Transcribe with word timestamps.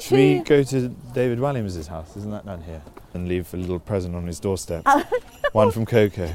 Should 0.00 0.16
we 0.16 0.38
go 0.38 0.62
to 0.62 0.88
David 1.12 1.38
Williams' 1.40 1.86
house? 1.86 2.16
Isn't 2.16 2.30
that 2.30 2.46
down 2.46 2.62
here? 2.62 2.80
And 3.12 3.28
leave 3.28 3.52
a 3.52 3.58
little 3.58 3.78
present 3.78 4.16
on 4.16 4.26
his 4.26 4.40
doorstep. 4.40 4.86
One 5.52 5.70
from 5.70 5.84
Coco. 5.84 6.34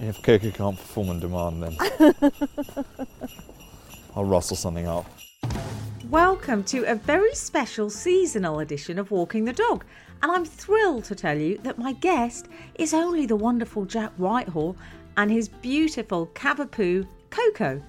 If 0.00 0.20
Coco 0.22 0.50
can't 0.50 0.76
perform 0.76 1.10
on 1.10 1.20
demand, 1.20 1.62
then 1.62 1.76
I'll 4.16 4.24
rustle 4.24 4.56
something 4.56 4.88
up. 4.88 5.06
Welcome 6.10 6.64
to 6.64 6.82
a 6.90 6.96
very 6.96 7.32
special 7.32 7.90
seasonal 7.90 8.58
edition 8.58 8.98
of 8.98 9.12
Walking 9.12 9.44
the 9.44 9.52
Dog. 9.52 9.84
And 10.20 10.32
I'm 10.32 10.44
thrilled 10.44 11.04
to 11.04 11.14
tell 11.14 11.38
you 11.38 11.58
that 11.58 11.78
my 11.78 11.92
guest 11.92 12.48
is 12.74 12.92
only 12.92 13.26
the 13.26 13.36
wonderful 13.36 13.84
Jack 13.84 14.12
Whitehall 14.16 14.76
and 15.16 15.30
his 15.30 15.48
beautiful 15.48 16.26
Cavapoo 16.34 17.06
Coco. 17.30 17.80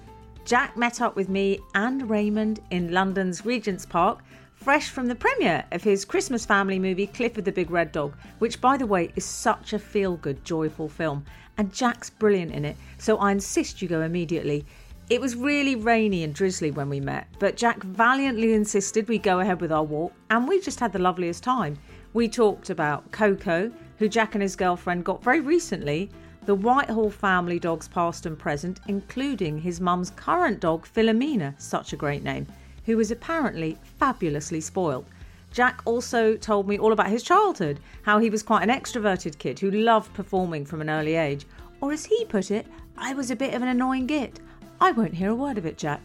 Jack 0.44 0.78
met 0.78 1.02
up 1.02 1.14
with 1.14 1.28
me 1.28 1.58
and 1.74 2.08
Raymond 2.08 2.60
in 2.70 2.90
London's 2.90 3.44
Regent's 3.44 3.84
Park, 3.84 4.20
fresh 4.58 4.90
from 4.90 5.06
the 5.06 5.14
premiere 5.14 5.64
of 5.70 5.84
his 5.84 6.04
Christmas 6.04 6.44
family 6.44 6.78
movie 6.80 7.06
Clifford 7.06 7.44
the 7.44 7.52
Big 7.52 7.70
Red 7.70 7.92
Dog, 7.92 8.14
which, 8.38 8.60
by 8.60 8.76
the 8.76 8.86
way, 8.86 9.12
is 9.14 9.24
such 9.24 9.72
a 9.72 9.78
feel 9.78 10.16
good, 10.16 10.44
joyful 10.44 10.88
film. 10.88 11.24
And 11.56 11.72
Jack's 11.72 12.10
brilliant 12.10 12.52
in 12.52 12.64
it, 12.64 12.76
so 12.98 13.18
I 13.18 13.30
insist 13.30 13.80
you 13.80 13.88
go 13.88 14.02
immediately. 14.02 14.66
It 15.08 15.20
was 15.20 15.36
really 15.36 15.76
rainy 15.76 16.24
and 16.24 16.34
drizzly 16.34 16.72
when 16.72 16.88
we 16.88 16.98
met, 16.98 17.28
but 17.38 17.56
Jack 17.56 17.82
valiantly 17.82 18.52
insisted 18.52 19.08
we 19.08 19.18
go 19.18 19.40
ahead 19.40 19.60
with 19.60 19.72
our 19.72 19.84
walk, 19.84 20.12
and 20.28 20.48
we 20.48 20.60
just 20.60 20.80
had 20.80 20.92
the 20.92 20.98
loveliest 20.98 21.44
time. 21.44 21.78
We 22.12 22.28
talked 22.28 22.68
about 22.68 23.10
Coco, 23.12 23.70
who 23.98 24.08
Jack 24.08 24.34
and 24.34 24.42
his 24.42 24.56
girlfriend 24.56 25.04
got 25.04 25.22
very 25.22 25.40
recently, 25.40 26.10
the 26.46 26.54
Whitehall 26.54 27.10
family 27.10 27.58
dogs 27.58 27.86
past 27.86 28.26
and 28.26 28.38
present, 28.38 28.80
including 28.88 29.60
his 29.60 29.80
mum's 29.80 30.10
current 30.10 30.60
dog, 30.60 30.86
Philomena, 30.86 31.54
such 31.58 31.92
a 31.92 31.96
great 31.96 32.24
name, 32.24 32.46
who 32.88 32.96
was 32.96 33.10
apparently 33.10 33.76
fabulously 33.98 34.62
spoiled. 34.62 35.04
Jack 35.52 35.82
also 35.84 36.36
told 36.36 36.66
me 36.66 36.78
all 36.78 36.92
about 36.94 37.10
his 37.10 37.22
childhood, 37.22 37.80
how 38.00 38.18
he 38.18 38.30
was 38.30 38.42
quite 38.42 38.62
an 38.62 38.70
extroverted 38.70 39.36
kid 39.36 39.58
who 39.58 39.70
loved 39.70 40.14
performing 40.14 40.64
from 40.64 40.80
an 40.80 40.88
early 40.88 41.14
age. 41.14 41.46
Or 41.82 41.92
as 41.92 42.06
he 42.06 42.24
put 42.24 42.50
it, 42.50 42.66
I 42.96 43.12
was 43.12 43.30
a 43.30 43.36
bit 43.36 43.52
of 43.52 43.60
an 43.60 43.68
annoying 43.68 44.06
git. 44.06 44.40
I 44.80 44.92
won't 44.92 45.12
hear 45.12 45.32
a 45.32 45.34
word 45.34 45.58
of 45.58 45.66
it, 45.66 45.76
Jack. 45.76 46.00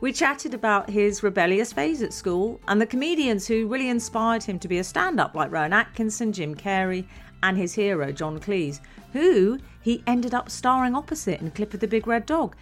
We 0.00 0.12
chatted 0.12 0.54
about 0.54 0.90
his 0.90 1.22
rebellious 1.22 1.72
phase 1.72 2.02
at 2.02 2.12
school 2.12 2.60
and 2.66 2.80
the 2.80 2.86
comedians 2.86 3.46
who 3.46 3.68
really 3.68 3.88
inspired 3.88 4.42
him 4.42 4.58
to 4.58 4.66
be 4.66 4.78
a 4.78 4.84
stand 4.84 5.20
up, 5.20 5.36
like 5.36 5.52
Rowan 5.52 5.72
Atkinson, 5.72 6.32
Jim 6.32 6.56
Carrey, 6.56 7.06
and 7.44 7.56
his 7.56 7.74
hero, 7.74 8.10
John 8.10 8.40
Cleese, 8.40 8.80
who 9.12 9.60
he 9.82 10.02
ended 10.08 10.34
up 10.34 10.50
starring 10.50 10.96
opposite 10.96 11.40
in 11.40 11.52
Clifford 11.52 11.78
the 11.78 11.86
Big 11.86 12.08
Red 12.08 12.26
Dog. 12.26 12.56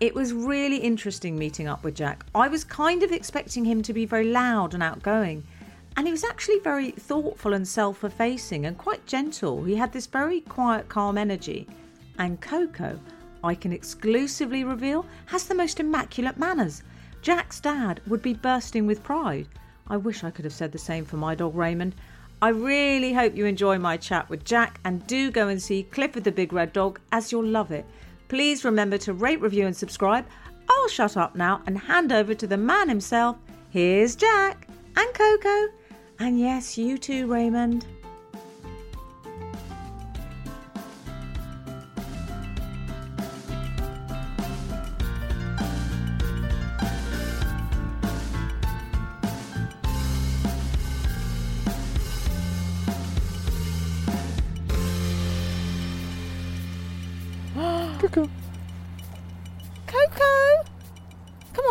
It 0.00 0.14
was 0.14 0.32
really 0.32 0.76
interesting 0.76 1.36
meeting 1.36 1.66
up 1.66 1.82
with 1.82 1.96
Jack. 1.96 2.24
I 2.32 2.46
was 2.46 2.62
kind 2.62 3.02
of 3.02 3.10
expecting 3.10 3.64
him 3.64 3.82
to 3.82 3.92
be 3.92 4.06
very 4.06 4.30
loud 4.30 4.72
and 4.72 4.80
outgoing, 4.80 5.42
and 5.96 6.06
he 6.06 6.12
was 6.12 6.22
actually 6.22 6.60
very 6.60 6.92
thoughtful 6.92 7.52
and 7.52 7.66
self 7.66 8.04
effacing 8.04 8.64
and 8.64 8.78
quite 8.78 9.04
gentle. 9.06 9.64
He 9.64 9.74
had 9.74 9.92
this 9.92 10.06
very 10.06 10.42
quiet, 10.42 10.88
calm 10.88 11.18
energy. 11.18 11.66
And 12.16 12.40
Coco, 12.40 13.00
I 13.42 13.56
can 13.56 13.72
exclusively 13.72 14.62
reveal, 14.62 15.04
has 15.26 15.46
the 15.46 15.56
most 15.56 15.80
immaculate 15.80 16.38
manners. 16.38 16.84
Jack's 17.20 17.58
dad 17.58 18.00
would 18.06 18.22
be 18.22 18.34
bursting 18.34 18.86
with 18.86 19.02
pride. 19.02 19.48
I 19.88 19.96
wish 19.96 20.22
I 20.22 20.30
could 20.30 20.44
have 20.44 20.54
said 20.54 20.70
the 20.70 20.78
same 20.78 21.06
for 21.06 21.16
my 21.16 21.34
dog 21.34 21.56
Raymond. 21.56 21.96
I 22.40 22.50
really 22.50 23.12
hope 23.14 23.34
you 23.34 23.46
enjoy 23.46 23.80
my 23.80 23.96
chat 23.96 24.30
with 24.30 24.44
Jack 24.44 24.78
and 24.84 25.04
do 25.08 25.32
go 25.32 25.48
and 25.48 25.60
see 25.60 25.82
Clifford 25.82 26.22
the 26.22 26.30
Big 26.30 26.52
Red 26.52 26.72
Dog 26.72 27.00
as 27.10 27.32
you'll 27.32 27.44
love 27.44 27.72
it. 27.72 27.84
Please 28.28 28.64
remember 28.64 28.98
to 28.98 29.12
rate, 29.12 29.40
review, 29.40 29.66
and 29.66 29.76
subscribe. 29.76 30.26
I'll 30.70 30.88
shut 30.88 31.16
up 31.16 31.34
now 31.34 31.62
and 31.66 31.78
hand 31.78 32.12
over 32.12 32.34
to 32.34 32.46
the 32.46 32.56
man 32.56 32.88
himself. 32.88 33.36
Here's 33.70 34.16
Jack 34.16 34.68
and 34.96 35.14
Coco. 35.14 35.68
And 36.18 36.38
yes, 36.38 36.76
you 36.76 36.98
too, 36.98 37.26
Raymond. 37.26 37.86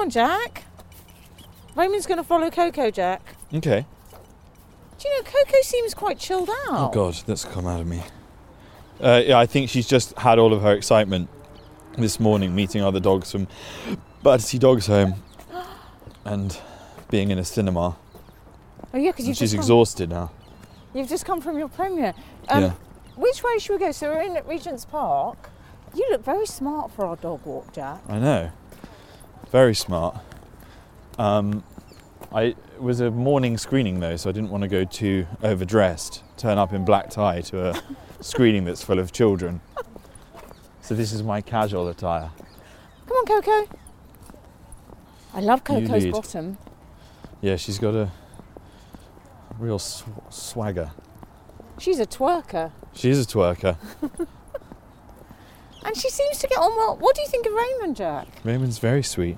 On, 0.08 0.12
Jack. 0.12 0.64
Raymond's 1.76 2.08
going 2.08 2.18
to 2.18 2.24
follow 2.24 2.50
Coco, 2.50 2.90
Jack. 2.90 3.22
Okay. 3.54 3.86
Do 5.00 5.08
you 5.10 5.18
know, 5.18 5.24
Coco 5.30 5.62
seems 5.62 5.94
quite 5.94 6.18
chilled 6.18 6.50
out. 6.50 6.70
Oh 6.70 6.92
God, 6.92 7.14
that's 7.28 7.46
come 7.46 7.68
out 7.68 7.82
of 7.82 7.88
me. 7.88 8.02
Uh, 9.00 9.22
yeah, 9.24 9.38
I 9.38 9.46
think 9.46 9.70
she's 9.70 9.88
just 9.88 10.18
had 10.18 10.40
all 10.40 10.54
of 10.54 10.64
her 10.64 10.74
excitement 10.74 11.30
this 11.98 12.20
morning, 12.20 12.56
meeting 12.56 12.82
other 12.82 13.00
dogs 13.00 13.32
from 13.32 13.48
Battersea 14.24 14.58
Dogs 14.58 14.88
Home, 14.88 15.22
and 16.26 16.58
being 17.12 17.30
in 17.30 17.38
a 17.38 17.46
cinema. 17.46 17.96
Oh, 18.94 18.98
yeah, 18.98 19.12
because 19.12 19.26
she's 19.26 19.38
just 19.38 19.54
come- 19.54 19.60
exhausted 19.60 20.10
now. 20.10 20.32
you've 20.96 21.10
just 21.10 21.26
come 21.26 21.42
from 21.42 21.60
your 21.60 21.68
premiere. 21.68 22.16
Um, 22.50 22.64
yeah. 22.64 22.72
Which 23.18 23.44
way 23.44 23.60
should 23.60 23.74
we 23.74 23.80
go? 23.80 23.92
So 23.92 24.12
we're 24.12 24.22
in 24.22 24.36
at 24.36 24.48
Regent's 24.48 24.86
Park. 24.86 25.50
You 25.94 26.08
look 26.10 26.24
very 26.24 26.46
smart 26.48 26.92
for 26.92 27.06
our 27.06 27.18
dog 27.18 27.46
walk, 27.46 27.72
Jack. 27.74 28.02
I 28.10 28.18
know. 28.18 28.52
Very 29.52 29.76
smart. 29.76 30.18
Um, 31.18 31.64
I 32.32 32.42
it 32.78 32.82
was 32.82 33.00
a 33.00 33.10
morning 33.10 33.58
screening 33.58 34.00
though, 34.00 34.16
so 34.18 34.30
I 34.30 34.34
didn't 34.34 34.50
want 34.50 34.62
to 34.64 34.68
go 34.68 34.84
too 34.84 35.26
overdressed. 35.42 36.24
Turn 36.38 36.58
up 36.58 36.74
in 36.74 36.86
black 36.86 37.10
tie 37.10 37.42
to 37.42 37.70
a 37.70 37.82
screening 38.22 38.66
that's 38.66 38.84
full 38.84 39.00
of 39.00 39.12
children. 39.12 39.62
So 40.82 40.94
this 40.96 41.12
is 41.12 41.24
my 41.24 41.42
casual 41.42 41.88
attire. 41.88 42.30
Come 43.08 43.18
on, 43.18 43.26
Coco. 43.26 43.76
I 45.34 45.40
love 45.42 45.64
Coco's 45.64 46.06
bottom. 46.08 46.58
Yeah, 47.42 47.56
she's 47.56 47.80
got 47.80 47.96
a 47.96 48.12
real 49.60 49.80
sw- 49.80 50.04
swagger. 50.30 50.92
She's 51.80 52.00
a 52.00 52.06
twerker. 52.06 52.72
She's 52.94 53.22
a 53.22 53.26
twerker. 53.26 53.78
And 55.86 55.96
she 55.96 56.10
seems 56.10 56.38
to 56.40 56.48
get 56.48 56.58
on 56.60 56.76
well. 56.76 56.98
What 56.98 57.16
do 57.16 57.22
you 57.22 57.28
think 57.28 57.46
of 57.46 57.54
Raymond, 57.54 57.96
Jack? 57.96 58.28
Raymond's 58.44 58.78
very 58.80 59.04
sweet. 59.04 59.38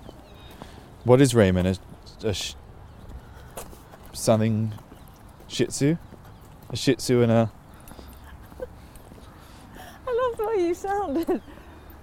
What 1.03 1.21
is 1.21 1.33
Raymond? 1.35 1.79
A, 2.23 2.27
a 2.27 2.33
sh- 2.33 2.55
something 4.13 4.73
Shih 5.47 5.67
Tzu? 5.67 5.97
A 6.69 6.75
Shih 6.75 6.95
Tzu 6.95 7.21
and 7.21 7.31
a 7.31 7.51
I 10.07 10.27
love 10.29 10.37
the 10.37 10.45
way 10.47 10.67
you 10.67 10.73
sounded. 10.73 11.41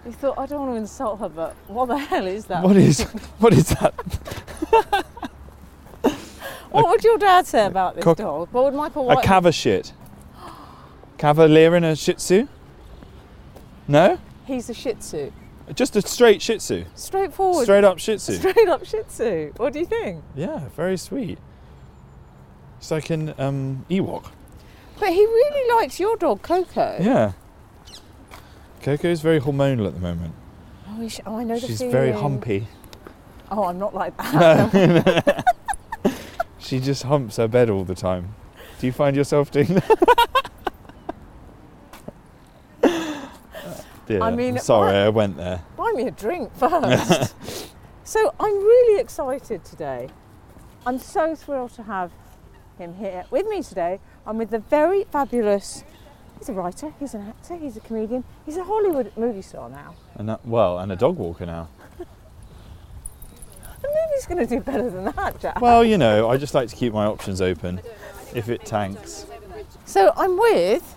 You 0.04 0.12
thought, 0.12 0.38
I 0.38 0.46
don't 0.46 0.60
want 0.60 0.72
to 0.72 0.76
insult 0.76 1.18
her, 1.20 1.28
but 1.28 1.56
what 1.66 1.86
the 1.86 1.98
hell 1.98 2.26
is 2.26 2.44
that? 2.46 2.62
what 2.62 2.76
is 2.76 3.02
what 3.38 3.52
is 3.52 3.68
that? 3.70 3.94
What 6.70 6.88
would 6.90 7.04
your 7.04 7.16
dad 7.16 7.46
say 7.46 7.64
about 7.64 7.94
this 7.94 8.04
Cock- 8.04 8.18
dog? 8.18 8.48
What 8.52 8.64
would 8.64 8.74
Michael 8.74 9.10
A 9.10 9.14
White? 9.14 9.24
cavashit. 9.24 9.92
Cavalier 11.16 11.74
and 11.74 11.86
a 11.86 11.96
Shih 11.96 12.12
Tzu? 12.14 12.46
No, 13.88 14.18
He's 14.46 14.70
a 14.70 14.74
Shih 14.74 14.94
Tzu. 14.94 15.32
just 15.74 15.96
a 15.96 16.02
straight 16.02 16.40
Shih 16.40 16.58
Tzu. 16.58 16.84
Straightforward. 16.94 17.64
Straight 17.64 17.84
up 17.84 17.98
Shih 17.98 18.16
Tzu. 18.16 18.34
Straight 18.34 18.68
up 18.68 18.84
Shih 18.84 19.02
Tzu. 19.08 19.52
What 19.56 19.72
do 19.72 19.80
you 19.80 19.86
think? 19.86 20.22
Yeah, 20.34 20.68
very 20.76 20.96
sweet. 20.96 21.38
It's 22.78 22.90
like 22.90 23.10
an 23.10 23.34
um, 23.38 23.84
Ewok. 23.90 24.30
But 25.00 25.08
he 25.10 25.24
really 25.24 25.74
likes 25.74 25.98
your 26.00 26.16
dog, 26.16 26.42
Coco. 26.42 26.96
Yeah. 27.00 27.32
Coco 28.82 29.08
is 29.08 29.20
very 29.20 29.40
hormonal 29.40 29.86
at 29.86 29.94
the 29.94 30.00
moment. 30.00 30.34
Oh, 30.88 31.00
he 31.00 31.08
sh- 31.08 31.20
oh, 31.26 31.38
I 31.38 31.44
know 31.44 31.58
the 31.58 31.66
She's 31.66 31.78
feeling. 31.78 31.92
very 31.92 32.12
humpy. 32.12 32.68
Oh, 33.50 33.64
I'm 33.64 33.78
not 33.78 33.94
like 33.94 34.16
that. 34.16 35.44
She 36.58 36.80
just 36.80 37.04
humps 37.04 37.36
her 37.36 37.46
bed 37.46 37.70
all 37.70 37.84
the 37.84 37.94
time. 37.94 38.34
Do 38.80 38.88
you 38.88 38.92
find 38.92 39.14
yourself 39.14 39.52
doing 39.52 39.68
that? 39.74 40.45
Dear, 44.06 44.22
I 44.22 44.30
mean, 44.30 44.54
I'm 44.54 44.60
sorry, 44.62 44.92
my- 44.92 45.04
I 45.06 45.08
went 45.08 45.36
there. 45.36 45.62
Buy 45.76 45.92
me 45.94 46.06
a 46.06 46.10
drink 46.10 46.54
first. 46.58 47.34
so 48.04 48.34
I'm 48.38 48.54
really 48.54 49.00
excited 49.00 49.64
today. 49.64 50.08
I'm 50.86 50.98
so 50.98 51.34
thrilled 51.34 51.72
to 51.74 51.82
have 51.84 52.12
him 52.78 52.94
here 52.94 53.24
with 53.30 53.46
me 53.46 53.62
today. 53.62 53.98
I'm 54.26 54.38
with 54.38 54.50
the 54.50 54.58
very 54.60 55.04
fabulous. 55.04 55.82
He's 56.38 56.48
a 56.48 56.52
writer. 56.52 56.92
He's 57.00 57.14
an 57.14 57.22
actor. 57.28 57.56
He's 57.56 57.76
a 57.76 57.80
comedian. 57.80 58.22
He's 58.44 58.56
a 58.58 58.64
Hollywood 58.64 59.10
movie 59.16 59.42
star 59.42 59.68
now. 59.70 59.94
And 60.14 60.28
that, 60.28 60.46
well, 60.46 60.78
and 60.78 60.92
a 60.92 60.96
dog 60.96 61.16
walker 61.16 61.46
now. 61.46 61.68
The 63.82 63.88
movie's 63.88 64.26
going 64.26 64.38
to 64.38 64.46
do 64.46 64.60
better 64.60 64.88
than 64.90 65.04
that, 65.04 65.38
Jack. 65.38 65.60
Well, 65.60 65.84
you 65.84 65.98
know, 65.98 66.28
I 66.30 66.38
just 66.38 66.54
like 66.54 66.68
to 66.70 66.74
keep 66.76 66.92
my 66.94 67.04
options 67.04 67.40
open. 67.42 67.80
If 68.34 68.48
it 68.48 68.64
tanks, 68.64 69.26
So 69.84 70.12
I'm 70.16 70.36
with 70.38 70.96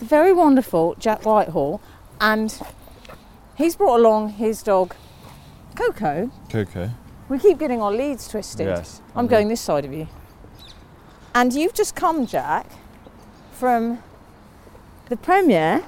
the 0.00 0.06
very 0.06 0.32
wonderful 0.32 0.96
Jack 0.98 1.24
Whitehall, 1.24 1.80
and 2.20 2.60
he's 3.56 3.76
brought 3.76 4.00
along 4.00 4.30
his 4.30 4.62
dog 4.62 4.94
Coco, 5.76 6.30
Coco. 6.48 6.90
We 7.28 7.38
keep 7.38 7.58
getting 7.58 7.80
our 7.80 7.92
leads 7.92 8.26
twisted. 8.26 8.66
Yes. 8.66 9.00
I'm 9.14 9.28
going 9.28 9.48
this 9.48 9.60
side 9.60 9.84
of 9.84 9.92
you. 9.92 10.08
And 11.34 11.52
you've 11.52 11.74
just 11.74 11.94
come, 11.94 12.26
Jack, 12.26 12.66
from 13.52 14.02
the 15.08 15.16
premiere. 15.16 15.84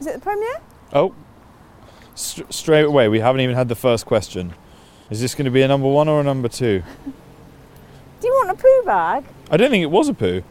Is 0.00 0.06
it 0.06 0.14
the 0.14 0.20
premiere? 0.20 0.60
Oh, 0.92 1.14
St- 2.14 2.50
straight 2.52 2.84
away, 2.86 3.08
we 3.08 3.18
haven't 3.18 3.40
even 3.40 3.56
had 3.56 3.68
the 3.68 3.74
first 3.74 4.06
question. 4.06 4.54
Is 5.10 5.20
this 5.20 5.34
going 5.34 5.44
to 5.44 5.50
be 5.50 5.62
a 5.62 5.68
number 5.68 5.88
one 5.88 6.08
or 6.08 6.20
a 6.20 6.24
number 6.24 6.48
two? 6.48 6.82
Do 8.20 8.26
you 8.28 8.32
want 8.32 8.50
a 8.50 8.54
poo 8.54 8.82
bag? 8.86 9.24
I 9.50 9.56
don't 9.56 9.70
think 9.70 9.82
it 9.82 9.90
was 9.90 10.08
a 10.08 10.14
poo. 10.14 10.42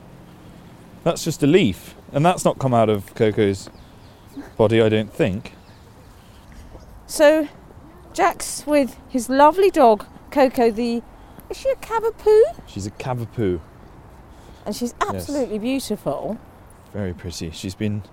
That's 1.03 1.23
just 1.23 1.41
a 1.41 1.47
leaf, 1.47 1.95
and 2.13 2.25
that's 2.25 2.45
not 2.45 2.59
come 2.59 2.73
out 2.73 2.89
of 2.89 3.13
Coco's 3.15 3.69
body. 4.57 4.81
I 4.81 4.89
don't 4.89 5.11
think. 5.11 5.53
So, 7.07 7.47
Jack's 8.13 8.65
with 8.65 8.97
his 9.09 9.29
lovely 9.29 9.69
dog, 9.69 10.05
Coco, 10.31 10.71
the. 10.71 11.01
Is 11.49 11.57
she 11.57 11.69
a 11.69 11.75
Cavapoo? 11.75 12.41
She's 12.67 12.87
a 12.87 12.91
cavapoo. 12.91 13.59
And 14.65 14.75
she's 14.75 14.95
absolutely 15.01 15.59
beautiful. 15.59 16.39
Very 16.93 17.13
pretty. 17.13 17.51
She's 17.51 17.75
been 17.75 18.03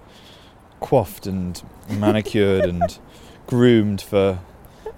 coiffed 0.80 1.26
and 1.26 1.62
manicured 1.88 2.64
and 2.64 2.98
groomed 3.46 4.02
for 4.02 4.40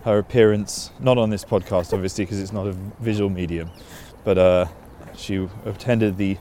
her 0.05 0.19
appearance. 0.19 0.91
Not 0.99 1.19
on 1.19 1.31
this 1.31 1.45
podcast, 1.45 1.93
obviously, 1.93 2.25
because 2.25 2.41
it's 2.41 2.53
not 2.53 2.67
a 2.67 2.73
visual 3.01 3.29
medium. 3.29 3.71
But 4.25 4.39
uh, 4.39 4.67
she 5.15 5.49
attended 5.65 6.17
the 6.17 6.39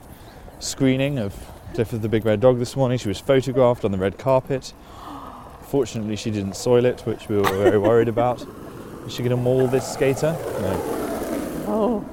screening 0.59 1.19
of 1.19 1.35
Clifford 1.73 2.01
the 2.01 2.09
Big 2.09 2.25
Red 2.25 2.41
Dog 2.41 2.59
this 2.59 2.75
morning. 2.75 2.97
She 2.97 3.07
was 3.07 3.19
photographed 3.19 3.85
on 3.85 3.91
the 3.91 3.97
red 3.97 4.17
carpet. 4.17 4.73
Fortunately, 5.63 6.15
she 6.15 6.29
didn't 6.29 6.55
soil 6.55 6.83
it, 6.85 7.01
which 7.01 7.29
we 7.29 7.37
were 7.37 7.43
very 7.43 7.77
worried 7.77 8.09
about. 8.09 8.45
Is 9.05 9.13
she 9.13 9.23
going 9.23 9.31
to 9.31 9.37
maul 9.37 9.67
this 9.67 9.87
skater? 9.87 10.33
No. 10.59 11.65
Oh. 11.67 12.05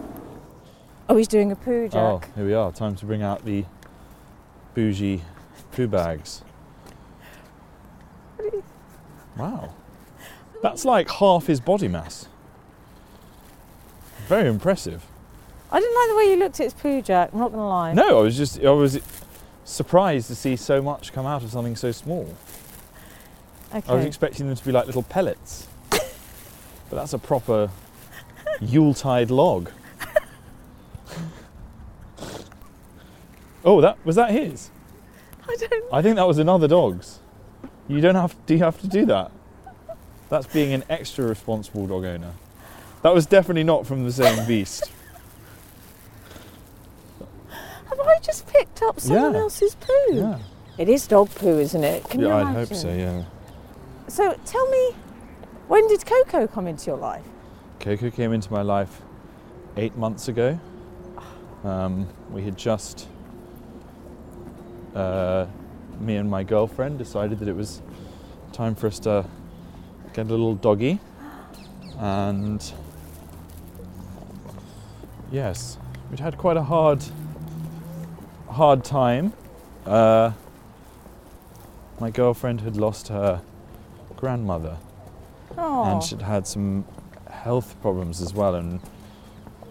Oh, 1.08 1.16
he's 1.16 1.26
doing 1.26 1.50
a 1.50 1.56
poo, 1.56 1.88
Jack. 1.88 1.96
Oh, 1.96 2.20
here 2.36 2.44
we 2.46 2.54
are. 2.54 2.70
Time 2.70 2.94
to 2.96 3.04
bring 3.04 3.22
out 3.22 3.44
the 3.44 3.64
bougie 4.74 5.22
poo 5.72 5.88
bags. 5.88 6.42
Wow. 9.36 9.74
That's 10.62 10.84
like 10.84 11.10
half 11.10 11.46
his 11.46 11.60
body 11.60 11.88
mass. 11.88 12.28
Very 14.26 14.48
impressive. 14.48 15.04
I 15.70 15.80
didn't 15.80 15.96
like 15.96 16.08
the 16.08 16.16
way 16.16 16.30
you 16.30 16.36
looked 16.36 16.60
at 16.60 16.64
his 16.64 16.74
poo, 16.74 17.02
Jack. 17.02 17.30
I'm 17.32 17.40
not 17.40 17.48
going 17.48 17.60
to 17.60 17.66
lie. 17.66 17.92
No, 17.92 18.20
I 18.20 18.22
was 18.22 18.36
just 18.36 18.62
I 18.62 18.70
was 18.70 19.00
surprised 19.68 20.28
to 20.28 20.34
see 20.34 20.56
so 20.56 20.80
much 20.82 21.12
come 21.12 21.26
out 21.26 21.44
of 21.44 21.50
something 21.50 21.76
so 21.76 21.92
small. 21.92 22.34
Okay. 23.74 23.82
I 23.86 23.94
was 23.94 24.06
expecting 24.06 24.46
them 24.46 24.56
to 24.56 24.64
be 24.64 24.72
like 24.72 24.86
little 24.86 25.02
pellets. 25.02 25.68
but 25.90 26.10
that's 26.90 27.12
a 27.12 27.18
proper 27.18 27.70
Yuletide 28.60 29.30
log. 29.30 29.70
oh, 33.64 33.80
that 33.80 33.98
was 34.04 34.16
that 34.16 34.30
his? 34.30 34.70
I 35.46 35.56
don't. 35.56 35.84
I 35.92 36.02
think 36.02 36.16
that 36.16 36.26
was 36.26 36.38
another 36.38 36.66
dog's. 36.66 37.20
You 37.86 38.00
don't 38.00 38.14
have 38.14 38.34
do 38.46 38.54
you 38.54 38.60
have 38.64 38.80
to 38.80 38.88
do 38.88 39.04
that? 39.06 39.30
That's 40.30 40.46
being 40.46 40.72
an 40.72 40.84
extra 40.88 41.26
responsible 41.26 41.86
dog 41.86 42.04
owner. 42.04 42.32
That 43.02 43.14
was 43.14 43.26
definitely 43.26 43.64
not 43.64 43.86
from 43.86 44.04
the 44.04 44.12
same 44.12 44.46
beast. 44.46 44.90
Have 47.98 48.06
I 48.06 48.18
just 48.22 48.46
picked 48.46 48.82
up 48.82 49.00
someone 49.00 49.34
Yeah. 49.34 49.40
else's 49.40 49.74
poo? 49.74 49.92
Yeah. 50.14 50.38
It 50.78 50.88
is 50.88 51.06
dog 51.06 51.30
poo, 51.34 51.58
isn't 51.58 51.82
it? 51.82 52.04
Can 52.08 52.20
you 52.20 52.28
yeah, 52.28 52.36
I'd 52.36 52.54
hope 52.54 52.72
so, 52.74 52.88
yeah. 52.92 53.24
So 54.06 54.34
tell 54.46 54.68
me, 54.70 54.92
when 55.66 55.86
did 55.88 56.06
Coco 56.06 56.46
come 56.46 56.66
into 56.68 56.86
your 56.86 56.96
life? 56.98 57.24
Coco 57.80 58.10
came 58.10 58.32
into 58.32 58.52
my 58.52 58.62
life 58.62 59.02
eight 59.76 59.96
months 59.96 60.28
ago. 60.28 60.58
Um, 61.64 62.08
we 62.30 62.42
had 62.44 62.56
just, 62.56 63.08
uh, 64.94 65.46
me 66.00 66.16
and 66.16 66.30
my 66.30 66.44
girlfriend 66.44 66.98
decided 66.98 67.40
that 67.40 67.48
it 67.48 67.56
was 67.56 67.82
time 68.52 68.74
for 68.76 68.86
us 68.86 69.00
to 69.00 69.26
get 70.12 70.26
a 70.26 70.30
little 70.30 70.54
doggy. 70.54 71.00
And 71.98 72.62
yes, 75.32 75.78
we'd 76.10 76.20
had 76.20 76.38
quite 76.38 76.56
a 76.56 76.62
hard, 76.62 77.02
hard 78.50 78.84
time. 78.84 79.32
Uh, 79.86 80.32
my 82.00 82.10
girlfriend 82.10 82.60
had 82.60 82.76
lost 82.76 83.08
her 83.08 83.42
grandmother 84.16 84.76
Oh, 85.56 85.84
and 85.84 86.02
she'd 86.02 86.22
had 86.22 86.46
some 86.46 86.84
health 87.30 87.76
problems 87.80 88.20
as 88.20 88.34
well 88.34 88.54
and 88.54 88.80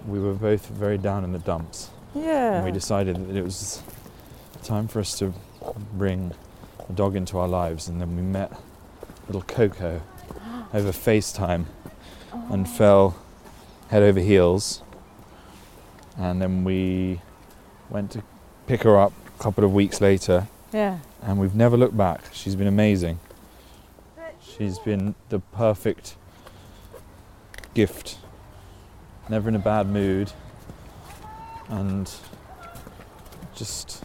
we 0.05 0.19
were 0.19 0.33
both 0.33 0.67
very 0.67 0.97
down 0.97 1.23
in 1.23 1.31
the 1.31 1.39
dumps 1.39 1.89
yeah. 2.15 2.55
and 2.55 2.65
we 2.65 2.71
decided 2.71 3.15
that 3.27 3.35
it 3.35 3.43
was 3.43 3.81
time 4.63 4.87
for 4.87 4.99
us 4.99 5.17
to 5.19 5.33
bring 5.93 6.33
a 6.89 6.93
dog 6.93 7.15
into 7.15 7.37
our 7.37 7.47
lives 7.47 7.87
and 7.87 8.01
then 8.01 8.15
we 8.15 8.21
met 8.21 8.51
little 9.27 9.41
coco 9.43 10.01
over 10.73 10.91
facetime 10.91 11.65
and 12.49 12.67
fell 12.67 13.15
head 13.89 14.03
over 14.03 14.19
heels 14.19 14.81
and 16.17 16.41
then 16.41 16.63
we 16.63 17.21
went 17.89 18.11
to 18.11 18.21
pick 18.67 18.83
her 18.83 18.97
up 18.97 19.13
a 19.39 19.41
couple 19.41 19.63
of 19.63 19.73
weeks 19.73 19.99
later 20.01 20.47
yeah. 20.71 20.99
and 21.23 21.39
we've 21.39 21.55
never 21.55 21.75
looked 21.75 21.97
back 21.97 22.21
she's 22.31 22.55
been 22.55 22.67
amazing 22.67 23.19
She's 24.57 24.79
been 24.79 25.13
the 25.29 25.39
perfect 25.39 26.15
gift. 27.75 28.17
Never 29.29 29.49
in 29.49 29.55
a 29.55 29.59
bad 29.59 29.87
mood. 29.87 30.31
And 31.69 32.11
just 33.55 34.03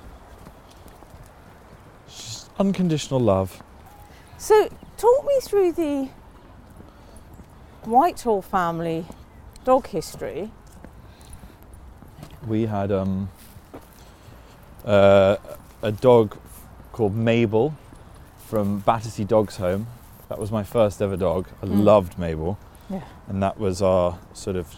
just 2.06 2.50
unconditional 2.58 3.18
love. 3.18 3.62
So 4.36 4.68
talk 4.98 5.26
me 5.26 5.38
through 5.40 5.72
the 5.72 6.10
Whitehall 7.84 8.42
family 8.42 9.06
dog 9.64 9.86
history. 9.86 10.50
We 12.46 12.66
had 12.66 12.92
um, 12.92 13.30
uh, 14.84 15.36
a 15.82 15.92
dog 15.92 16.36
called 16.92 17.14
Mabel 17.14 17.74
from 18.46 18.80
Battersea 18.80 19.24
Dogs 19.24 19.56
Home. 19.56 19.86
That 20.28 20.38
was 20.38 20.50
my 20.50 20.62
first 20.62 21.00
ever 21.02 21.16
dog. 21.16 21.46
I 21.62 21.66
Mm. 21.66 21.84
loved 21.84 22.18
Mabel. 22.18 22.58
Yeah. 22.90 23.02
And 23.28 23.42
that 23.42 23.58
was 23.58 23.80
our 23.82 24.18
sort 24.34 24.56
of 24.56 24.74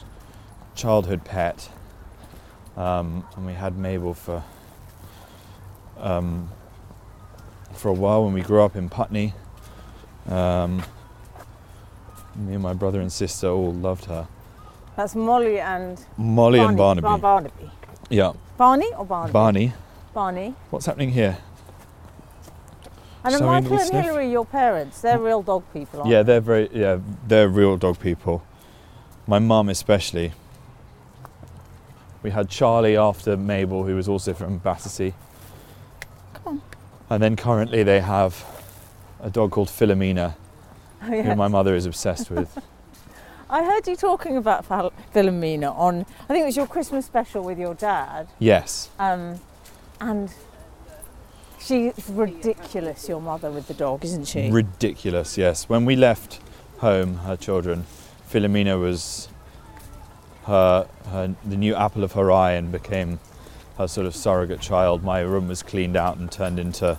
childhood 0.74 1.24
pet. 1.24 1.68
Um, 2.76 3.24
and 3.36 3.46
we 3.46 3.52
had 3.54 3.76
Mabel 3.76 4.14
for 4.14 4.42
um, 5.98 6.50
for 7.72 7.88
a 7.88 7.92
while 7.92 8.24
when 8.24 8.32
we 8.34 8.42
grew 8.42 8.62
up 8.62 8.76
in 8.76 8.88
Putney. 8.88 9.32
Um, 10.28 10.82
me 12.36 12.54
and 12.54 12.62
my 12.62 12.72
brother 12.74 13.00
and 13.00 13.12
sister 13.12 13.48
all 13.48 13.72
loved 13.72 14.06
her. 14.06 14.26
That's 14.96 15.14
Molly 15.14 15.60
and 15.60 16.04
Molly 16.16 16.58
and 16.60 16.76
Barney. 16.76 17.00
Barnaby. 17.00 17.20
Bar- 17.22 17.40
Barnaby. 17.52 17.70
yeah, 18.10 18.32
Barney 18.56 18.90
or 18.96 19.04
Barnaby? 19.04 19.32
Barney. 19.32 19.72
Barney. 20.14 20.54
What's 20.70 20.86
happening 20.86 21.10
here? 21.10 21.38
And 23.24 23.34
then 23.34 23.44
Michael 23.44 23.78
and 23.78 23.88
sniff? 23.88 24.04
Hilary, 24.04 24.30
your 24.30 24.44
parents, 24.44 25.00
they're 25.00 25.18
real 25.18 25.42
dog 25.42 25.64
people, 25.72 26.00
aren't 26.00 26.12
Yeah, 26.12 26.22
they're 26.22 26.40
very 26.40 26.68
yeah, 26.72 26.98
they're 27.26 27.48
real 27.48 27.76
dog 27.76 27.98
people. 27.98 28.44
My 29.26 29.38
mum 29.38 29.68
especially. 29.68 30.32
We 32.22 32.30
had 32.30 32.48
Charlie 32.48 32.96
after 32.96 33.36
Mabel, 33.36 33.84
who 33.84 33.96
was 33.96 34.08
also 34.08 34.32
from 34.32 34.58
Battersea. 34.58 35.12
Come 36.32 36.46
on. 36.46 36.62
And 37.10 37.22
then 37.22 37.36
currently 37.36 37.82
they 37.82 38.00
have 38.00 38.44
a 39.20 39.30
dog 39.30 39.50
called 39.50 39.68
Philomena, 39.68 40.34
they? 41.06 41.22
who 41.22 41.34
my 41.34 41.48
mother 41.48 41.74
is 41.74 41.84
obsessed 41.86 42.30
with. 42.30 42.58
I 43.50 43.62
heard 43.62 43.86
you 43.86 43.94
talking 43.96 44.36
about 44.36 44.64
Phil- 44.64 44.92
Philomena 45.14 45.74
on, 45.76 46.00
I 46.00 46.26
think 46.28 46.42
it 46.42 46.46
was 46.46 46.56
your 46.56 46.66
Christmas 46.66 47.04
special 47.04 47.42
with 47.42 47.58
your 47.58 47.74
dad. 47.74 48.28
yes. 48.38 48.90
Um, 48.98 49.40
and 50.00 50.32
she's 51.64 51.92
ridiculous, 52.10 53.08
your 53.08 53.20
mother 53.20 53.50
with 53.50 53.68
the 53.68 53.74
dog, 53.74 54.04
isn't 54.04 54.26
she? 54.26 54.50
Ridiculous, 54.50 55.38
yes. 55.38 55.68
When 55.68 55.84
we 55.84 55.96
left 55.96 56.40
home, 56.78 57.16
her 57.18 57.36
children, 57.36 57.86
Philomena 58.30 58.80
was 58.80 59.28
her, 60.44 60.88
her 61.06 61.34
the 61.44 61.56
new 61.56 61.74
apple 61.74 62.04
of 62.04 62.12
her 62.12 62.30
eye 62.30 62.52
and 62.52 62.70
became 62.70 63.18
her 63.78 63.88
sort 63.88 64.06
of 64.06 64.14
surrogate 64.14 64.60
child. 64.60 65.02
My 65.02 65.20
room 65.20 65.48
was 65.48 65.62
cleaned 65.62 65.96
out 65.96 66.16
and 66.16 66.30
turned 66.30 66.58
into 66.58 66.98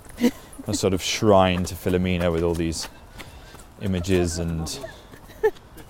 a 0.68 0.74
sort 0.74 0.94
of 0.94 1.02
shrine 1.02 1.64
to 1.66 1.76
Philomena 1.76 2.32
with 2.32 2.44
all 2.44 2.56
these 2.56 2.88
images 3.82 4.40
and 4.40 4.80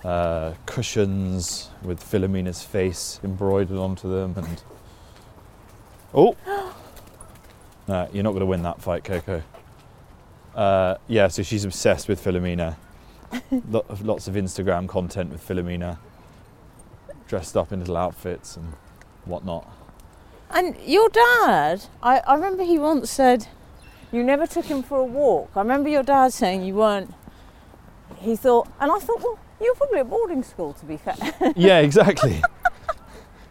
uh, 0.04 0.52
cushions 0.66 1.70
with 1.82 2.00
Philomena's 2.00 2.62
face 2.62 3.20
embroidered 3.24 3.78
onto 3.78 4.10
them. 4.10 4.34
And 4.36 4.62
oh, 6.14 6.36
no, 7.88 8.08
you're 8.12 8.24
not 8.24 8.30
going 8.30 8.40
to 8.40 8.46
win 8.46 8.62
that 8.62 8.80
fight, 8.82 9.04
Coco. 9.04 9.42
Uh, 10.54 10.96
yeah, 11.06 11.28
so 11.28 11.42
she's 11.42 11.64
obsessed 11.64 12.08
with 12.08 12.22
Philomena. 12.22 12.76
Lo- 13.70 13.84
lots 14.02 14.28
of 14.28 14.34
Instagram 14.34 14.88
content 14.88 15.30
with 15.30 15.46
Philomena. 15.46 15.98
dressed 17.28 17.56
up 17.56 17.72
in 17.72 17.80
little 17.80 17.96
outfits 17.96 18.56
and 18.56 18.72
whatnot. 19.24 19.70
And 20.50 20.76
your 20.84 21.08
dad, 21.08 21.84
I, 22.02 22.20
I 22.20 22.34
remember 22.34 22.62
he 22.62 22.78
once 22.78 23.10
said 23.10 23.48
you 24.12 24.22
never 24.22 24.46
took 24.46 24.66
him 24.66 24.82
for 24.82 24.98
a 25.00 25.04
walk. 25.04 25.50
I 25.56 25.60
remember 25.60 25.88
your 25.88 26.04
dad 26.04 26.32
saying 26.32 26.62
you 26.62 26.74
weren't. 26.76 27.12
He 28.18 28.36
thought, 28.36 28.68
and 28.80 28.90
I 28.90 28.98
thought, 28.98 29.20
well, 29.22 29.38
you 29.60 29.72
were 29.72 29.76
probably 29.76 29.98
at 29.98 30.08
boarding 30.08 30.42
school, 30.42 30.72
to 30.74 30.84
be 30.86 30.96
fair. 30.96 31.16
yeah, 31.56 31.80
exactly. 31.80 32.40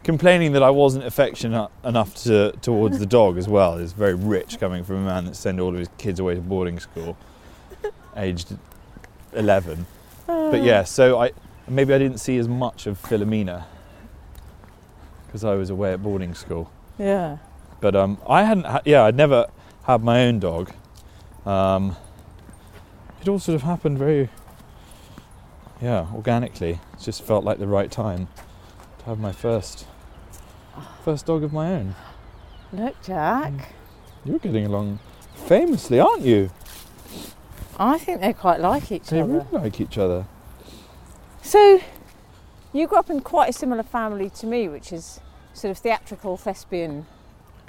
Complaining 0.05 0.51
that 0.51 0.61
I 0.61 0.69
wasn't 0.69 1.03
affectionate 1.03 1.67
enough 1.83 2.13
to, 2.25 2.51
towards 2.61 2.99
the 2.99 3.07
dog 3.07 3.39
as 3.39 3.47
well 3.47 3.77
is 3.77 3.91
very 3.91 4.13
rich 4.13 4.59
coming 4.59 4.83
from 4.83 4.97
a 4.97 5.05
man 5.05 5.25
that 5.25 5.35
sent 5.35 5.59
all 5.59 5.69
of 5.69 5.79
his 5.79 5.89
kids 5.97 6.19
away 6.19 6.35
to 6.35 6.41
boarding 6.41 6.79
school, 6.79 7.17
aged 8.15 8.55
11. 9.33 9.87
But 10.27 10.61
yeah, 10.61 10.83
so 10.83 11.19
I 11.19 11.31
maybe 11.67 11.91
I 11.91 11.97
didn't 11.97 12.19
see 12.19 12.37
as 12.37 12.47
much 12.47 12.85
of 12.85 13.01
Philomena 13.01 13.65
because 15.25 15.43
I 15.43 15.55
was 15.55 15.71
away 15.71 15.91
at 15.93 16.01
boarding 16.03 16.33
school. 16.35 16.71
yeah. 16.99 17.37
But 17.81 17.95
um, 17.95 18.17
I 18.27 18.43
hadn't, 18.43 18.65
ha- 18.65 18.81
yeah, 18.85 19.03
I'd 19.03 19.15
never 19.17 19.47
had 19.83 20.01
my 20.03 20.25
own 20.25 20.39
dog. 20.39 20.71
Um, 21.45 21.95
it 23.21 23.27
all 23.27 23.37
sort 23.37 23.55
of 23.55 23.63
happened 23.63 23.97
very, 23.97 24.29
yeah, 25.81 26.07
organically. 26.15 26.79
It 26.93 26.99
just 27.01 27.21
felt 27.23 27.43
like 27.43 27.57
the 27.59 27.67
right 27.67 27.91
time 27.91 28.27
to 28.99 29.05
have 29.05 29.19
my 29.19 29.31
first, 29.31 29.85
first 31.03 31.25
dog 31.25 31.43
of 31.43 31.53
my 31.53 31.71
own. 31.73 31.95
Look, 32.73 33.01
Jack. 33.03 33.53
You're 34.23 34.39
getting 34.39 34.65
along 34.65 34.99
famously, 35.47 35.99
aren't 35.99 36.21
you? 36.23 36.49
I 37.77 37.97
think 37.97 38.21
they 38.21 38.33
quite 38.33 38.59
like 38.59 38.91
each 38.91 39.07
They 39.09 39.21
other. 39.21 39.31
They 39.31 39.37
really 39.39 39.63
like 39.63 39.81
each 39.81 39.97
other. 39.97 40.25
So, 41.41 41.79
you 42.73 42.87
grew 42.87 42.97
up 42.97 43.09
in 43.09 43.21
quite 43.21 43.49
a 43.49 43.53
similar 43.53 43.83
family 43.83 44.29
to 44.31 44.47
me, 44.47 44.67
which 44.67 44.91
is 44.91 45.19
sort 45.53 45.71
of 45.71 45.77
theatrical 45.77 46.37
thespian 46.37 47.05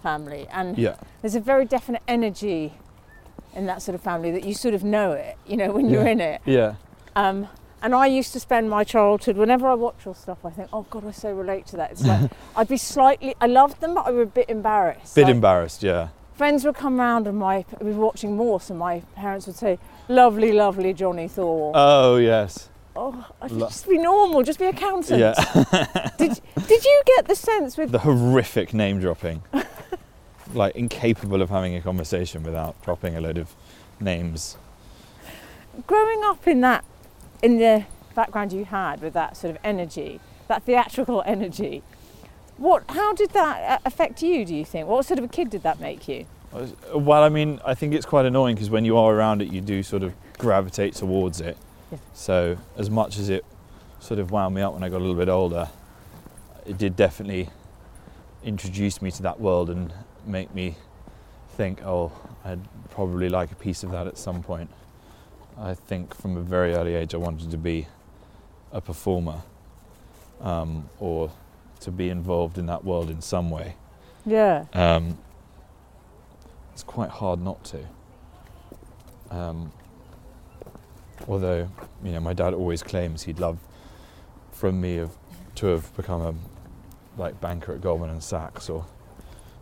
family, 0.03 0.47
and 0.51 0.79
Yeah, 0.79 0.97
there's 1.21 1.35
a 1.35 1.41
very 1.41 1.65
definite 1.65 2.03
energy 2.09 2.75
in 3.55 3.67
that 3.67 3.83
sort 3.83 3.95
of 3.95 4.01
family 4.03 4.31
that 4.33 4.45
you 4.45 4.55
sort 4.55 4.75
of 4.75 4.83
know 4.85 5.13
it, 5.13 5.37
you 5.47 5.57
know, 5.57 5.73
when 5.73 5.89
you're 5.91 6.07
in 6.07 6.21
it. 6.21 6.41
yeah, 6.45 6.75
Um, 7.15 7.49
and 7.83 7.95
I 7.95 8.07
used 8.07 8.33
to 8.33 8.41
spend 8.41 8.71
my 8.71 8.85
childhood, 8.85 9.37
whenever 9.37 9.69
I 9.69 9.75
watch 9.75 10.05
your 10.05 10.15
stuff, 10.15 10.39
I 10.45 10.51
think, 10.51 10.69
oh 10.73 10.87
God, 10.91 11.07
I 11.07 11.11
so 11.11 11.33
relate 11.33 11.67
to 11.69 11.77
that. 11.77 11.93
It's 11.93 12.05
like 12.05 12.31
I'd 12.57 12.69
be 12.69 12.77
slightly, 12.77 13.35
I 13.41 13.47
loved 13.47 13.81
them, 13.81 13.95
but 13.95 14.07
I 14.07 14.11
was 14.11 14.23
a 14.25 14.31
bit 14.31 14.49
embarrassed. 14.49 15.15
bit 15.15 15.25
Like, 15.25 15.35
embarrassed. 15.35 15.83
Yeah, 15.83 16.09
friends 16.35 16.65
would 16.65 16.75
come 16.75 16.99
round 16.99 17.27
and 17.27 17.39
my 17.39 17.65
we 17.81 17.93
were 17.93 18.05
watching 18.05 18.37
Morse, 18.37 18.71
and 18.71 18.79
my 18.79 19.01
parents 19.15 19.47
would 19.47 19.57
say, 19.57 19.79
"Lovely, 20.09 20.53
lovely 20.53 20.93
Johnny 20.93 21.29
Thaw." 21.29 21.73
Oh 21.75 22.17
yes, 22.17 22.69
oh, 22.97 23.27
I'd 23.43 23.51
lo- 23.53 23.69
just 23.69 23.89
be 23.89 23.99
normal, 23.99 24.43
just 24.43 24.59
be 24.59 24.67
accountant. 24.67 25.21
yeah. 25.21 25.35
Did 26.19 26.41
Did 26.67 26.85
you 26.85 27.03
get 27.07 27.29
the 27.29 27.37
sense 27.37 27.77
with 27.77 27.91
the 27.93 28.01
horrific 28.01 28.73
name 28.75 29.01
dropping. 29.01 29.43
like 30.55 30.77
incapable 30.77 31.43
of 31.43 31.51
having 31.51 31.75
a 31.75 31.81
conversation 31.83 32.43
without 32.45 32.81
dropping 32.83 33.17
a 33.17 33.21
load 33.21 33.37
of 33.37 33.55
names. 34.01 34.57
growing 35.87 36.23
up 36.25 36.47
in 36.47 36.61
that, 36.61 36.85
in 37.43 37.59
the 37.59 37.85
background 38.15 38.53
you 38.53 38.65
had 38.65 39.01
with 39.01 39.13
that 39.15 39.37
sort 39.37 39.55
of 39.55 39.59
energy, 39.63 40.21
that 40.49 40.63
theatrical 40.65 41.23
energy? 41.27 41.83
What? 42.57 42.85
How 42.89 43.13
did 43.13 43.31
that 43.31 43.71
uh, 43.71 43.79
affect 43.85 44.23
you? 44.23 44.45
Do 44.45 44.55
you 44.55 44.65
think? 44.65 44.89
What 44.89 45.05
sort 45.05 45.19
of 45.19 45.25
a 45.25 45.29
kid 45.29 45.51
did 45.51 45.63
that 45.63 45.81
make 45.81 46.09
you? 46.09 46.27
Well, 46.95 47.23
I 47.23 47.29
mean, 47.29 47.61
I 47.67 47.75
think 47.75 47.93
it's 47.93 48.07
quite 48.07 48.25
annoying 48.25 48.55
because 48.55 48.71
when 48.71 48.85
you 48.85 48.97
are 48.97 49.15
around 49.15 49.43
it, 49.43 49.53
you 49.53 49.61
do 49.61 49.83
sort 49.83 50.03
of 50.03 50.15
gravitate 50.39 50.95
towards 50.95 51.41
it. 51.41 51.59
Yeah. 51.93 51.99
So, 52.15 52.57
as 52.79 52.89
much 52.89 53.19
as 53.19 53.29
it 53.29 53.45
sort 54.01 54.21
of 54.21 54.31
wound 54.31 54.55
me 54.55 54.63
up 54.63 54.73
when 54.73 54.83
I 54.83 54.89
got 54.89 54.99
a 54.99 55.05
little 55.05 55.15
bit 55.15 55.29
older, 55.29 55.69
it 56.65 56.79
did 56.79 56.97
definitely 56.97 57.51
introduce 58.43 59.03
me 59.03 59.11
to 59.11 59.23
that 59.23 59.39
world 59.39 59.69
and 59.69 59.93
make 60.25 60.55
me 60.55 60.77
think, 61.57 61.83
oh, 61.85 62.13
I'd 62.45 62.61
probably 62.91 63.29
like 63.29 63.53
a 63.53 63.57
piece 63.57 63.83
of 63.83 63.91
that 63.91 64.07
at 64.07 64.17
some 64.17 64.43
point. 64.43 64.71
I 65.59 65.75
think 65.75 66.15
from 66.15 66.37
a 66.37 66.41
very 66.41 66.75
early 66.75 66.95
age, 66.95 67.15
I 67.15 67.19
wanted 67.19 67.51
to 67.51 67.57
be 67.57 67.87
a 68.73 68.81
performer 68.81 69.43
um, 70.41 70.89
or 71.01 71.33
to 71.81 71.91
be 71.91 72.11
involved 72.11 72.59
in 72.59 72.67
that 72.67 72.85
world 72.85 73.11
in 73.11 73.23
some 73.23 73.51
way. 73.51 73.77
Yeah. 74.25 74.67
Um, 74.73 75.19
it's 76.73 76.83
quite 76.83 77.11
hard 77.11 77.41
not 77.41 77.65
to. 77.65 77.87
Um, 79.31 79.73
although, 81.27 81.69
you 82.05 82.13
know, 82.13 82.21
my 82.21 82.35
dad 82.35 82.53
always 82.53 82.83
claims 82.83 83.23
he'd 83.23 83.39
love 83.39 83.59
from 84.53 84.81
me 84.81 84.99
of, 84.99 85.17
to 85.57 85.67
have 85.69 85.95
become 85.97 86.21
a 86.21 86.35
like 87.21 87.41
banker 87.41 87.73
at 87.73 87.81
Goldman 87.81 88.11
and 88.11 88.23
Sachs 88.23 88.69
or 88.69 88.85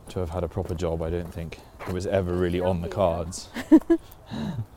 to 0.08 0.18
have 0.18 0.30
had 0.30 0.42
a 0.42 0.48
proper 0.48 0.74
job. 0.74 1.02
I 1.02 1.10
don't 1.10 1.32
think 1.32 1.60
it 1.86 1.92
was 1.92 2.06
ever 2.06 2.34
really 2.34 2.60
on 2.60 2.80
the 2.80 2.88
cards. 2.88 3.48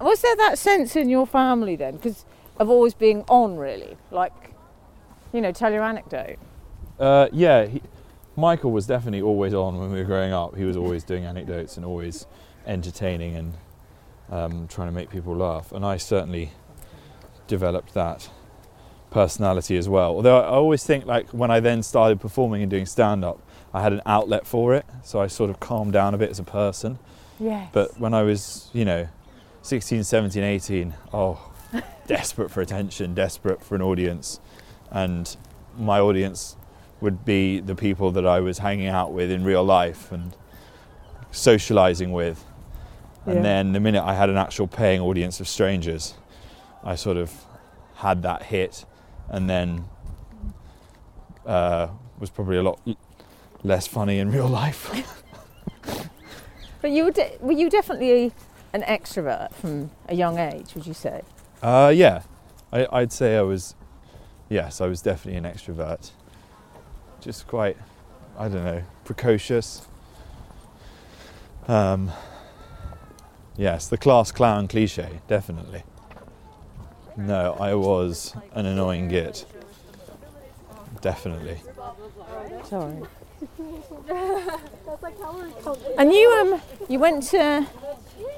Was 0.00 0.20
there 0.20 0.36
that 0.36 0.58
sense 0.58 0.96
in 0.96 1.08
your 1.08 1.26
family 1.26 1.76
then, 1.76 1.96
because 1.96 2.24
of 2.58 2.68
always 2.68 2.94
being 2.94 3.24
on, 3.28 3.56
really, 3.56 3.96
like, 4.10 4.32
you 5.32 5.40
know, 5.40 5.52
tell 5.52 5.72
your 5.72 5.82
anecdote. 5.82 6.38
Uh, 6.98 7.28
yeah, 7.32 7.66
he, 7.66 7.82
Michael 8.36 8.72
was 8.72 8.86
definitely 8.86 9.22
always 9.22 9.54
on 9.54 9.78
when 9.78 9.90
we 9.90 9.98
were 9.98 10.04
growing 10.04 10.32
up. 10.32 10.56
He 10.56 10.64
was 10.64 10.76
always 10.76 11.04
doing 11.04 11.24
anecdotes 11.24 11.76
and 11.76 11.86
always 11.86 12.26
entertaining 12.66 13.36
and 13.36 13.54
um, 14.30 14.68
trying 14.68 14.88
to 14.88 14.92
make 14.92 15.10
people 15.10 15.34
laugh. 15.34 15.72
And 15.72 15.84
I 15.84 15.96
certainly 15.96 16.52
developed 17.46 17.94
that 17.94 18.28
personality 19.10 19.76
as 19.76 19.88
well. 19.88 20.16
Although 20.16 20.40
I 20.40 20.48
always 20.48 20.84
think, 20.84 21.06
like, 21.06 21.28
when 21.30 21.50
I 21.50 21.60
then 21.60 21.82
started 21.82 22.20
performing 22.20 22.62
and 22.62 22.70
doing 22.70 22.86
stand 22.86 23.24
up, 23.24 23.40
I 23.72 23.82
had 23.82 23.92
an 23.92 24.02
outlet 24.04 24.46
for 24.46 24.74
it. 24.74 24.84
So 25.02 25.20
I 25.20 25.26
sort 25.26 25.48
of 25.48 25.60
calmed 25.60 25.92
down 25.92 26.14
a 26.14 26.18
bit 26.18 26.30
as 26.30 26.38
a 26.38 26.44
person. 26.44 26.98
Yes. 27.38 27.70
But 27.72 27.98
when 28.00 28.14
I 28.14 28.22
was, 28.22 28.70
you 28.72 28.84
know, 28.84 29.08
16, 29.66 30.04
17, 30.04 30.44
18, 30.44 30.94
oh, 31.12 31.52
desperate 32.06 32.50
for 32.52 32.60
attention, 32.60 33.14
desperate 33.14 33.60
for 33.62 33.74
an 33.74 33.82
audience. 33.82 34.38
And 34.92 35.36
my 35.76 35.98
audience 35.98 36.56
would 37.00 37.24
be 37.24 37.58
the 37.58 37.74
people 37.74 38.12
that 38.12 38.24
I 38.24 38.38
was 38.38 38.58
hanging 38.58 38.86
out 38.86 39.12
with 39.12 39.28
in 39.30 39.42
real 39.44 39.64
life 39.64 40.12
and 40.12 40.36
socializing 41.32 42.12
with. 42.12 42.44
And 43.26 43.36
Yeah. 43.36 43.42
then 43.42 43.72
the 43.72 43.80
minute 43.80 44.04
I 44.04 44.14
had 44.14 44.30
an 44.30 44.36
actual 44.36 44.68
paying 44.68 45.00
audience 45.00 45.40
of 45.40 45.48
strangers, 45.48 46.14
I 46.84 46.94
sort 46.94 47.16
of 47.16 47.32
had 47.96 48.22
that 48.22 48.44
hit 48.44 48.84
and 49.28 49.50
then 49.50 49.86
uh, 51.44 51.88
was 52.20 52.30
probably 52.30 52.56
a 52.58 52.62
lot 52.62 52.78
less 53.64 53.88
funny 53.88 54.20
in 54.20 54.30
real 54.30 54.48
life. 54.48 54.92
But 56.82 56.90
you 56.92 57.04
were, 57.04 57.10
de- 57.10 57.36
were 57.40 57.52
you 57.52 57.68
definitely 57.68 58.32
an 58.76 58.82
extrovert 58.82 59.52
from 59.54 59.90
a 60.08 60.14
young 60.14 60.38
age, 60.38 60.74
would 60.74 60.86
you 60.86 60.94
say? 60.94 61.22
Uh, 61.62 61.90
yeah, 61.94 62.22
I, 62.72 62.86
I'd 62.92 63.12
say 63.12 63.36
I 63.36 63.42
was. 63.42 63.74
Yes, 64.48 64.80
I 64.80 64.86
was 64.86 65.02
definitely 65.02 65.38
an 65.38 65.44
extrovert. 65.44 66.10
Just 67.20 67.48
quite, 67.48 67.76
I 68.38 68.48
don't 68.48 68.64
know, 68.64 68.82
precocious. 69.04 69.86
Um, 71.66 72.12
yes, 73.56 73.88
the 73.88 73.98
class 73.98 74.30
clown 74.30 74.68
cliche, 74.68 75.20
definitely. 75.26 75.82
No, 77.16 77.56
I 77.58 77.74
was 77.74 78.36
an 78.52 78.66
annoying 78.66 79.08
git. 79.08 79.46
Definitely. 81.00 81.60
Sorry. 82.64 83.02
and 85.98 86.12
you 86.12 86.30
um 86.40 86.60
you 86.88 86.98
went 86.98 87.22
to 87.22 87.66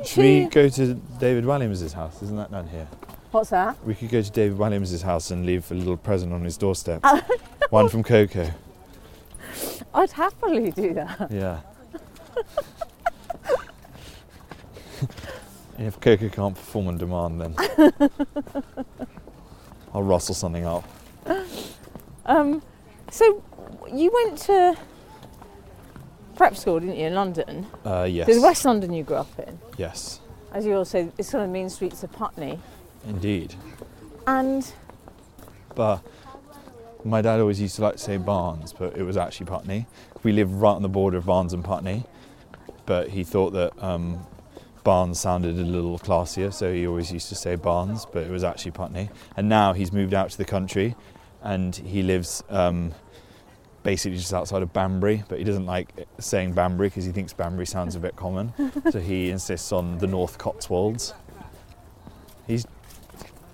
Should 0.04 0.22
we 0.22 0.44
go 0.46 0.68
to 0.68 0.94
David 0.94 1.44
Williams' 1.44 1.92
house? 1.92 2.22
Isn't 2.22 2.36
that 2.36 2.50
down 2.50 2.68
here? 2.68 2.86
what's 3.30 3.50
that? 3.50 3.76
We 3.84 3.94
could 3.94 4.08
go 4.10 4.22
to 4.22 4.30
David 4.30 4.56
Williams' 4.58 5.02
house 5.02 5.30
and 5.30 5.44
leave 5.44 5.70
a 5.70 5.74
little 5.74 5.96
present 5.96 6.32
on 6.32 6.42
his 6.44 6.56
doorstep. 6.56 7.04
One 7.70 7.88
from 7.88 8.02
Coco. 8.02 8.50
I'd 9.94 10.10
happily 10.12 10.70
do 10.70 10.94
that. 10.94 11.30
Yeah. 11.30 11.60
if 15.78 16.00
Coco 16.00 16.28
can't 16.28 16.54
perform 16.54 16.88
on 16.88 16.98
demand, 16.98 17.40
then 17.40 17.54
I'll 19.94 20.02
rustle 20.02 20.34
something 20.34 20.64
up. 20.64 20.84
Um, 22.26 22.62
so 23.10 23.42
you 23.92 24.10
went 24.12 24.38
to 24.40 24.76
prep 26.38 26.56
school, 26.56 26.78
didn't 26.80 26.96
you, 26.96 27.06
in 27.08 27.14
London? 27.14 27.66
Uh, 27.84 28.06
yes. 28.08 28.26
There's 28.26 28.40
West 28.40 28.64
London 28.64 28.92
you 28.94 29.02
grew 29.02 29.16
up 29.16 29.38
in. 29.38 29.58
Yes, 29.76 30.20
As 30.52 30.64
you 30.64 30.74
all 30.76 30.84
say, 30.84 31.10
it's 31.18 31.28
sort 31.28 31.42
of 31.44 31.50
mean 31.50 31.68
streets 31.68 32.02
of 32.02 32.12
Putney. 32.12 32.58
indeed. 33.06 33.54
And 34.26 34.72
But 35.74 36.00
my 37.04 37.20
dad 37.22 37.40
always 37.40 37.60
used 37.60 37.76
to 37.76 37.82
like 37.82 37.94
to 37.96 37.98
say 38.02 38.16
Barnes, 38.16 38.72
but 38.72 38.96
it 38.96 39.02
was 39.02 39.16
actually 39.16 39.46
Putney. 39.46 39.86
We 40.22 40.32
live 40.32 40.60
right 40.62 40.72
on 40.72 40.82
the 40.82 40.88
border 40.88 41.18
of 41.18 41.26
Barnes 41.26 41.52
and 41.52 41.64
Putney, 41.64 42.04
but 42.86 43.08
he 43.10 43.24
thought 43.24 43.50
that 43.50 43.72
um, 43.82 44.24
Barnes 44.84 45.18
sounded 45.20 45.56
a 45.58 45.62
little 45.62 45.98
classier, 45.98 46.52
so 46.52 46.72
he 46.72 46.86
always 46.86 47.12
used 47.12 47.28
to 47.30 47.34
say 47.34 47.56
Barnes, 47.56 48.06
but 48.12 48.22
it 48.24 48.30
was 48.30 48.44
actually 48.44 48.70
Putney. 48.72 49.10
And 49.36 49.48
now 49.48 49.72
he's 49.72 49.92
moved 49.92 50.14
out 50.14 50.30
to 50.30 50.38
the 50.38 50.44
country, 50.44 50.94
and 51.42 51.74
he 51.74 52.02
lives 52.02 52.42
um, 52.48 52.94
basically 53.88 54.18
just 54.18 54.34
outside 54.34 54.60
of 54.62 54.70
Banbury, 54.74 55.24
but 55.30 55.38
he 55.38 55.44
doesn't 55.44 55.64
like 55.64 55.88
saying 56.18 56.52
Banbury 56.52 56.90
because 56.90 57.06
he 57.06 57.10
thinks 57.10 57.32
Banbury 57.32 57.64
sounds 57.64 57.94
a 57.94 57.98
bit 57.98 58.14
common. 58.16 58.52
so 58.90 59.00
he 59.00 59.30
insists 59.30 59.72
on 59.72 59.96
the 59.96 60.06
North 60.06 60.36
Cotswolds. 60.36 61.14
He's 62.46 62.66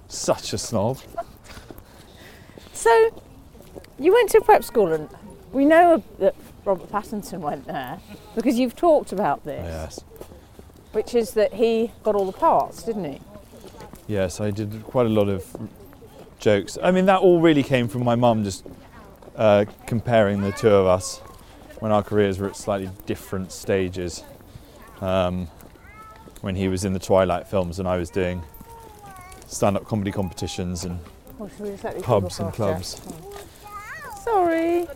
such 0.09 0.53
a 0.53 0.59
snob. 0.59 0.99
So, 2.73 3.23
you 3.97 4.13
went 4.13 4.29
to 4.31 4.41
prep 4.41 4.65
school, 4.65 4.93
and 4.93 5.09
we 5.53 5.65
know 5.65 6.03
that 6.19 6.35
Robert 6.65 6.91
Pattinson 6.91 7.39
went 7.39 7.69
there 7.69 8.01
because 8.35 8.59
you've 8.59 8.75
talked 8.75 9.13
about 9.13 9.45
this, 9.45 9.65
Yes. 9.65 10.01
which 10.91 11.15
is 11.15 11.31
that 11.35 11.55
he 11.55 11.93
got 12.03 12.17
all 12.17 12.27
the 12.27 12.37
parts, 12.37 12.83
didn't 12.83 13.05
he? 13.05 13.21
Yes, 14.09 14.41
I 14.41 14.51
did 14.51 14.83
quite 14.83 15.07
a 15.07 15.11
lot 15.11 15.29
of 15.29 15.47
jokes. 16.41 16.77
I 16.83 16.91
mean, 16.91 17.07
that 17.07 17.21
all 17.21 17.41
really 17.41 17.63
came 17.63 17.87
from 17.87 18.03
my 18.03 18.17
mum 18.17 18.43
just 18.43 18.67
uh, 19.37 19.65
comparing 19.87 20.41
the 20.41 20.53
two 20.53 20.69
of 20.69 20.87
us 20.87 21.19
when 21.81 21.93
our 21.93 22.03
careers 22.03 22.39
were 22.39 22.49
at 22.49 22.57
slightly 22.57 22.91
different 23.07 23.53
stages. 23.53 24.23
Um, 25.01 25.49
when 26.41 26.57
he 26.57 26.69
was 26.69 26.85
in 26.85 26.93
the 26.93 26.99
Twilight 26.99 27.49
films 27.49 27.79
and 27.79 27.89
I 27.89 27.97
was 27.97 28.11
doing 28.11 28.43
stand 29.47 29.77
up 29.77 29.85
comedy 29.87 30.11
competitions 30.13 30.85
and 30.85 30.99
Or 31.39 31.49
should 31.49 31.61
we 31.61 31.71
just 31.71 31.85
let 31.85 31.95
these 31.95 32.03
pubs 32.03 32.39
and 32.39 32.53
clubs. 32.53 33.01
Sorry. 34.23 34.87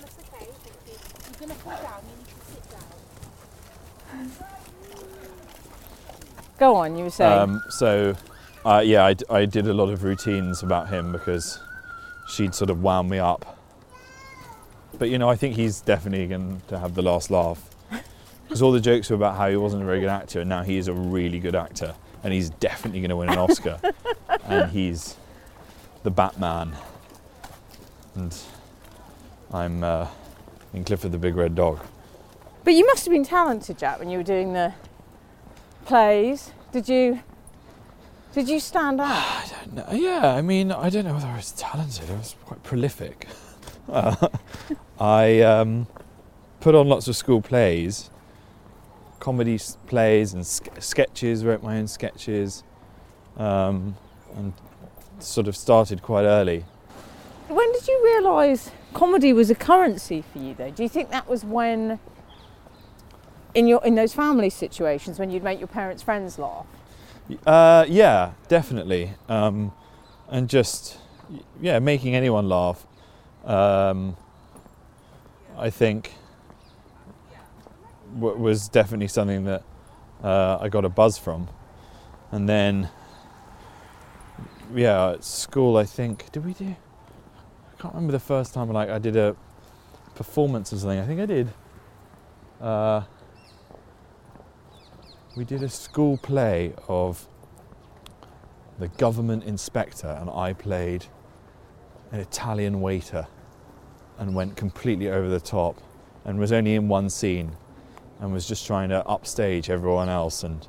Go 6.58 6.74
on, 6.74 6.96
you 6.96 7.04
were 7.04 7.10
saying. 7.10 7.38
Um, 7.38 7.62
so, 7.70 8.16
uh, 8.64 8.82
yeah, 8.84 9.04
I, 9.04 9.14
d- 9.14 9.24
I 9.30 9.44
did 9.44 9.68
a 9.68 9.72
lot 9.72 9.90
of 9.90 10.02
routines 10.02 10.62
about 10.62 10.88
him 10.88 11.12
because 11.12 11.60
she'd 12.28 12.54
sort 12.54 12.70
of 12.70 12.82
wound 12.82 13.08
me 13.08 13.18
up. 13.18 13.57
But 14.98 15.10
you 15.10 15.18
know, 15.18 15.28
I 15.28 15.36
think 15.36 15.54
he's 15.56 15.80
definitely 15.80 16.26
going 16.26 16.60
to 16.68 16.78
have 16.78 16.94
the 16.94 17.02
last 17.02 17.30
laugh 17.30 17.70
because 18.44 18.62
all 18.62 18.72
the 18.72 18.80
jokes 18.80 19.10
were 19.10 19.16
about 19.16 19.36
how 19.36 19.48
he 19.48 19.56
wasn't 19.56 19.82
a 19.82 19.86
very 19.86 20.00
good 20.00 20.08
actor, 20.08 20.40
and 20.40 20.48
now 20.48 20.62
he 20.62 20.76
is 20.76 20.88
a 20.88 20.92
really 20.92 21.38
good 21.38 21.54
actor, 21.54 21.94
and 22.24 22.32
he's 22.34 22.50
definitely 22.50 23.00
going 23.00 23.10
to 23.10 23.16
win 23.16 23.28
an 23.28 23.38
Oscar, 23.38 23.80
and 24.44 24.70
he's 24.70 25.16
the 26.02 26.10
Batman, 26.10 26.74
and 28.16 28.36
I'm 29.52 29.84
uh, 29.84 30.08
in 30.74 30.84
Clifford 30.84 31.12
the 31.12 31.18
Big 31.18 31.36
Red 31.36 31.54
Dog. 31.54 31.80
But 32.64 32.74
you 32.74 32.84
must 32.86 33.04
have 33.04 33.12
been 33.12 33.24
talented, 33.24 33.78
Jack, 33.78 33.98
when 33.98 34.10
you 34.10 34.18
were 34.18 34.24
doing 34.24 34.52
the 34.52 34.74
plays. 35.86 36.52
Did 36.72 36.88
you? 36.88 37.20
Did 38.34 38.48
you 38.48 38.60
stand 38.60 39.00
out? 39.00 39.52
No, 39.70 39.84
yeah, 39.92 40.34
I 40.34 40.40
mean, 40.40 40.72
I 40.72 40.88
don't 40.88 41.04
know 41.04 41.12
whether 41.12 41.26
I 41.26 41.36
was 41.36 41.52
talented. 41.52 42.10
I 42.10 42.14
was 42.14 42.34
quite 42.46 42.62
prolific. 42.62 43.26
Uh, 43.88 44.28
I 45.00 45.40
um, 45.40 45.86
put 46.60 46.74
on 46.74 46.88
lots 46.88 47.08
of 47.08 47.16
school 47.16 47.40
plays, 47.40 48.10
comedy 49.20 49.54
s- 49.54 49.76
plays 49.86 50.34
and 50.34 50.46
sk- 50.46 50.80
sketches. 50.80 51.44
Wrote 51.44 51.62
my 51.62 51.78
own 51.78 51.86
sketches, 51.86 52.64
um, 53.36 53.96
and 54.36 54.52
sort 55.18 55.48
of 55.48 55.56
started 55.56 56.02
quite 56.02 56.24
early. 56.24 56.64
When 57.48 57.72
did 57.72 57.88
you 57.88 58.00
realise 58.04 58.70
comedy 58.92 59.32
was 59.32 59.50
a 59.50 59.54
currency 59.54 60.22
for 60.32 60.38
you, 60.38 60.54
though? 60.54 60.70
Do 60.70 60.82
you 60.82 60.88
think 60.88 61.10
that 61.10 61.28
was 61.28 61.44
when, 61.44 61.98
in 63.54 63.66
your 63.66 63.84
in 63.84 63.94
those 63.94 64.12
family 64.12 64.50
situations, 64.50 65.18
when 65.18 65.30
you'd 65.30 65.44
make 65.44 65.58
your 65.58 65.68
parents' 65.68 66.02
friends 66.02 66.38
laugh? 66.38 66.66
Uh, 67.46 67.84
yeah, 67.88 68.32
definitely, 68.48 69.12
um, 69.28 69.72
and 70.28 70.48
just 70.48 70.98
yeah, 71.60 71.78
making 71.78 72.14
anyone 72.14 72.48
laugh. 72.48 72.86
Um, 73.48 74.14
I 75.56 75.70
think 75.70 76.12
w- 78.14 78.36
was 78.36 78.68
definitely 78.68 79.08
something 79.08 79.44
that 79.44 79.62
uh, 80.22 80.58
I 80.60 80.68
got 80.68 80.84
a 80.84 80.90
buzz 80.90 81.16
from, 81.16 81.48
and 82.30 82.46
then 82.46 82.90
yeah, 84.74 85.12
at 85.12 85.24
school 85.24 85.78
I 85.78 85.84
think 85.84 86.30
did 86.30 86.44
we 86.44 86.52
do? 86.52 86.76
I 87.72 87.80
can't 87.80 87.94
remember 87.94 88.12
the 88.12 88.20
first 88.20 88.52
time 88.52 88.68
like 88.68 88.90
I 88.90 88.98
did 88.98 89.16
a 89.16 89.34
performance 90.14 90.70
or 90.74 90.76
something. 90.76 90.98
I 90.98 91.06
think 91.06 91.18
I 91.18 91.26
did. 91.26 91.48
Uh, 92.60 93.02
we 95.36 95.46
did 95.46 95.62
a 95.62 95.70
school 95.70 96.18
play 96.18 96.74
of 96.86 97.26
the 98.78 98.88
government 98.88 99.44
inspector, 99.44 100.18
and 100.20 100.28
I 100.28 100.52
played 100.52 101.06
an 102.12 102.20
Italian 102.20 102.82
waiter 102.82 103.26
and 104.18 104.34
went 104.34 104.56
completely 104.56 105.08
over 105.08 105.28
the 105.28 105.40
top 105.40 105.80
and 106.24 106.38
was 106.38 106.52
only 106.52 106.74
in 106.74 106.88
one 106.88 107.08
scene 107.08 107.56
and 108.20 108.32
was 108.32 108.46
just 108.46 108.66
trying 108.66 108.88
to 108.88 109.06
upstage 109.06 109.70
everyone 109.70 110.08
else 110.08 110.42
and 110.42 110.66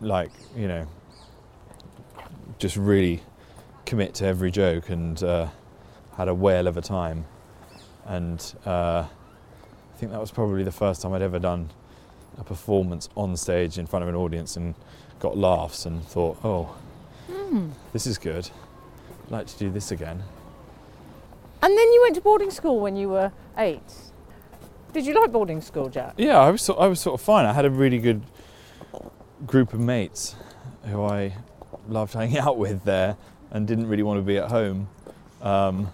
like 0.00 0.30
you 0.56 0.68
know 0.68 0.86
just 2.58 2.76
really 2.76 3.20
commit 3.84 4.14
to 4.14 4.26
every 4.26 4.50
joke 4.50 4.88
and 4.88 5.22
uh, 5.22 5.46
had 6.16 6.28
a 6.28 6.34
whale 6.34 6.66
of 6.66 6.76
a 6.76 6.82
time 6.82 7.24
and 8.06 8.54
uh, 8.64 9.04
I 9.96 9.98
think 9.98 10.12
that 10.12 10.20
was 10.20 10.30
probably 10.30 10.62
the 10.62 10.72
first 10.72 11.02
time 11.02 11.12
I'd 11.12 11.22
ever 11.22 11.38
done 11.38 11.70
a 12.38 12.44
performance 12.44 13.08
on 13.16 13.36
stage 13.36 13.78
in 13.78 13.86
front 13.86 14.02
of 14.02 14.08
an 14.08 14.14
audience 14.14 14.56
and 14.56 14.74
got 15.18 15.36
laughs 15.36 15.86
and 15.86 16.04
thought, 16.04 16.38
oh, 16.44 16.76
this 17.92 18.06
is 18.06 18.18
good. 18.18 18.48
I'd 19.24 19.30
like 19.30 19.46
to 19.46 19.58
do 19.58 19.70
this 19.70 19.90
again. 19.90 20.22
And 21.66 21.76
then 21.76 21.92
you 21.92 22.02
went 22.02 22.14
to 22.14 22.20
boarding 22.20 22.52
school 22.52 22.78
when 22.78 22.94
you 22.94 23.08
were 23.08 23.32
eight. 23.58 23.82
Did 24.92 25.04
you 25.04 25.20
like 25.20 25.32
boarding 25.32 25.60
school, 25.60 25.88
Jack? 25.88 26.14
Yeah, 26.16 26.38
I 26.38 26.48
was 26.52 26.62
sort, 26.62 26.78
I 26.78 26.86
was 26.86 27.00
sort 27.00 27.20
of 27.20 27.26
fine. 27.26 27.44
I 27.44 27.52
had 27.52 27.64
a 27.64 27.70
really 27.70 27.98
good 27.98 28.22
group 29.44 29.72
of 29.72 29.80
mates 29.80 30.36
who 30.84 31.02
I 31.04 31.34
loved 31.88 32.14
hanging 32.14 32.38
out 32.46 32.56
with 32.56 32.84
there 32.84 33.16
and 33.50 33.66
didn't 33.66 33.88
really 33.88 34.04
want 34.04 34.18
to 34.18 34.22
be 34.22 34.38
at 34.38 34.48
home. 34.48 34.88
Um, 35.42 35.88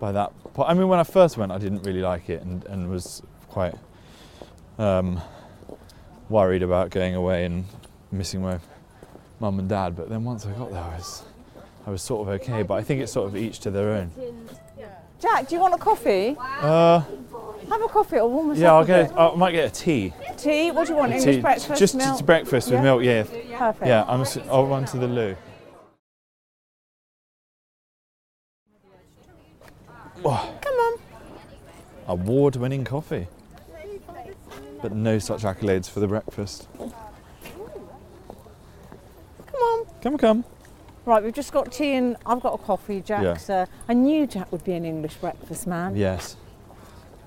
by 0.00 0.10
that 0.10 0.32
point, 0.54 0.68
I 0.68 0.74
mean, 0.74 0.88
when 0.88 0.98
I 0.98 1.04
first 1.04 1.36
went, 1.36 1.52
I 1.52 1.58
didn't 1.58 1.84
really 1.84 2.02
like 2.02 2.28
it 2.28 2.42
and, 2.42 2.64
and 2.64 2.90
was 2.90 3.22
quite 3.48 3.76
um, 4.76 5.20
worried 6.28 6.64
about 6.64 6.90
going 6.90 7.14
away 7.14 7.44
and 7.44 7.64
missing 8.10 8.42
my 8.42 8.58
mum 9.38 9.60
and 9.60 9.68
dad. 9.68 9.94
But 9.94 10.08
then 10.08 10.24
once 10.24 10.46
I 10.46 10.50
got 10.54 10.72
there, 10.72 10.82
I 10.82 10.96
was 10.96 11.22
I 11.86 11.90
was 11.90 12.02
sort 12.02 12.26
of 12.26 12.40
okay. 12.40 12.64
But 12.64 12.74
I 12.74 12.82
think 12.82 13.02
it's 13.02 13.12
sort 13.12 13.28
of 13.28 13.36
each 13.36 13.60
to 13.60 13.70
their 13.70 13.90
own. 13.90 14.10
Jack, 15.20 15.48
do 15.48 15.54
you 15.54 15.60
want 15.60 15.74
a 15.74 15.78
coffee? 15.78 16.36
Uh, 16.38 17.00
Have 17.68 17.82
a 17.82 17.88
coffee 17.88 18.16
or 18.18 18.28
warm 18.28 18.50
us 18.50 18.58
yeah, 18.58 18.68
up 18.68 18.74
I'll 18.76 18.82
a 18.82 18.86
get. 18.86 19.08
bit. 19.10 19.16
A, 19.16 19.20
I 19.20 19.36
might 19.36 19.52
get 19.52 19.66
a 19.70 19.70
tea. 19.70 20.12
tea. 20.36 20.70
What 20.70 20.86
do 20.86 20.92
you 20.94 20.98
want? 20.98 21.12
English 21.12 21.36
tea. 21.36 21.40
breakfast, 21.42 21.78
Just, 21.78 21.94
milk. 21.94 22.08
just 22.08 22.26
breakfast 22.26 22.68
with 22.70 22.78
Yeah? 22.78 22.82
milk. 22.82 23.02
Yeah. 23.02 23.22
Perfect. 23.58 23.86
Yeah, 23.86 24.04
I'm. 24.08 24.22
s- 24.22 24.38
I'll 24.50 24.66
run 24.66 24.84
to 24.86 24.96
the 24.96 25.06
loo. 25.06 25.36
Oh, 30.24 30.52
Come 30.60 30.74
on. 30.74 30.98
award-winning 32.08 32.84
coffee, 32.84 33.26
but 34.82 34.92
no 34.92 35.18
such 35.18 35.42
accolades 35.44 35.88
for 35.88 36.00
the 36.00 36.06
breakfast. 36.08 36.68
Come 36.78 36.92
on. 39.54 39.86
Come, 40.02 40.18
come. 40.18 40.44
Right, 41.06 41.22
we've 41.22 41.32
just 41.32 41.52
got 41.52 41.72
tea 41.72 41.94
and 41.94 42.16
I've 42.26 42.40
got 42.40 42.54
a 42.54 42.58
coffee. 42.58 43.00
Jack's. 43.00 43.48
Uh, 43.48 43.66
I 43.88 43.94
knew 43.94 44.26
Jack 44.26 44.52
would 44.52 44.64
be 44.64 44.72
an 44.74 44.84
English 44.84 45.14
breakfast 45.14 45.66
man. 45.66 45.96
Yes. 45.96 46.36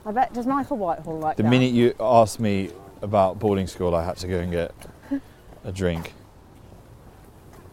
I 0.05 0.11
bet. 0.11 0.33
Does 0.33 0.45
Michael 0.45 0.77
Whitehall 0.77 1.17
like 1.19 1.37
that? 1.37 1.43
The 1.43 1.43
that? 1.43 1.49
minute 1.49 1.73
you 1.73 1.93
asked 1.99 2.39
me 2.39 2.71
about 3.01 3.39
boarding 3.39 3.67
school, 3.67 3.95
I 3.95 4.03
had 4.03 4.17
to 4.17 4.27
go 4.27 4.39
and 4.39 4.51
get 4.51 4.73
a 5.63 5.71
drink. 5.71 6.13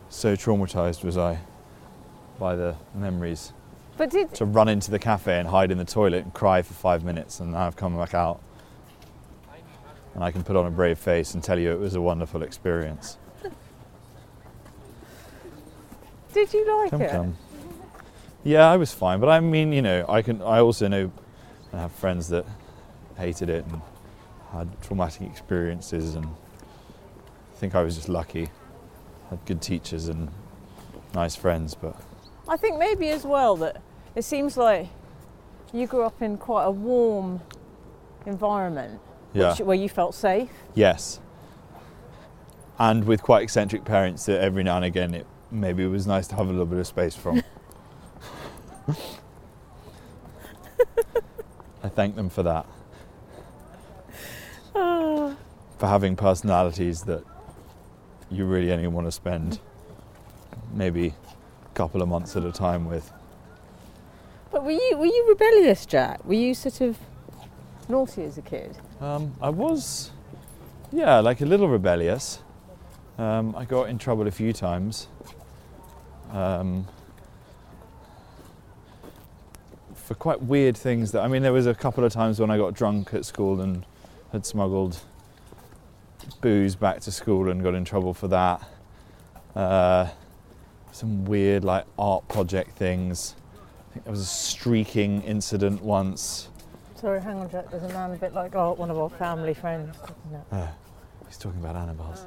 So 0.08 0.34
traumatized 0.34 1.04
was 1.04 1.16
I 1.16 1.38
by 2.38 2.56
the 2.56 2.74
memories 2.94 3.52
But 3.96 4.10
did 4.10 4.34
to 4.34 4.44
run 4.46 4.68
into 4.68 4.90
the 4.90 4.98
cafe 4.98 5.38
and 5.38 5.46
hide 5.46 5.70
in 5.70 5.78
the 5.78 5.84
toilet 5.84 6.24
and 6.24 6.32
cry 6.32 6.62
for 6.62 6.74
five 6.74 7.04
minutes, 7.04 7.38
and 7.38 7.52
now 7.52 7.66
I've 7.66 7.76
come 7.76 7.96
back 7.96 8.14
out. 8.14 8.40
And 10.14 10.24
I 10.24 10.32
can 10.32 10.42
put 10.42 10.56
on 10.56 10.66
a 10.66 10.70
brave 10.70 10.98
face 10.98 11.34
and 11.34 11.44
tell 11.44 11.58
you 11.58 11.70
it 11.70 11.78
was 11.78 11.94
a 11.94 12.00
wonderful 12.00 12.42
experience. 12.42 13.18
Did 16.32 16.52
you 16.52 16.78
like 16.80 16.90
Come, 16.90 17.02
it? 17.02 17.10
come. 17.10 17.36
Yeah, 18.42 18.70
I 18.70 18.76
was 18.76 18.92
fine, 18.92 19.20
but 19.20 19.28
I 19.28 19.40
mean, 19.40 19.72
you 19.72 19.82
know, 19.82 20.04
I 20.08 20.22
can. 20.22 20.40
I 20.42 20.60
also 20.60 20.88
know 20.88 21.12
I 21.72 21.78
have 21.78 21.92
friends 21.92 22.28
that 22.28 22.46
hated 23.18 23.50
it 23.50 23.64
and 23.66 23.82
had 24.52 24.80
traumatic 24.82 25.22
experiences, 25.28 26.14
and 26.14 26.24
I 26.26 27.56
think 27.56 27.74
I 27.74 27.82
was 27.82 27.96
just 27.96 28.08
lucky. 28.08 28.48
Had 29.28 29.44
good 29.44 29.60
teachers 29.60 30.08
and 30.08 30.28
nice 31.14 31.36
friends, 31.36 31.74
but 31.74 31.94
I 32.48 32.56
think 32.56 32.78
maybe 32.78 33.10
as 33.10 33.24
well 33.24 33.56
that 33.56 33.80
it 34.16 34.22
seems 34.22 34.56
like 34.56 34.88
you 35.72 35.86
grew 35.86 36.02
up 36.02 36.20
in 36.22 36.36
quite 36.38 36.64
a 36.64 36.70
warm 36.70 37.40
environment 38.26 39.00
yeah, 39.32 39.50
which, 39.50 39.60
where 39.60 39.76
you 39.76 39.88
felt 39.88 40.14
safe. 40.14 40.50
yes. 40.74 41.20
And 42.78 43.04
with 43.04 43.22
quite 43.22 43.42
eccentric 43.42 43.84
parents, 43.84 44.24
that 44.24 44.40
every 44.40 44.64
now 44.64 44.76
and 44.76 44.86
again 44.86 45.14
it 45.14 45.26
maybe 45.50 45.82
it 45.84 45.88
was 45.88 46.06
nice 46.06 46.26
to 46.28 46.36
have 46.36 46.46
a 46.46 46.50
little 46.50 46.66
bit 46.66 46.78
of 46.78 46.86
space 46.86 47.14
from. 47.16 47.42
I 51.82 51.88
thank 51.88 52.14
them 52.14 52.28
for 52.28 52.42
that, 52.42 52.66
Ah. 54.74 55.34
for 55.78 55.86
having 55.86 56.14
personalities 56.14 57.02
that 57.04 57.24
you 58.30 58.44
really 58.44 58.70
only 58.72 58.86
want 58.86 59.06
to 59.06 59.10
spend 59.12 59.58
maybe 60.72 61.08
a 61.64 61.74
couple 61.74 62.02
of 62.02 62.08
months 62.08 62.36
at 62.36 62.44
a 62.44 62.52
time 62.52 62.84
with. 62.86 63.10
But 64.52 64.62
were 64.64 64.72
you 64.72 64.96
were 64.98 65.06
you 65.06 65.26
rebellious, 65.28 65.86
Jack? 65.86 66.24
Were 66.24 66.34
you 66.34 66.54
sort 66.54 66.80
of 66.82 66.98
naughty 67.88 68.24
as 68.24 68.36
a 68.36 68.42
kid? 68.42 68.76
Um, 69.00 69.34
I 69.40 69.48
was, 69.48 70.10
yeah, 70.92 71.20
like 71.20 71.40
a 71.40 71.46
little 71.46 71.68
rebellious. 71.68 72.42
Um, 73.16 73.54
I 73.56 73.64
got 73.64 73.88
in 73.88 73.96
trouble 73.98 74.26
a 74.26 74.30
few 74.30 74.52
times. 74.52 75.08
Um, 76.32 76.86
for 79.94 80.14
quite 80.14 80.42
weird 80.42 80.76
things 80.76 81.12
that 81.12 81.22
I 81.22 81.28
mean 81.28 81.42
there 81.42 81.52
was 81.52 81.66
a 81.66 81.74
couple 81.74 82.04
of 82.04 82.12
times 82.12 82.40
when 82.40 82.50
I 82.50 82.56
got 82.56 82.74
drunk 82.74 83.14
at 83.14 83.24
school 83.24 83.60
and 83.60 83.84
had 84.32 84.44
smuggled 84.44 84.98
booze 86.40 86.74
back 86.74 87.00
to 87.00 87.12
school 87.12 87.48
and 87.48 87.62
got 87.62 87.74
in 87.74 87.84
trouble 87.84 88.14
for 88.14 88.28
that. 88.28 88.68
Uh, 89.54 90.08
some 90.92 91.24
weird 91.24 91.64
like 91.64 91.84
art 91.98 92.26
project 92.28 92.76
things. 92.76 93.34
I 93.90 93.94
think 93.94 94.04
there 94.04 94.10
was 94.10 94.20
a 94.20 94.24
streaking 94.24 95.22
incident 95.22 95.82
once. 95.82 96.48
Sorry, 96.96 97.20
hang 97.20 97.38
on, 97.38 97.50
Jack. 97.50 97.70
There's 97.70 97.84
a 97.84 97.88
man 97.88 98.12
a 98.12 98.16
bit 98.16 98.34
like 98.34 98.54
oh, 98.54 98.74
one 98.74 98.90
of 98.90 98.98
our 98.98 99.10
family 99.10 99.54
friends. 99.54 99.96
No. 100.30 100.44
Uh, 100.50 100.68
he's 101.26 101.38
talking 101.38 101.60
about 101.60 101.76
Annabel's. 101.76 102.26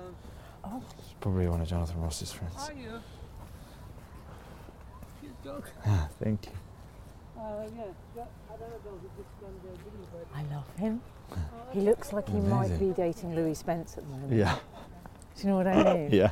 Oh. 0.63 0.81
It's 0.99 1.13
probably 1.19 1.47
one 1.47 1.61
of 1.61 1.67
Jonathan 1.67 2.01
Ross's 2.01 2.31
friends. 2.31 2.71
Are 5.45 5.49
you? 5.49 5.61
Cute 5.61 5.63
dog. 5.63 5.63
Ah, 5.85 6.07
thank 6.23 6.45
you. 6.45 6.51
I 7.37 7.41
don't 7.41 7.75
know 7.75 8.99
if 9.03 9.19
it's 9.19 9.33
gone 9.41 9.59
there, 9.63 9.73
really, 9.85 10.07
but 10.11 10.27
I 10.33 10.55
love 10.55 10.75
him. 10.77 11.01
He 11.71 11.81
looks 11.81 12.13
like 12.13 12.29
he 12.29 12.39
might 12.39 12.77
be 12.79 12.91
dating 12.91 13.35
Louis 13.35 13.55
Spence 13.55 13.97
at 13.97 14.03
the 14.03 14.09
moment. 14.09 14.33
Yeah, 14.33 14.55
Do 15.35 15.41
you 15.43 15.49
know 15.49 15.57
what 15.57 15.67
I 15.67 15.83
mean? 15.93 16.09
yeah. 16.11 16.29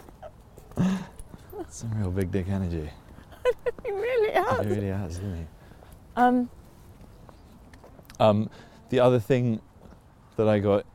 Some 1.70 1.92
real 2.00 2.12
big 2.12 2.32
dick 2.32 2.48
energy. 2.50 2.90
He 3.84 3.92
really 3.92 4.32
has. 4.34 4.64
He 4.64 4.68
really 4.72 4.88
has, 4.88 5.12
isn't 5.14 5.36
he? 5.38 5.46
Um, 6.16 6.50
Um, 8.20 8.50
the 8.90 9.00
other 9.00 9.20
thing 9.20 9.60
that 10.36 10.48
I 10.48 10.60
got, 10.60 10.86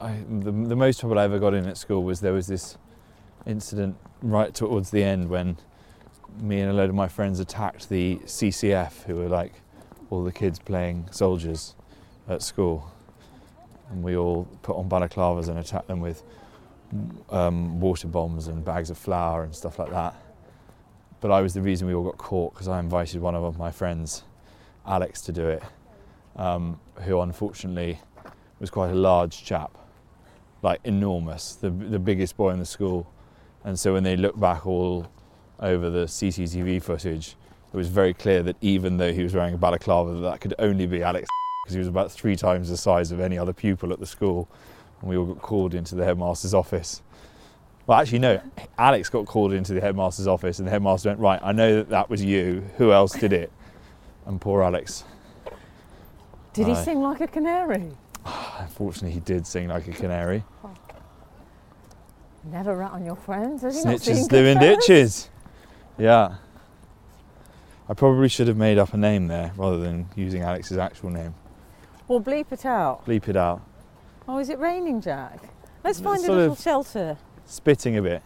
I, 0.00 0.16
the, 0.28 0.50
the 0.50 0.76
most 0.76 1.00
trouble 1.00 1.18
I 1.18 1.24
ever 1.24 1.38
got 1.38 1.52
in 1.52 1.66
at 1.66 1.76
school 1.76 2.02
was 2.02 2.20
there 2.20 2.32
was 2.32 2.46
this 2.46 2.78
incident 3.46 3.96
right 4.22 4.54
towards 4.54 4.90
the 4.90 5.02
end 5.04 5.28
when 5.28 5.58
me 6.38 6.60
and 6.60 6.70
a 6.70 6.74
load 6.74 6.90
of 6.90 6.94
my 6.94 7.08
friends 7.08 7.40
attacked 7.40 7.88
the 7.88 8.16
CCF, 8.24 9.04
who 9.04 9.16
were 9.16 9.28
like 9.28 9.52
all 10.10 10.24
the 10.24 10.32
kids 10.32 10.58
playing 10.58 11.08
soldiers 11.10 11.74
at 12.28 12.42
school. 12.42 12.90
And 13.90 14.02
we 14.02 14.16
all 14.16 14.46
put 14.62 14.76
on 14.76 14.88
balaclavas 14.88 15.48
and 15.48 15.58
attacked 15.58 15.88
them 15.88 16.00
with 16.00 16.22
um, 17.30 17.80
water 17.80 18.08
bombs 18.08 18.48
and 18.48 18.64
bags 18.64 18.90
of 18.90 18.98
flour 18.98 19.42
and 19.44 19.54
stuff 19.54 19.78
like 19.78 19.90
that. 19.90 20.14
But 21.20 21.30
I 21.30 21.40
was 21.40 21.54
the 21.54 21.62
reason 21.62 21.86
we 21.86 21.94
all 21.94 22.04
got 22.04 22.18
caught 22.18 22.54
because 22.54 22.68
I 22.68 22.78
invited 22.80 23.20
one 23.20 23.34
of 23.34 23.58
my 23.58 23.70
friends, 23.70 24.22
Alex, 24.86 25.20
to 25.22 25.32
do 25.32 25.48
it 25.48 25.62
um, 26.36 26.80
who 27.02 27.20
unfortunately 27.20 27.98
was 28.58 28.70
quite 28.70 28.90
a 28.90 28.94
large 28.94 29.44
chap, 29.44 29.76
like 30.62 30.80
enormous, 30.84 31.54
the, 31.54 31.70
the 31.70 31.98
biggest 31.98 32.36
boy 32.36 32.50
in 32.50 32.58
the 32.58 32.66
school. 32.66 33.10
And 33.64 33.78
so 33.78 33.92
when 33.92 34.02
they 34.02 34.16
look 34.16 34.38
back 34.38 34.66
all 34.66 35.10
over 35.60 35.90
the 35.90 36.06
CCTV 36.06 36.82
footage, 36.82 37.36
it 37.72 37.76
was 37.76 37.88
very 37.88 38.14
clear 38.14 38.42
that 38.42 38.56
even 38.60 38.96
though 38.96 39.12
he 39.12 39.22
was 39.22 39.34
wearing 39.34 39.54
a 39.54 39.58
balaclava, 39.58 40.14
that, 40.14 40.20
that 40.20 40.40
could 40.40 40.54
only 40.58 40.86
be 40.86 41.02
Alex 41.02 41.28
because 41.62 41.74
he 41.74 41.78
was 41.78 41.88
about 41.88 42.10
three 42.10 42.36
times 42.36 42.68
the 42.68 42.76
size 42.76 43.12
of 43.12 43.20
any 43.20 43.38
other 43.38 43.52
pupil 43.52 43.92
at 43.92 44.00
the 44.00 44.06
school. 44.06 44.48
And 45.00 45.08
we 45.08 45.16
all 45.16 45.26
got 45.26 45.42
called 45.42 45.74
into 45.74 45.94
the 45.94 46.04
headmaster's 46.04 46.54
office. 46.54 47.02
Well, 47.86 48.00
actually, 48.00 48.18
no. 48.18 48.40
Alex 48.78 49.08
got 49.08 49.26
called 49.26 49.52
into 49.52 49.72
the 49.72 49.80
headmaster's 49.80 50.26
office, 50.26 50.58
and 50.58 50.66
the 50.66 50.70
headmaster 50.70 51.08
went, 51.08 51.20
"Right, 51.20 51.40
I 51.42 51.52
know 51.52 51.76
that 51.76 51.88
that 51.90 52.10
was 52.10 52.22
you. 52.22 52.64
Who 52.76 52.92
else 52.92 53.12
did 53.12 53.32
it?" 53.32 53.50
And 54.26 54.40
poor 54.40 54.62
Alex 54.62 55.04
did 56.52 56.66
he 56.66 56.74
sing 56.74 57.00
like 57.00 57.20
a 57.20 57.28
canary? 57.28 57.90
Unfortunately, 58.58 59.12
he 59.12 59.20
did 59.20 59.46
sing 59.46 59.68
like 59.68 59.86
a 59.86 59.92
canary. 59.92 60.44
Never 62.44 62.76
rat 62.76 62.92
on 62.92 63.04
your 63.04 63.16
friends. 63.16 63.62
Has 63.62 63.76
he 63.76 63.88
Snitches 63.88 64.32
in 64.32 64.58
ditches. 64.58 65.30
Yeah. 65.98 66.36
I 67.88 67.94
probably 67.94 68.28
should 68.28 68.48
have 68.48 68.56
made 68.56 68.78
up 68.78 68.94
a 68.94 68.96
name 68.96 69.26
there 69.26 69.52
rather 69.56 69.78
than 69.78 70.08
using 70.14 70.42
Alex's 70.42 70.78
actual 70.78 71.10
name. 71.10 71.34
Well, 72.06 72.20
bleep 72.20 72.52
it 72.52 72.64
out. 72.64 73.04
Bleep 73.04 73.28
it 73.28 73.36
out. 73.36 73.62
Oh, 74.28 74.38
is 74.38 74.48
it 74.48 74.58
raining, 74.58 75.00
Jack? 75.00 75.40
Let's 75.82 75.98
It's 75.98 76.04
find 76.04 76.24
a 76.24 76.32
little 76.32 76.54
shelter. 76.54 77.16
Spitting 77.46 77.96
a 77.96 78.02
bit. 78.02 78.22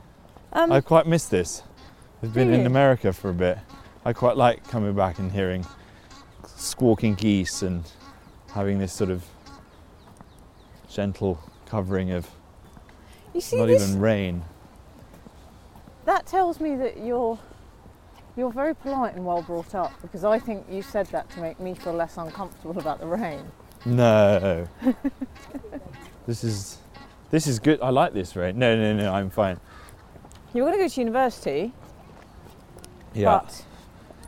Um, 0.53 0.71
I 0.71 0.81
quite 0.81 1.07
miss 1.07 1.27
this. 1.27 1.63
I've 2.23 2.33
been 2.35 2.53
in? 2.53 2.67
America 2.67 3.13
for 3.13 3.31
a 3.31 3.35
bit. 3.35 3.59
I 4.05 4.13
quite 4.13 4.37
like 4.37 4.67
coming 4.69 4.95
back 4.95 5.19
and 5.19 5.33
hearing 5.33 5.67
squawking 6.47 7.15
geese 7.15 7.63
and 7.63 7.85
having 8.53 8.79
this 8.79 8.93
sort 8.93 9.11
of 9.11 9.25
gentle 10.91 11.41
covering 11.67 12.13
of 12.13 12.29
you 13.35 13.41
see, 13.41 13.57
not 13.57 13.67
this, 13.67 13.83
even 13.83 14.01
rain. 14.01 14.45
that 16.05 16.27
tells 16.27 16.61
me 16.61 16.77
that 16.77 16.99
you're 16.99 17.39
you're 18.37 18.51
very 18.53 18.75
polite 18.75 19.15
and 19.15 19.25
well 19.25 19.43
brought 19.43 19.75
up 19.75 19.93
because 20.03 20.25
I 20.25 20.39
think 20.39 20.67
you 20.71 20.83
said 20.83 21.07
that 21.09 21.31
to 21.31 21.41
make 21.41 21.59
me 21.61 21.75
feel 21.75 21.93
less 21.93 22.17
uncomfortable 22.17 22.79
about 22.79 22.99
the 23.01 23.07
rain. 23.07 23.45
No. 23.85 24.67
this 26.27 26.45
is 26.45 26.79
this 27.31 27.47
is 27.47 27.59
good. 27.59 27.81
I 27.81 27.91
like 27.91 28.13
this 28.13 28.37
rain. 28.37 28.59
No, 28.59 28.77
no, 28.77 28.95
no. 28.95 29.13
I'm 29.13 29.31
fine. 29.31 29.59
You 30.53 30.63
were 30.63 30.69
going 30.71 30.79
to 30.81 30.85
go 30.85 30.89
to 30.89 31.01
university, 31.01 31.73
Yeah, 33.13 33.25
but 33.41 33.65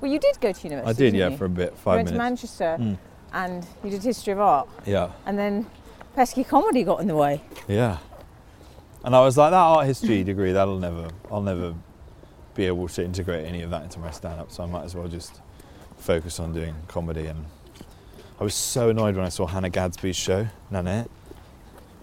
well, 0.00 0.10
you 0.10 0.18
did 0.18 0.40
go 0.40 0.52
to 0.52 0.62
university. 0.68 0.90
I 0.90 1.10
did. 1.10 1.14
Yeah, 1.16 1.28
you? 1.28 1.36
for 1.36 1.44
a 1.44 1.48
bit, 1.48 1.70
you 1.72 1.76
five 1.78 1.96
went 1.96 2.08
to. 2.08 2.14
Manchester 2.16 2.76
Mm. 2.80 2.98
and 3.32 3.66
you 3.84 3.90
did 3.90 4.02
history 4.02 4.32
of 4.32 4.40
art, 4.40 4.68
Yeah, 4.84 5.10
and 5.24 5.38
then 5.38 5.66
pesky 6.14 6.42
comedy 6.44 6.82
got 6.84 7.00
in 7.00 7.06
the 7.06 7.14
way. 7.16 7.42
yeah. 7.68 7.98
And 9.04 9.14
I 9.14 9.20
was 9.20 9.36
like, 9.38 9.52
that 9.52 9.56
art 9.56 9.86
history 9.86 10.24
degree, 10.32 10.50
that'll 10.50 10.80
never, 10.80 11.08
I'll 11.30 11.40
never 11.42 11.74
be 12.56 12.64
able 12.66 12.88
to 12.88 13.04
integrate 13.04 13.46
any 13.46 13.62
of 13.62 13.70
that 13.70 13.82
into 13.82 13.98
my 13.98 14.10
stand-up. 14.10 14.50
So 14.50 14.62
I 14.62 14.66
might 14.66 14.84
as 14.84 14.94
well 14.94 15.08
just 15.08 15.40
focus 15.98 16.40
on 16.40 16.52
doing 16.52 16.74
comedy. 16.88 17.26
And 17.26 17.44
I 18.40 18.44
was 18.44 18.54
so 18.54 18.90
annoyed 18.90 19.16
when 19.16 19.24
I 19.24 19.28
saw 19.28 19.46
Hannah 19.46 19.70
Gadsby's 19.70 20.16
show, 20.16 20.48
Nanette, 20.70 21.10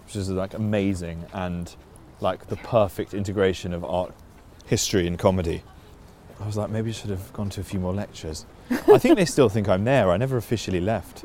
which 0.04 0.16
is 0.16 0.30
like 0.30 0.54
amazing 0.54 1.24
and 1.32 1.74
like 2.20 2.46
the 2.46 2.56
perfect 2.56 3.14
integration 3.14 3.72
of 3.72 3.84
art 3.84 4.14
history 4.66 5.06
and 5.06 5.18
comedy. 5.18 5.62
I 6.40 6.46
was 6.46 6.56
like, 6.56 6.70
maybe 6.70 6.90
I 6.90 6.92
should 6.92 7.10
have 7.10 7.32
gone 7.32 7.50
to 7.50 7.60
a 7.60 7.64
few 7.64 7.78
more 7.78 7.92
lectures. 7.92 8.46
I 8.70 8.98
think 8.98 9.16
they 9.16 9.24
still 9.24 9.48
think 9.48 9.68
I'm 9.68 9.84
there. 9.84 10.10
I 10.10 10.16
never 10.16 10.36
officially 10.36 10.80
left. 10.80 11.24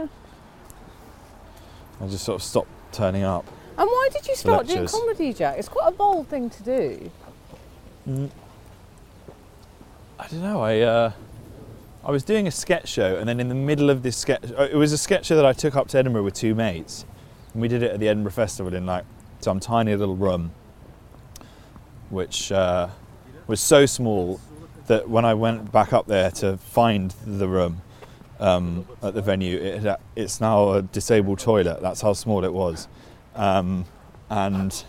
I 2.01 2.07
just 2.07 2.23
sort 2.23 2.35
of 2.35 2.43
stopped 2.43 2.69
turning 2.91 3.23
up. 3.23 3.45
And 3.77 3.87
why 3.87 4.09
did 4.11 4.27
you 4.27 4.35
start 4.35 4.67
doing 4.67 4.87
comedy, 4.87 5.33
Jack? 5.33 5.57
It's 5.57 5.69
quite 5.69 5.87
a 5.87 5.91
bold 5.91 6.27
thing 6.27 6.49
to 6.49 6.63
do. 6.63 7.11
Mm. 8.07 8.29
I 10.29 10.33
don't 10.33 10.43
know. 10.43 10.61
I 10.61 10.79
uh, 10.81 11.11
I 12.05 12.11
was 12.11 12.23
doing 12.23 12.45
a 12.45 12.51
sketch 12.51 12.87
show, 12.87 13.17
and 13.17 13.27
then 13.27 13.39
in 13.39 13.49
the 13.49 13.55
middle 13.55 13.89
of 13.89 14.03
this 14.03 14.15
sketch, 14.15 14.43
uh, 14.55 14.67
it 14.71 14.75
was 14.75 14.93
a 14.93 14.97
sketch 14.97 15.25
show 15.25 15.35
that 15.35 15.45
I 15.45 15.53
took 15.53 15.75
up 15.75 15.87
to 15.87 15.97
Edinburgh 15.97 16.23
with 16.23 16.35
two 16.35 16.53
mates, 16.53 17.03
and 17.53 17.61
we 17.63 17.67
did 17.67 17.81
it 17.81 17.91
at 17.91 17.99
the 17.99 18.07
Edinburgh 18.07 18.33
Festival 18.33 18.75
in 18.75 18.85
like 18.85 19.05
some 19.39 19.59
tiny 19.59 19.95
little 19.95 20.15
room, 20.15 20.51
which 22.11 22.51
uh, 22.51 22.89
was 23.47 23.59
so 23.59 23.87
small 23.87 24.39
that 24.85 25.09
when 25.09 25.25
I 25.25 25.33
went 25.33 25.71
back 25.71 25.93
up 25.93 26.05
there 26.05 26.29
to 26.31 26.57
find 26.57 27.09
the 27.25 27.47
room 27.47 27.81
um, 28.39 28.87
at 29.01 29.15
the 29.15 29.23
venue, 29.23 29.57
it 29.57 29.99
it's 30.15 30.39
now 30.39 30.73
a 30.73 30.83
disabled 30.83 31.39
toilet. 31.39 31.81
That's 31.81 32.01
how 32.01 32.13
small 32.13 32.43
it 32.43 32.53
was, 32.53 32.87
um, 33.33 33.85
and 34.29 34.83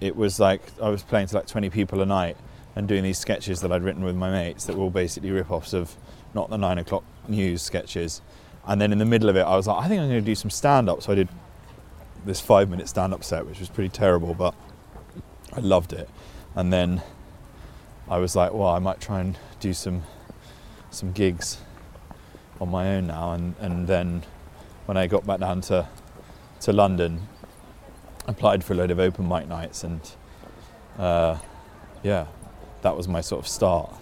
it 0.00 0.16
was 0.16 0.40
like 0.40 0.62
I 0.82 0.88
was 0.88 1.04
playing 1.04 1.28
to 1.28 1.36
like 1.36 1.46
20 1.46 1.70
people 1.70 2.00
a 2.00 2.06
night 2.06 2.36
and 2.76 2.86
doing 2.86 3.02
these 3.02 3.18
sketches 3.18 3.60
that 3.62 3.72
I'd 3.72 3.82
written 3.82 4.04
with 4.04 4.14
my 4.14 4.30
mates 4.30 4.66
that 4.66 4.76
were 4.76 4.84
all 4.84 4.90
basically 4.90 5.30
rip-offs 5.30 5.72
of 5.72 5.96
not 6.34 6.50
the 6.50 6.58
nine 6.58 6.78
o'clock 6.78 7.02
news 7.26 7.62
sketches. 7.62 8.20
And 8.66 8.80
then 8.80 8.92
in 8.92 8.98
the 8.98 9.06
middle 9.06 9.28
of 9.28 9.36
it, 9.36 9.40
I 9.40 9.56
was 9.56 9.66
like, 9.66 9.82
I 9.82 9.88
think 9.88 10.00
I'm 10.00 10.08
going 10.08 10.20
to 10.20 10.26
do 10.26 10.34
some 10.34 10.50
stand-up. 10.50 11.02
So 11.02 11.12
I 11.12 11.14
did 11.14 11.28
this 12.26 12.40
five-minute 12.40 12.88
stand-up 12.88 13.24
set, 13.24 13.46
which 13.46 13.60
was 13.60 13.70
pretty 13.70 13.88
terrible, 13.88 14.34
but 14.34 14.54
I 15.54 15.60
loved 15.60 15.92
it. 15.92 16.08
And 16.54 16.72
then 16.72 17.02
I 18.08 18.18
was 18.18 18.36
like, 18.36 18.52
well, 18.52 18.68
I 18.68 18.78
might 18.78 19.00
try 19.00 19.20
and 19.20 19.38
do 19.58 19.72
some 19.72 20.02
some 20.90 21.12
gigs 21.12 21.58
on 22.60 22.70
my 22.70 22.94
own 22.94 23.06
now. 23.08 23.32
And, 23.32 23.54
and 23.58 23.86
then 23.86 24.22
when 24.86 24.96
I 24.96 25.06
got 25.06 25.26
back 25.26 25.40
down 25.40 25.60
to 25.62 25.88
to 26.60 26.72
London, 26.72 27.28
applied 28.26 28.64
for 28.64 28.72
a 28.72 28.76
load 28.76 28.90
of 28.90 28.98
open 28.98 29.28
mic 29.28 29.48
nights 29.48 29.84
and 29.84 30.00
uh, 30.98 31.38
yeah 32.02 32.26
that 32.86 32.96
was 32.96 33.08
my 33.08 33.20
sort 33.20 33.40
of 33.40 33.48
start 33.48 33.92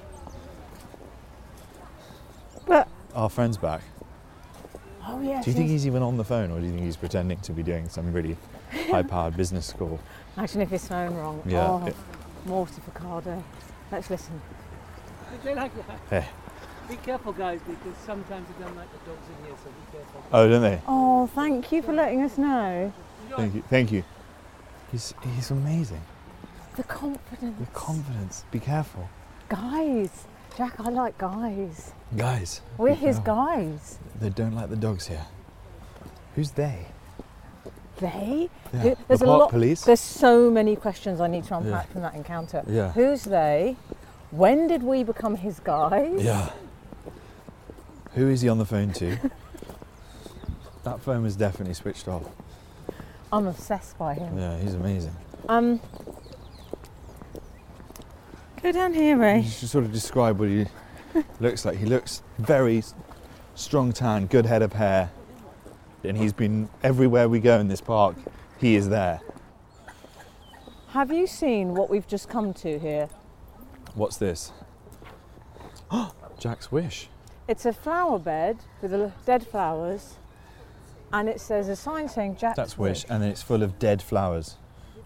But 2.66 2.86
our 3.14 3.30
friend's 3.30 3.56
back 3.56 3.80
Oh 5.06 5.20
yes. 5.22 5.44
Do 5.44 5.50
you 5.50 5.56
think 5.56 5.68
he's 5.70 5.86
even 5.86 6.02
on 6.02 6.16
the 6.16 6.24
phone, 6.24 6.50
or 6.50 6.58
do 6.60 6.64
you 6.66 6.72
think 6.72 6.84
he's 6.84 6.96
pretending 6.96 7.38
to 7.40 7.52
be 7.52 7.62
doing 7.62 7.88
some 7.90 8.10
really 8.12 8.36
high-powered 8.90 9.36
business 9.36 9.70
call? 9.72 10.00
Imagine 10.36 10.62
if 10.62 10.70
his 10.70 10.88
phone 10.88 11.14
rang. 11.14 11.42
Yeah. 11.44 11.68
Oh, 11.68 11.86
it- 11.86 11.96
mortificado. 12.46 13.42
Let's 13.92 14.08
listen. 14.08 14.40
They 15.42 15.54
like 15.54 15.72
that. 15.86 16.00
Hey. 16.08 16.28
Be 16.88 16.96
careful, 16.96 17.34
guys, 17.34 17.60
because 17.66 17.98
sometimes 18.04 18.46
they 18.48 18.64
don't 18.64 18.76
like 18.76 18.90
the 18.92 19.10
dogs 19.10 19.26
in 19.28 19.46
here, 19.46 19.54
so 19.62 19.70
be 19.70 19.98
careful. 19.98 20.24
Oh, 20.32 20.48
don't 20.48 20.62
they? 20.62 20.80
Oh, 20.88 21.26
thank 21.26 21.70
you 21.70 21.82
for 21.82 21.92
letting 21.92 22.22
us 22.22 22.38
know. 22.38 22.90
Thank 23.36 23.54
you. 23.54 23.62
Thank 23.68 23.92
you. 23.92 24.04
He's 24.90 25.12
he's 25.34 25.50
amazing. 25.50 26.02
The 26.76 26.82
confidence. 26.84 27.58
The 27.60 27.66
confidence. 27.72 28.44
Be 28.50 28.58
careful, 28.60 29.08
Guys. 29.48 30.24
Jack, 30.56 30.74
I 30.78 30.88
like 30.90 31.18
guys. 31.18 31.92
guys. 32.16 32.60
We're 32.78 32.94
his 32.94 33.16
careful. 33.18 33.34
guys. 33.34 33.98
They 34.20 34.30
don't 34.30 34.54
like 34.54 34.70
the 34.70 34.76
dogs 34.76 35.06
here. 35.08 35.26
Who's 36.36 36.52
they? 36.52 36.86
They? 37.98 38.48
Yeah. 38.72 38.80
Who- 38.80 38.96
there's 39.08 39.20
the 39.20 39.26
a 39.26 39.28
lot- 39.28 39.50
police. 39.50 39.82
There's 39.84 40.00
so 40.00 40.50
many 40.50 40.76
questions 40.76 41.20
I 41.20 41.26
need 41.26 41.44
to 41.44 41.56
unpack 41.56 41.86
Yeah. 41.86 41.92
from 41.92 42.02
that 42.02 42.14
encounter. 42.14 42.62
Yeah. 42.68 42.92
Who's 42.92 43.24
they? 43.24 43.76
When 44.30 44.66
did 44.68 44.82
we 44.84 45.02
become 45.04 45.36
his 45.36 45.58
guys? 45.60 46.22
Yeah. 46.22 46.50
Who 48.14 48.28
is 48.28 48.40
he 48.42 48.48
on 48.48 48.58
the 48.58 48.64
phone 48.66 48.92
to? 48.94 49.16
that 50.84 51.00
phone 51.00 51.22
was 51.24 51.34
definitely 51.36 51.74
switched 51.74 52.06
off. 52.08 52.24
I'm 53.32 53.46
obsessed 53.48 53.98
by 53.98 54.14
him. 54.14 54.38
Yeah, 54.38 54.56
he's 54.58 54.74
amazing. 54.74 55.16
Um, 55.48 55.80
go 58.64 58.72
down 58.72 58.94
here, 58.94 59.18
Ray. 59.18 59.40
You 59.40 59.50
should 59.50 59.68
sort 59.68 59.84
of 59.84 59.92
describe 59.92 60.40
what 60.40 60.48
he 60.48 60.64
looks 61.38 61.66
like. 61.66 61.76
He 61.76 61.84
looks 61.84 62.22
very 62.38 62.82
strong 63.54 63.92
tan, 63.92 64.24
good 64.24 64.46
head 64.46 64.62
of 64.62 64.72
hair, 64.72 65.10
and 66.02 66.16
he's 66.16 66.32
been 66.32 66.70
everywhere 66.82 67.28
we 67.28 67.40
go 67.40 67.58
in 67.60 67.68
this 67.68 67.82
park. 67.82 68.16
He 68.58 68.74
is 68.74 68.88
there. 68.88 69.20
Have 70.88 71.12
you 71.12 71.26
seen 71.26 71.74
what 71.74 71.90
we've 71.90 72.06
just 72.06 72.30
come 72.30 72.54
to 72.54 72.78
here? 72.78 73.10
What's 73.94 74.16
this? 74.16 74.50
Jack's 76.38 76.72
wish. 76.72 77.10
It's 77.46 77.66
a 77.66 77.72
flower 77.74 78.18
bed 78.18 78.56
with 78.80 79.12
dead 79.26 79.46
flowers, 79.46 80.14
and 81.12 81.28
it 81.28 81.38
says 81.38 81.68
a 81.68 81.76
sign 81.76 82.08
saying 82.08 82.36
Jack's 82.36 82.56
That's 82.56 82.78
wish, 82.78 83.04
and 83.10 83.22
it's 83.22 83.42
full 83.42 83.62
of 83.62 83.78
dead 83.78 84.00
flowers. 84.00 84.56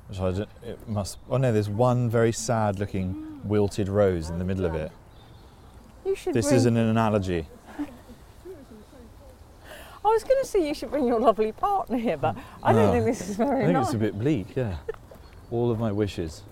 Which 0.08 0.20
I 0.20 0.30
don't, 0.30 0.48
it 0.62 0.88
must. 0.88 1.18
Oh 1.28 1.38
no, 1.38 1.52
there's 1.52 1.68
one 1.68 2.08
very 2.08 2.32
sad-looking 2.32 3.27
wilted 3.48 3.88
rose 3.88 4.30
in 4.30 4.38
the 4.38 4.44
middle 4.44 4.64
of 4.64 4.74
it. 4.74 4.92
You 6.04 6.14
should. 6.14 6.34
This 6.34 6.46
bring, 6.46 6.56
isn't 6.56 6.76
an 6.76 6.88
analogy. 6.88 7.46
I 10.04 10.08
was 10.08 10.22
going 10.24 10.40
to 10.40 10.46
say 10.46 10.66
you 10.66 10.74
should 10.74 10.90
bring 10.90 11.06
your 11.06 11.20
lovely 11.20 11.52
partner 11.52 11.96
here, 11.98 12.16
but 12.16 12.36
I 12.62 12.72
don't 12.72 12.88
Oh. 12.88 12.92
think 12.92 13.04
this 13.04 13.28
is 13.28 13.36
very. 13.36 13.62
I 13.62 13.66
think 13.66 13.72
nice. 13.72 13.86
it's 13.86 13.94
a 13.94 13.98
bit 13.98 14.18
bleak. 14.18 14.54
Yeah. 14.56 14.76
All 15.50 15.70
of 15.70 15.78
my 15.78 15.90
wishes 15.92 16.42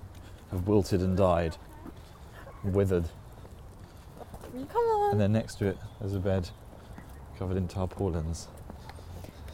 have 0.51 0.67
wilted 0.67 1.01
and 1.01 1.17
died, 1.17 1.57
withered. 2.65 3.05
Come 4.53 4.83
on. 4.83 5.13
And 5.13 5.21
then 5.21 5.33
next 5.33 5.57
to 5.57 5.67
it, 5.67 5.79
there's 6.01 6.15
a 6.15 6.19
bed 6.19 6.49
covered 7.39 7.57
in 7.57 7.69
tarpaulins. 7.69 8.49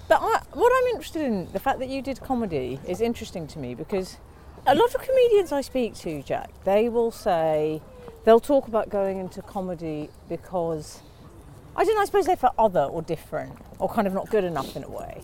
But 0.08 0.20
I, 0.20 0.40
what 0.52 0.72
I'm 0.74 0.88
interested 0.94 1.22
in, 1.22 1.50
the 1.52 1.58
fact 1.58 1.78
that 1.80 1.88
you 1.88 2.02
did 2.02 2.20
comedy 2.20 2.78
is 2.86 3.00
interesting 3.00 3.46
to 3.48 3.58
me 3.58 3.74
because 3.74 4.18
a 4.66 4.74
lot 4.74 4.94
of 4.94 5.02
comedians 5.02 5.52
I 5.52 5.60
speak 5.60 5.94
to, 5.96 6.22
Jack, 6.22 6.50
they 6.64 6.88
will 6.88 7.10
say 7.10 7.80
they'll 8.24 8.40
talk 8.40 8.68
about 8.68 8.88
going 8.88 9.18
into 9.18 9.42
comedy 9.42 10.08
because 10.28 11.00
I 11.74 11.84
don't 11.84 11.94
know, 11.94 12.02
I 12.02 12.04
suppose 12.04 12.26
they're 12.26 12.36
for 12.36 12.52
other 12.58 12.82
or 12.82 13.02
different 13.02 13.58
or 13.78 13.88
kind 13.88 14.06
of 14.06 14.14
not 14.14 14.30
good 14.30 14.44
enough 14.44 14.76
in 14.76 14.84
a 14.84 14.88
way. 14.88 15.22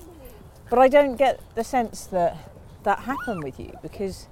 But 0.71 0.79
I 0.79 0.89
don't 0.89 1.17
get 1.17 1.41
the 1.55 1.65
sense 1.65 2.07
that 2.07 2.37
that 2.85 3.01
happened 3.01 3.45
with 3.45 3.59
you 3.61 3.73
because 3.83 4.27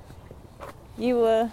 you 0.98 1.16
were 1.16 1.52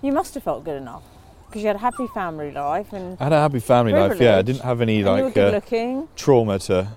you 0.00 0.12
must 0.12 0.34
have 0.34 0.42
felt 0.42 0.64
good 0.64 0.80
enough 0.80 1.02
because 1.46 1.62
you 1.62 1.68
had 1.68 1.76
a 1.76 1.80
happy 1.80 2.06
family 2.08 2.50
life 2.50 2.92
and, 2.92 3.16
I 3.20 3.24
had 3.24 3.32
a 3.32 3.40
happy 3.40 3.60
family 3.60 3.92
life. 3.92 4.18
Yeah, 4.20 4.38
I 4.38 4.42
didn't 4.42 4.62
have 4.62 4.80
any 4.80 5.04
like 5.04 5.36
uh, 5.36 5.60
trauma 6.16 6.58
to 6.60 6.88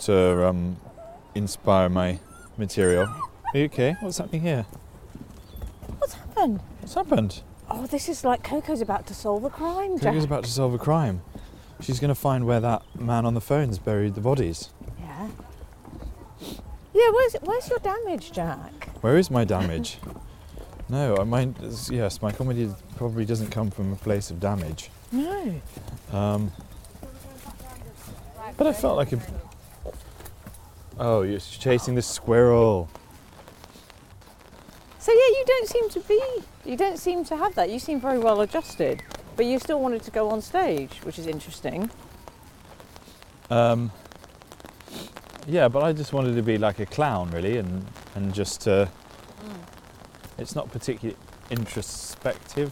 to 0.00 0.46
um, 0.48 0.76
inspire 1.34 1.88
my 1.88 2.18
material. 2.56 3.08
Are 3.54 3.58
you 3.58 3.64
okay? 3.66 3.96
What's 4.00 4.16
happening 4.16 4.40
here? 4.40 4.64
What's 5.98 6.14
happened? 6.14 6.60
What's 6.80 6.94
happened? 6.94 7.42
Oh, 7.70 7.86
this 7.86 8.08
is 8.08 8.24
like 8.24 8.42
Coco's 8.42 8.80
about 8.80 9.06
to 9.08 9.14
solve 9.14 9.44
a 9.44 9.50
crime, 9.50 9.98
Jack. 9.98 10.14
Coco's 10.14 10.24
about 10.24 10.44
to 10.44 10.50
solve 10.50 10.72
a 10.72 10.78
crime. 10.78 11.20
She's 11.80 12.00
going 12.00 12.08
to 12.08 12.14
find 12.14 12.46
where 12.46 12.60
that 12.60 12.82
man 12.98 13.26
on 13.26 13.34
the 13.34 13.42
phone's 13.42 13.78
buried 13.78 14.14
the 14.14 14.22
bodies. 14.22 14.70
Yeah. 14.98 15.28
Yeah, 16.94 17.10
where's 17.10 17.36
where's 17.42 17.68
your 17.68 17.78
damage, 17.80 18.32
Jack? 18.32 18.88
Where 19.02 19.18
is 19.18 19.30
my 19.30 19.44
damage? 19.44 19.98
no, 20.88 21.16
I 21.18 21.24
mind. 21.24 21.56
Yes, 21.90 22.22
my 22.22 22.32
comedy 22.32 22.70
probably 22.96 23.26
doesn't 23.26 23.50
come 23.50 23.70
from 23.70 23.92
a 23.92 23.96
place 23.96 24.30
of 24.30 24.40
damage. 24.40 24.90
No. 25.10 25.60
Um, 26.10 26.52
but 28.56 28.66
I 28.66 28.72
felt 28.72 28.96
like 28.96 29.12
a. 29.12 29.20
Oh, 30.98 31.20
you're 31.20 31.40
chasing 31.40 31.96
the 31.96 32.02
squirrel. 32.02 32.88
So 35.02 35.10
yeah, 35.10 35.18
you 35.18 35.44
don't 35.44 35.68
seem 35.68 35.88
to 35.90 36.00
be. 36.08 36.20
You 36.64 36.76
don't 36.76 36.96
seem 36.96 37.24
to 37.24 37.36
have 37.36 37.56
that. 37.56 37.70
You 37.70 37.80
seem 37.80 38.00
very 38.00 38.20
well 38.20 38.40
adjusted, 38.40 39.02
but 39.34 39.46
you 39.46 39.58
still 39.58 39.80
wanted 39.80 40.02
to 40.04 40.12
go 40.12 40.30
on 40.30 40.40
stage, 40.40 41.00
which 41.02 41.18
is 41.18 41.26
interesting. 41.26 41.90
Um, 43.50 43.90
yeah, 45.48 45.66
but 45.66 45.82
I 45.82 45.92
just 45.92 46.12
wanted 46.12 46.36
to 46.36 46.42
be 46.42 46.56
like 46.56 46.78
a 46.78 46.86
clown, 46.86 47.32
really, 47.32 47.56
and 47.58 47.84
and 48.14 48.32
just. 48.32 48.68
Uh, 48.68 48.86
It's 50.38 50.54
not 50.54 50.70
particularly 50.70 51.16
introspective 51.50 52.70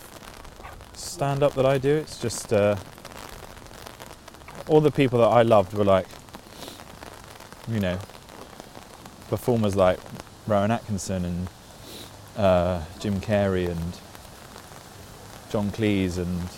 stand 0.95 1.43
up 1.43 1.55
that 1.55 1.67
I 1.67 1.79
do. 1.79 1.97
It's 1.97 2.19
just 2.23 2.53
uh, 2.53 2.77
all 4.69 4.81
the 4.81 4.91
people 4.91 5.19
that 5.19 5.29
I 5.29 5.43
loved 5.43 5.75
were 5.75 5.85
like, 5.85 6.07
you 7.69 7.81
know, 7.81 7.99
performers 9.29 9.75
like 9.75 9.99
Rowan 10.47 10.71
Atkinson 10.71 11.25
and 11.25 11.49
uh, 12.41 12.83
Jim 12.99 13.21
Carrey 13.21 13.69
and 13.69 13.99
John 15.51 15.71
Cleese, 15.71 16.17
and 16.17 16.49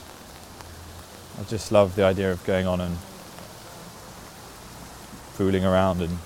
I 1.40 1.42
just 1.48 1.72
love 1.72 1.96
the 1.96 2.04
idea 2.04 2.30
of 2.30 2.44
going 2.44 2.66
on 2.68 2.80
and 2.80 2.96
fooling 5.32 5.64
around 5.64 6.00
and 6.00 6.18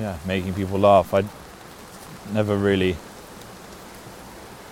yeah, 0.00 0.18
making 0.26 0.54
people 0.54 0.78
laugh. 0.80 1.14
I 1.14 1.24
never 2.32 2.56
really 2.56 2.96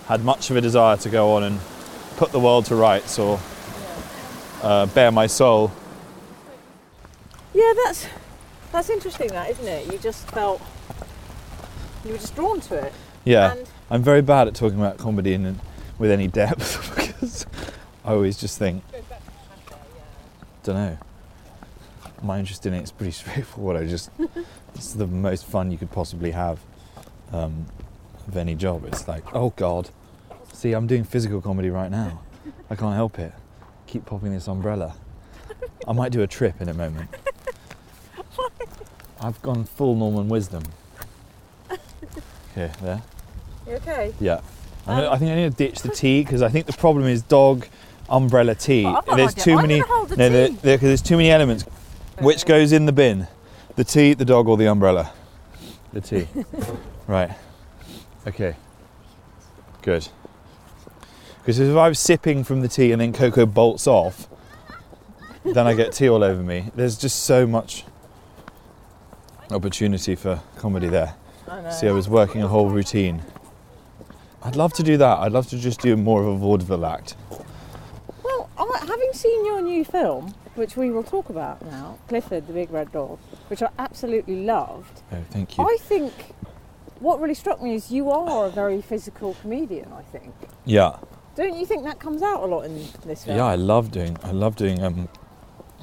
had 0.07 0.25
much 0.25 0.51
of 0.51 0.57
a 0.57 0.61
desire 0.61 0.97
to 0.97 1.09
go 1.09 1.35
on 1.35 1.45
and 1.45 1.61
put 2.17 2.33
the 2.33 2.41
world 2.41 2.67
to 2.67 2.75
rights 2.75 3.17
or 3.19 3.39
uh, 4.63 4.87
bare 4.87 5.13
my 5.13 5.29
soul. 5.29 5.71
Yeah, 7.55 7.73
that's 7.85 8.07
that's 8.73 8.91
interesting, 8.91 9.29
that 9.29 9.51
isn't 9.51 9.69
it? 9.69 9.93
You 9.93 9.99
just 9.99 10.29
felt 10.31 10.61
you 12.05 12.11
were 12.11 12.19
just 12.19 12.35
drawn 12.35 12.61
to 12.63 12.75
it. 12.75 12.93
Yeah, 13.27 13.55
And 13.55 13.67
I'm 13.91 14.03
very 14.05 14.23
bad 14.23 14.47
at 14.47 14.55
talking 14.55 14.79
about 14.79 14.99
comedy 14.99 15.35
in, 15.35 15.61
with 15.99 16.13
any 16.13 16.29
depth 16.29 16.95
because 16.97 17.45
I 18.05 18.13
always 18.13 18.39
just 18.39 18.57
think, 18.57 18.85
don't 20.63 20.77
know. 20.77 20.99
My 22.23 22.39
interest 22.39 22.65
in 22.67 22.73
it 22.73 22.83
is 22.83 22.93
pretty 22.93 23.11
straightforward. 23.13 23.77
I 23.77 23.87
just, 23.89 24.11
it's 24.77 24.93
the 24.93 25.09
most 25.09 25.45
fun 25.45 25.73
you 25.73 25.77
could 25.77 25.91
possibly 25.91 26.31
have 26.31 26.61
um, 27.33 27.67
of 28.29 28.37
any 28.37 28.55
job. 28.55 28.85
It's 28.87 29.09
like, 29.09 29.35
oh 29.35 29.53
God, 29.57 29.91
see, 30.53 30.73
I'm 30.73 30.87
doing 30.87 31.03
physical 31.03 31.41
comedy 31.43 31.69
right 31.69 31.91
now. 31.91 32.23
I 32.71 32.77
can't 32.77 32.95
help 32.95 33.19
it. 33.19 33.33
Keep 33.89 34.07
popping 34.07 34.33
this 34.33 34.47
umbrella. 34.47 34.95
I 35.89 35.93
might 35.93 36.13
do 36.13 36.23
a 36.23 36.29
trip 36.29 36.61
in 36.61 36.69
a 36.69 36.75
moment. 36.75 37.11
I've 39.21 39.43
gone 39.43 39.65
full 39.65 39.97
Norman 39.97 40.29
Wisdom. 40.29 40.63
Okay, 42.53 42.73
there. 42.81 43.03
You 43.67 43.75
okay? 43.75 44.15
Yeah. 44.21 44.41
I, 44.87 45.05
um, 45.05 45.13
I 45.15 45.19
think 45.19 45.31
I 45.33 45.35
need 45.35 45.51
to 45.51 45.57
ditch 45.57 45.81
the 45.81 45.89
tea 45.89 46.23
because 46.23 46.43
I 46.43 46.49
think 46.49 46.67
the 46.67 46.73
problem 46.73 47.07
is 47.07 47.23
dog 47.23 47.67
umbrella 48.09 48.55
tea. 48.55 48.83
There's 49.15 49.35
too 49.35 49.57
many. 49.57 49.81
the 49.81 49.87
no, 50.17 50.29
there- 50.29 50.49
tea. 50.49 50.55
there- 50.63 50.79
'cause 50.79 50.87
there's 50.89 51.03
too 51.03 51.17
many 51.17 51.31
elements. 51.31 51.65
Which 52.21 52.47
goes 52.47 52.73
in 52.73 52.87
the 52.87 52.93
bin? 52.93 53.27
The 53.75 53.85
tea, 53.85 54.15
the 54.15 54.25
dog, 54.25 54.49
or 54.49 54.57
the 54.57 54.67
umbrella? 54.69 55.13
The 55.93 56.01
tea. 56.01 56.29
right. 57.07 57.31
Okay. 58.27 58.57
Good. 59.83 60.09
Because 61.41 61.59
if 61.61 61.77
I 61.77 61.89
was 61.89 61.99
sipping 61.99 62.43
from 62.43 62.61
the 62.61 62.69
tea 62.69 62.91
and 62.93 63.01
then 63.01 63.13
Coco 63.13 63.45
bolts 63.47 63.87
off, 63.87 64.29
then 65.45 65.67
I 65.67 65.75
get 65.75 65.93
tea 65.93 66.09
all 66.09 66.25
over 66.25 66.43
me. 66.43 66.71
There's 66.75 66.97
just 66.97 67.25
so 67.25 67.47
much 67.47 67.85
opportunity 69.51 70.15
for 70.17 70.41
comedy 70.57 70.89
there. 70.89 71.15
I 71.49 71.61
know. 71.61 71.71
See, 71.71 71.87
I 71.87 71.93
was 71.93 72.09
working 72.09 72.43
a 72.43 72.49
whole 72.49 72.69
routine. 72.71 73.23
I'd 74.43 74.57
love 74.57 74.73
to 74.75 74.83
do 74.83 74.97
that. 74.99 75.19
I'd 75.19 75.33
love 75.33 75.49
to 75.49 75.59
just 75.59 75.81
do 75.81 75.97
more 75.97 76.21
of 76.23 76.29
a 76.29 76.37
vaudeville 76.37 76.87
act. 76.87 77.17
Well, 78.23 78.49
having 78.87 79.13
seen 79.13 79.45
your 79.45 79.61
new 79.61 79.85
film, 79.85 80.35
which 80.55 80.77
we 80.77 80.91
will 80.91 81.03
talk 81.03 81.29
about 81.29 81.65
now, 81.67 81.99
Clifford 82.09 82.47
the 82.47 82.53
Big 82.53 82.71
Red 82.71 82.93
Dog, 82.93 83.19
which 83.49 83.63
I 83.63 83.69
absolutely 83.79 84.45
loved. 84.45 85.03
Oh, 85.13 85.17
thank 85.31 85.59
you. 85.59 85.65
I 85.65 85.77
think 85.81 86.13
what 87.01 87.21
really 87.21 87.35
struck 87.35 87.63
me 87.63 87.75
is 87.75 87.91
you 87.91 88.11
are 88.11 88.47
a 88.47 88.51
very 88.51 88.81
physical 88.81 89.35
comedian. 89.43 89.93
I 89.93 90.03
think. 90.03 90.33
yeah, 90.65 90.97
Don't 91.35 91.57
you 91.57 91.67
think 91.67 91.85
that 91.85 91.99
comes 91.99 92.23
out 92.23 92.43
a 92.43 92.47
lot 92.47 92.63
in 92.63 92.87
this 93.05 93.25
film? 93.25 93.37
yeah. 93.37 93.45
I 93.45 93.57
love 93.57 93.91
doing. 93.91 94.17
I 94.23 94.31
love 94.31 94.57
doing 94.57 94.83
um, 94.83 95.09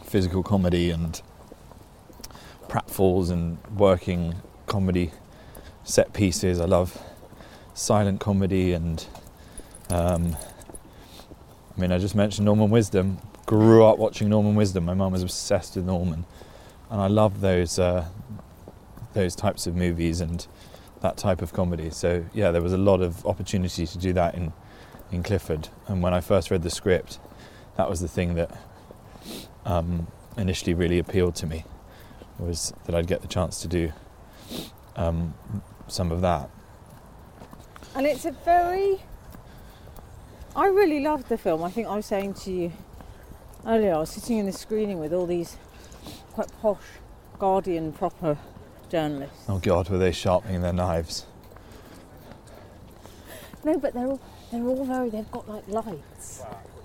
physical 0.04 0.42
comedy 0.42 0.90
and 0.90 1.22
pratfalls 2.68 3.30
and 3.30 3.58
working 3.76 4.36
comedy 4.68 5.12
set 5.84 6.14
pieces. 6.14 6.60
I 6.60 6.66
love 6.66 7.00
silent 7.74 8.20
comedy 8.20 8.74
and. 8.74 9.06
Um, 9.90 10.36
I 11.76 11.82
mean, 11.82 11.92
I 11.92 11.98
just 11.98 12.16
mentioned 12.16 12.46
Norman 12.46 12.70
Wisdom. 12.70 13.18
Grew 13.46 13.84
up 13.84 13.98
watching 13.98 14.30
Norman 14.30 14.56
Wisdom. 14.56 14.86
My 14.86 14.94
mum 14.94 15.12
was 15.12 15.24
obsessed 15.24 15.76
with 15.76 15.86
Norman, 15.86 16.26
and 16.90 17.02
I 17.02 17.08
love 17.08 17.42
those 17.42 17.80
uh, 17.80 18.06
those 19.14 19.36
types 19.36 19.66
of 19.66 19.76
movies 19.76 20.22
and 20.22 20.46
that 21.02 21.18
type 21.18 21.42
of 21.42 21.52
comedy. 21.52 21.90
So 21.90 22.26
yeah, 22.34 22.52
there 22.52 22.62
was 22.62 22.74
a 22.74 22.78
lot 22.78 23.02
of 23.02 23.26
opportunity 23.26 23.88
to 23.88 23.98
do 23.98 24.14
that 24.14 24.36
in 24.36 24.54
in 25.12 25.24
Clifford. 25.24 25.70
And 25.88 26.04
when 26.04 26.14
I 26.14 26.22
first 26.22 26.52
read 26.52 26.62
the 26.62 26.70
script, 26.70 27.20
that 27.76 27.90
was 27.90 28.02
the 28.02 28.08
thing 28.08 28.36
that 28.36 28.56
um, 29.66 30.08
initially 30.38 30.74
really 30.74 31.00
appealed 31.00 31.36
to 31.36 31.48
me 31.48 31.66
was 32.38 32.74
that 32.86 32.96
I'd 32.96 33.08
get 33.08 33.22
the 33.22 33.28
chance 33.28 33.62
to 33.62 33.68
do 33.68 33.92
um, 34.96 35.34
some 35.88 36.12
of 36.12 36.22
that. 36.22 36.50
And 37.96 38.08
it's 38.08 38.26
a 38.26 38.32
very. 38.32 39.02
I 40.56 40.68
really 40.68 41.00
loved 41.00 41.30
the 41.30 41.38
film. 41.38 41.64
I 41.64 41.70
think 41.72 41.88
I 41.88 41.96
was 41.96 42.06
saying 42.06 42.36
to 42.36 42.52
you 42.52 42.72
earlier, 43.66 43.96
I 43.96 44.00
was 44.00 44.10
sitting 44.10 44.38
in 44.38 44.46
the 44.46 44.52
screening 44.52 45.00
with 45.00 45.14
all 45.14 45.26
these 45.26 45.58
quite 46.34 46.52
posh 46.62 46.78
Guardian 47.40 47.92
proper 47.94 48.38
journalists. 48.90 49.46
Oh 49.48 49.60
God, 49.60 49.90
were 49.90 49.98
they 49.98 50.12
sharpening 50.12 50.62
their 50.62 50.74
knives? 50.74 51.26
No, 53.64 53.78
but 53.78 53.94
they're 53.94 54.08
all 54.08 54.22
they're 54.52 54.64
all 54.64 54.86
very. 54.86 55.10
They've 55.10 55.32
got 55.32 55.48
like 55.50 55.68
lights. 55.68 56.44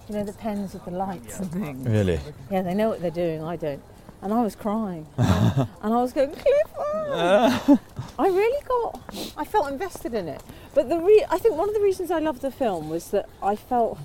You 0.09 0.17
know 0.17 0.25
the 0.25 0.33
pens 0.33 0.73
with 0.73 0.85
the 0.85 0.91
lights 0.91 1.39
and 1.39 1.51
things. 1.53 1.87
Really? 1.87 2.21
Yeah, 2.51 2.63
they 2.63 2.75
know 2.75 2.89
what 2.89 3.01
they're 3.01 3.11
doing. 3.11 3.43
I 3.43 3.57
don't. 3.57 3.83
And 4.21 4.35
I 4.35 4.43
was 4.43 4.57
crying, 4.57 5.07
and 5.17 5.69
I 5.83 6.03
was 6.03 6.13
going, 6.13 6.31
Clifford. 6.31 6.75
Oh. 6.77 7.79
I 8.19 8.27
really 8.27 8.63
got. 8.67 9.01
I 9.37 9.45
felt 9.45 9.71
invested 9.71 10.13
in 10.13 10.27
it. 10.27 10.43
But 10.75 10.89
the 10.89 10.99
re- 10.99 11.25
I 11.31 11.39
think 11.39 11.57
one 11.57 11.69
of 11.69 11.75
the 11.75 11.81
reasons 11.81 12.11
I 12.11 12.19
loved 12.19 12.43
the 12.43 12.51
film 12.51 12.89
was 12.89 13.11
that 13.13 13.29
I 13.41 13.55
felt 13.55 13.97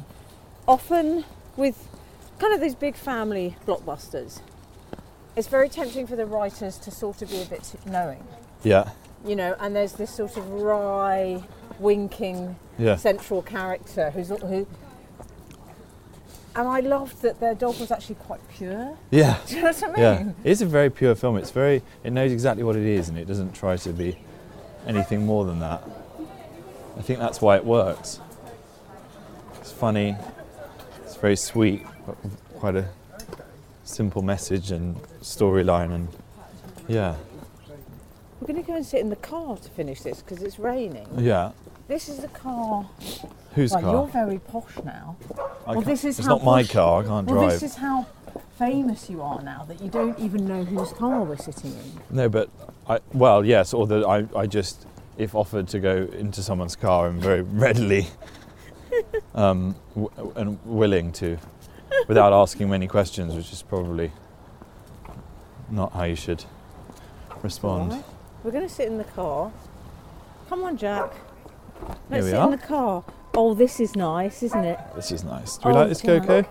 often 0.67 1.25
with 1.57 1.87
kind 2.39 2.53
of 2.53 2.61
these 2.61 2.75
big 2.75 2.95
family 2.95 3.55
blockbusters. 3.65 4.41
It's 5.35 5.47
very 5.47 5.67
tempting 5.67 6.05
for 6.05 6.15
the 6.15 6.27
writers 6.27 6.77
to 6.79 6.91
sort 6.91 7.23
of 7.23 7.31
be 7.31 7.41
a 7.41 7.45
bit 7.45 7.73
knowing, 7.87 8.23
Yeah. 8.63 8.91
you 9.25 9.35
know. 9.35 9.55
And 9.59 9.75
there's 9.75 9.93
this 9.93 10.13
sort 10.13 10.37
of 10.37 10.47
wry, 10.51 11.43
winking 11.79 12.55
Yeah. 12.77 12.97
central 12.97 13.41
character 13.41 14.11
who's 14.11 14.29
who. 14.29 14.67
And 16.55 16.67
I 16.67 16.81
loved 16.81 17.21
that 17.23 17.39
their 17.39 17.55
dog 17.55 17.79
was 17.79 17.89
actually 17.91 18.15
quite 18.15 18.39
pure. 18.49 18.95
Yeah. 19.09 19.37
Do 19.47 19.55
you 19.55 19.61
know 19.61 19.67
what 19.71 19.83
I 19.97 20.01
Yeah. 20.01 20.31
It's 20.43 20.61
a 20.61 20.65
very 20.65 20.89
pure 20.89 21.15
film. 21.15 21.37
It's 21.37 21.49
very. 21.51 21.81
It 22.03 22.11
knows 22.13 22.31
exactly 22.31 22.63
what 22.63 22.75
it 22.75 22.85
is, 22.85 23.09
and 23.09 23.17
it 23.17 23.25
doesn't 23.25 23.53
try 23.53 23.75
to 23.77 23.89
be 23.91 24.17
anything 24.85 25.25
more 25.25 25.45
than 25.45 25.59
that. 25.59 25.83
I 26.97 27.01
think 27.01 27.19
that's 27.19 27.41
why 27.41 27.55
it 27.57 27.65
works. 27.65 28.19
It's 29.59 29.71
funny. 29.71 30.15
It's 31.03 31.15
very 31.15 31.35
sweet, 31.35 31.85
but 32.05 32.15
quite 32.59 32.75
a 32.75 32.87
simple 33.83 34.21
message 34.21 34.71
and 34.71 34.95
storyline, 35.21 35.91
and 35.91 36.07
yeah, 36.87 37.15
We're 38.39 38.47
going 38.47 38.61
to 38.63 38.67
go 38.67 38.75
and 38.75 38.85
sit 38.85 38.99
in 38.99 39.09
the 39.09 39.15
car 39.15 39.57
to 39.57 39.69
finish 39.69 40.01
this 40.01 40.21
because 40.21 40.43
it's 40.43 40.59
raining. 40.59 41.07
yeah. 41.17 41.51
This 41.87 42.07
is 42.09 42.17
the 42.19 42.27
car. 42.29 42.89
Whose 43.55 43.71
well, 43.71 43.81
car? 43.81 43.91
you're 43.91 44.07
very 44.07 44.39
posh 44.39 44.77
now. 44.83 45.15
I 45.67 45.73
well, 45.73 45.81
this 45.81 46.03
is 46.05 46.19
it's 46.19 46.27
how 46.27 46.35
not 46.35 46.43
my 46.43 46.63
car. 46.63 47.03
I 47.03 47.07
can't 47.07 47.27
Well, 47.27 47.35
drive. 47.41 47.51
this 47.51 47.63
is 47.63 47.75
how 47.75 48.07
famous 48.57 49.09
you 49.09 49.21
are 49.21 49.41
now 49.41 49.65
that 49.67 49.81
you 49.81 49.89
don't 49.89 50.17
even 50.19 50.47
know 50.47 50.63
whose 50.63 50.91
car 50.93 51.23
we're 51.23 51.37
sitting 51.37 51.71
in. 51.71 51.99
No, 52.09 52.29
but 52.29 52.49
I 52.87 52.99
well, 53.13 53.45
yes, 53.45 53.73
or 53.73 53.85
that 53.87 54.05
I, 54.05 54.25
I 54.37 54.47
just 54.47 54.87
if 55.17 55.35
offered 55.35 55.67
to 55.69 55.79
go 55.79 56.07
into 56.17 56.41
someone's 56.41 56.75
car, 56.75 57.07
I'm 57.07 57.19
very 57.19 57.41
readily 57.65 58.07
um, 59.35 59.75
w- 59.95 60.33
and 60.35 60.59
willing 60.65 61.11
to, 61.13 61.37
without 62.07 62.33
asking 62.33 62.69
many 62.69 62.87
questions, 62.87 63.35
which 63.35 63.51
is 63.51 63.61
probably 63.61 64.11
not 65.69 65.91
how 65.93 66.03
you 66.03 66.15
should 66.15 66.43
respond. 67.43 67.91
Alright. 67.91 68.05
We're 68.43 68.51
going 68.51 68.67
to 68.67 68.73
sit 68.73 68.87
in 68.87 68.97
the 68.97 69.03
car. 69.03 69.51
Come 70.49 70.63
on, 70.63 70.77
Jack. 70.77 71.13
Let's 72.09 72.23
we 72.25 72.29
sit 72.31 72.35
are. 72.39 72.45
in 72.45 72.51
the 72.51 72.65
car. 72.65 73.03
Oh, 73.35 73.53
this 73.53 73.79
is 73.79 73.95
nice, 73.95 74.43
isn't 74.43 74.63
it? 74.63 74.79
This 74.95 75.11
is 75.11 75.23
nice. 75.23 75.57
Do 75.57 75.69
we 75.69 75.73
Oh, 75.73 75.77
like 75.77 75.89
this 75.89 76.01
Jack. 76.01 76.21
Coco? 76.27 76.49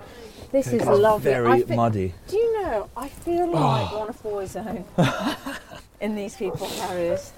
This 0.51 0.66
is 0.73 0.83
Coco's 0.83 0.99
lovely. 1.01 1.35
I 1.35 1.40
Very 1.42 1.62
thi- 1.62 1.77
muddy. 1.77 2.14
Do 2.29 2.37
you 2.37 2.62
know, 2.62 2.88
I 2.97 3.09
feel 3.09 3.42
oh. 3.42 3.51
like 3.53 3.92
one 3.92 4.09
of 4.09 4.23
Boyzone 4.23 4.85
in 6.01 6.14
these 6.14 6.37
people 6.37 6.66
carriers. 6.68 7.33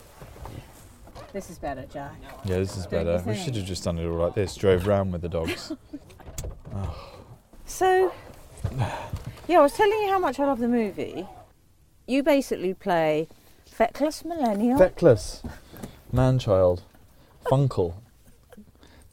This 1.33 1.51
is 1.51 1.59
better, 1.59 1.85
Jack. 1.93 2.15
Yeah, 2.45 2.59
this 2.59 2.77
is 2.77 2.87
Don't 2.87 3.05
better. 3.05 3.23
We 3.27 3.37
should 3.37 3.57
have 3.57 3.65
just 3.65 3.85
done 3.85 3.99
it 3.99 4.07
all 4.07 4.17
like 4.17 4.35
this. 4.35 4.55
Drove 4.55 4.87
round 4.87 5.13
with 5.13 5.23
the 5.23 5.29
dogs. 5.29 5.73
Ah. 6.77 6.93
So, 7.67 8.13
yeah, 9.47 9.59
I 9.59 9.63
was 9.63 9.75
telling 9.75 9.97
you 10.03 10.09
how 10.11 10.19
much 10.19 10.41
I 10.41 10.45
love 10.45 10.59
the 10.59 10.67
movie. 10.67 11.25
You 12.09 12.25
basically 12.25 12.75
play 12.75 13.29
feckless 13.65 14.25
millennial. 14.25 14.77
Feckless. 14.77 15.43
Man-child. 16.13 16.83
Funkle. 17.45 17.95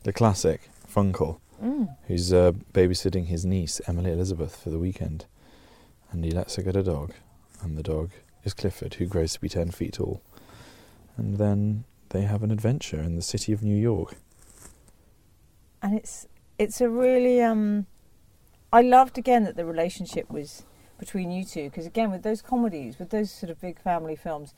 The 0.04 0.13
classic 0.13 0.70
Funkle. 0.91 1.39
Mm. 1.62 1.96
who's 2.08 2.34
uh, 2.34 2.54
babysitting 2.74 3.28
his 3.28 3.46
niece 3.46 3.80
Emily 3.88 4.12
Elizabeth 4.12 4.56
for 4.63 4.72
the 4.72 4.80
weekend, 4.80 5.26
and 6.12 6.26
he 6.26 6.32
lets 6.32 6.56
her 6.56 6.63
get 6.63 6.76
a 6.76 6.82
dog, 6.82 7.13
and 7.62 7.78
the 7.78 7.84
dog 7.84 8.10
is 8.44 8.56
Clifford, 8.56 8.96
who 8.96 9.06
grows 9.06 9.34
to 9.34 9.39
be 9.41 9.48
ten 9.48 9.70
feet 9.70 9.94
tall, 9.94 10.24
and 11.17 11.38
then 11.38 11.84
they 12.10 12.22
have 12.24 12.41
an 12.41 12.50
adventure 12.50 13.00
in 13.00 13.15
the 13.15 13.22
city 13.22 13.54
of 13.54 13.62
New 13.62 13.76
York. 13.76 14.15
and 15.84 15.96
it's 15.96 16.28
it's 16.58 16.82
a 16.82 16.89
really 16.89 17.41
um 17.41 17.86
I 18.74 18.82
loved 18.82 19.17
again 19.20 19.44
that 19.44 19.56
the 19.56 19.65
relationship 19.65 20.32
was 20.32 20.63
between 20.98 21.30
you 21.32 21.44
two 21.46 21.65
because 21.70 21.86
again 21.86 22.10
with 22.10 22.24
those 22.24 22.41
comedies 22.41 22.98
with 22.98 23.12
those 23.12 23.30
sort 23.32 23.52
of 23.52 23.62
big 23.62 23.80
family 23.80 24.15
films 24.15 24.54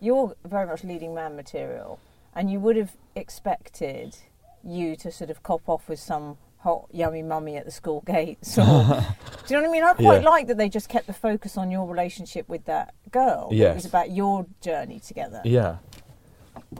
you're 0.00 0.34
very 0.44 0.66
much 0.66 0.84
leading 0.84 1.14
man 1.14 1.34
material 1.36 1.98
and 2.34 2.50
you 2.50 2.60
would 2.60 2.76
have 2.76 2.96
expected 3.14 4.16
you 4.62 4.96
to 4.96 5.10
sort 5.12 5.30
of 5.30 5.42
cop 5.42 5.68
off 5.68 5.88
with 5.88 5.98
some 5.98 6.36
hot 6.58 6.86
yummy 6.90 7.22
mummy 7.22 7.56
at 7.56 7.64
the 7.66 7.70
school 7.70 8.00
gates 8.06 8.56
or, 8.58 8.62
do 8.64 9.54
you 9.54 9.56
know 9.56 9.62
what 9.62 9.68
I 9.68 9.72
mean 9.72 9.84
I 9.84 9.92
quite 9.92 10.22
Yeah. 10.22 10.28
like 10.30 10.46
that 10.46 10.56
they 10.56 10.68
just 10.68 10.88
kept 10.88 11.06
the 11.06 11.12
focus 11.12 11.56
on 11.58 11.70
your 11.70 11.86
relationship 11.86 12.48
with 12.48 12.64
that 12.64 12.94
girl 13.10 13.48
yes. 13.52 13.72
it 13.72 13.74
was 13.74 13.84
about 13.86 14.10
your 14.10 14.46
journey 14.60 15.00
together 15.00 15.42
Yeah. 15.44 15.76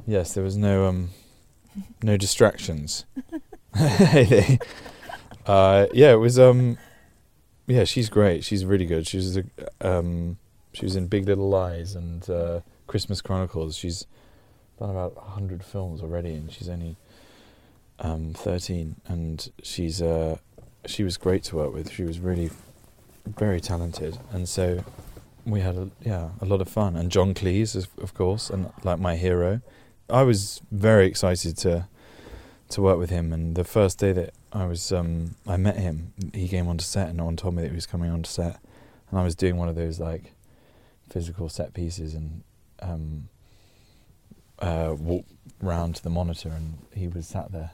Yes, 0.06 0.34
there 0.34 0.42
was 0.44 0.56
no 0.56 0.86
um, 0.86 1.10
no 2.02 2.16
distractions. 2.16 3.04
Uh, 5.46 5.86
yeah, 5.92 6.12
it 6.12 6.16
was 6.16 6.38
um, 6.38 6.78
yeah, 7.66 7.84
she's 7.84 8.08
great. 8.08 8.44
She's 8.44 8.64
really 8.64 8.86
good. 8.86 9.06
She 9.06 9.18
was 9.18 9.36
a, 9.36 9.44
um, 9.80 10.38
she 10.72 10.86
was 10.86 10.96
in 10.96 11.06
Big 11.06 11.26
Little 11.26 11.50
Lies 11.50 11.94
and 11.94 12.28
uh, 12.30 12.60
Christmas 12.86 13.20
Chronicles. 13.20 13.76
She's 13.76 14.06
done 14.78 14.90
about 14.90 15.16
hundred 15.16 15.64
films 15.64 16.02
already, 16.02 16.34
and 16.34 16.52
she's 16.52 16.68
only 16.68 16.96
um, 18.00 18.32
thirteen. 18.34 18.96
And 19.06 19.50
she's 19.62 20.02
uh, 20.02 20.38
she 20.86 21.04
was 21.04 21.16
great 21.16 21.44
to 21.44 21.56
work 21.56 21.72
with. 21.72 21.90
She 21.90 22.04
was 22.04 22.18
really 22.20 22.50
very 23.26 23.60
talented, 23.60 24.18
and 24.32 24.48
so 24.48 24.84
we 25.46 25.60
had 25.60 25.76
a, 25.76 25.90
yeah 26.02 26.30
a 26.40 26.44
lot 26.44 26.60
of 26.60 26.68
fun. 26.68 26.96
And 26.96 27.10
John 27.10 27.34
Cleese, 27.34 27.86
of 28.02 28.14
course, 28.14 28.50
and 28.50 28.70
like 28.82 28.98
my 28.98 29.16
hero. 29.16 29.60
I 30.10 30.22
was 30.22 30.60
very 30.70 31.06
excited 31.06 31.56
to 31.58 31.88
to 32.70 32.82
work 32.82 32.98
with 32.98 33.10
him. 33.10 33.32
And 33.32 33.54
the 33.54 33.64
first 33.64 33.98
day 33.98 34.12
that 34.12 34.34
I 34.52 34.66
was 34.66 34.92
um, 34.92 35.36
I 35.46 35.56
met 35.56 35.76
him, 35.76 36.12
he 36.32 36.48
came 36.48 36.68
onto 36.68 36.84
set, 36.84 37.08
and 37.08 37.18
no 37.18 37.24
one 37.24 37.36
told 37.36 37.54
me 37.54 37.62
that 37.62 37.68
he 37.68 37.74
was 37.74 37.86
coming 37.86 38.10
onto 38.10 38.28
set. 38.28 38.58
And 39.10 39.18
I 39.18 39.24
was 39.24 39.34
doing 39.34 39.56
one 39.56 39.68
of 39.68 39.76
those 39.76 40.00
like 40.00 40.32
physical 41.08 41.48
set 41.48 41.74
pieces, 41.74 42.14
and 42.14 42.42
um, 42.80 43.28
uh, 44.58 44.94
walked 44.98 45.30
round 45.60 45.96
to 45.96 46.02
the 46.02 46.10
monitor, 46.10 46.50
and 46.50 46.78
he 46.94 47.08
was 47.08 47.26
sat 47.26 47.52
there, 47.52 47.72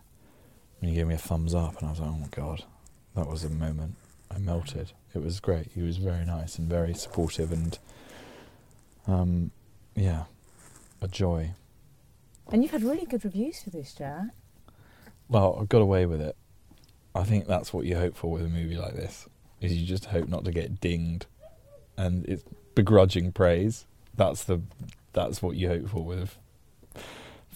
and 0.80 0.90
he 0.90 0.96
gave 0.96 1.06
me 1.06 1.14
a 1.14 1.18
thumbs 1.18 1.54
up, 1.54 1.78
and 1.78 1.86
I 1.86 1.90
was 1.90 2.00
like, 2.00 2.08
oh 2.08 2.18
my 2.18 2.28
god, 2.28 2.64
that 3.16 3.26
was 3.26 3.44
a 3.44 3.50
moment. 3.50 3.96
I 4.30 4.38
melted. 4.38 4.92
It 5.14 5.22
was 5.22 5.40
great. 5.40 5.72
He 5.74 5.82
was 5.82 5.96
very 5.96 6.24
nice 6.24 6.58
and 6.58 6.68
very 6.68 6.94
supportive, 6.94 7.52
and 7.52 7.78
um, 9.06 9.50
yeah, 9.94 10.24
a 11.02 11.08
joy. 11.08 11.52
and 12.50 12.62
you've 12.62 12.72
had 12.72 12.82
really 12.82 13.06
good 13.06 13.24
reviews 13.24 13.62
for 13.62 13.70
this 13.70 13.92
Jack 13.92 14.28
Well, 15.28 15.58
I 15.60 15.64
got 15.64 15.82
away 15.82 16.06
with 16.06 16.20
it. 16.20 16.36
I 17.14 17.24
think 17.24 17.46
that's 17.46 17.72
what 17.72 17.86
you 17.86 17.96
hope 17.96 18.16
for 18.16 18.30
with 18.30 18.44
a 18.44 18.48
movie 18.48 18.76
like 18.76 18.94
this. 18.94 19.28
is 19.60 19.76
you 19.76 19.84
just 19.84 20.06
hope 20.06 20.28
not 20.28 20.44
to 20.44 20.52
get 20.52 20.80
dinged, 20.80 21.26
and 21.96 22.24
it's 22.26 22.44
begrudging 22.74 23.32
praise. 23.32 23.84
That's 24.14 24.44
the 24.44 24.60
that's 25.12 25.42
what 25.42 25.56
you 25.56 25.68
hope 25.68 25.88
for 25.88 26.04
with 26.04 26.38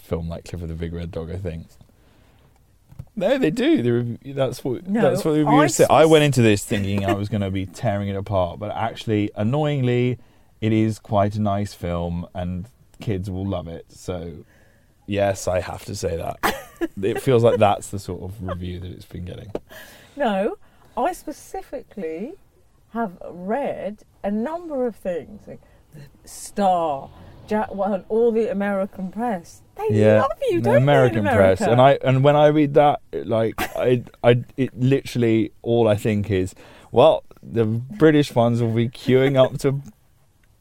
film 0.05 0.29
like 0.29 0.45
Clifford 0.45 0.69
the 0.69 0.75
Big 0.75 0.93
Red 0.93 1.11
Dog. 1.11 1.31
I 1.31 1.37
think. 1.37 1.67
No, 3.17 3.39
they 3.39 3.51
do. 3.51 3.83
The 3.83 3.93
rev- 3.93 4.37
that's 4.37 4.65
what 4.65 4.87
No, 4.89 5.01
that's 5.01 5.25
what 5.25 5.33
the 5.33 5.41
I 5.41 5.45
reviewers 5.45 5.77
say. 5.77 5.87
I 5.89 6.05
went 6.05 6.25
into 6.25 6.43
this 6.43 6.65
thinking 6.65 7.05
I 7.05 7.13
was 7.13 7.29
going 7.29 7.43
to 7.43 7.51
be 7.51 7.65
tearing 7.65 8.09
it 8.09 8.17
apart, 8.17 8.59
but 8.59 8.73
actually, 8.73 9.31
annoyingly, 9.37 10.19
it 10.61 10.73
is 10.73 10.99
quite 10.99 11.37
a 11.37 11.41
nice 11.41 11.75
film, 11.75 12.27
and 12.35 12.67
kids 13.01 13.31
will 13.31 13.47
love 13.47 13.69
it. 13.69 13.87
So, 13.91 14.45
yes, 15.07 15.47
I 15.47 15.61
have 15.61 15.85
to 15.85 15.95
say 15.95 16.17
that. 16.17 16.91
it 17.03 17.21
feels 17.23 17.45
like 17.45 17.59
that's 17.59 17.89
the 17.89 18.01
sort 18.01 18.23
of 18.23 18.43
review 18.43 18.81
that 18.81 18.91
it's 18.91 19.05
been 19.05 19.25
getting. 19.25 19.53
No, 20.17 20.59
I 20.97 21.13
specifically 21.13 22.35
have 22.93 23.17
read 23.29 24.03
a 24.25 24.31
number 24.31 24.87
of 24.87 24.97
things. 24.97 25.47
Like 25.47 25.61
the 25.93 26.01
Star, 26.29 27.11
Jack 27.47 27.75
One, 27.75 28.05
all 28.09 28.33
the 28.33 28.51
American 28.51 29.11
press. 29.11 29.63
They 29.77 30.17
love 30.19 30.31
you, 30.51 30.61
don't 30.61 30.77
American 30.77 31.25
they? 31.25 31.35
press, 31.35 31.61
and 31.61 31.81
I 31.81 31.99
and 32.03 32.23
when 32.25 32.37
I 32.37 32.47
read 32.49 32.75
that, 32.75 33.01
like 33.13 33.55
I, 33.77 34.05
I, 34.23 34.45
it 34.57 34.79
literally 34.79 35.53
all 35.63 35.89
I 35.89 35.97
think 35.97 36.31
is, 36.31 36.55
well, 36.93 37.25
the 37.43 37.65
British 37.65 38.35
ones 38.35 38.63
will 38.63 38.73
be 38.73 38.89
queuing 38.89 39.37
up 39.37 39.59
to 39.59 39.81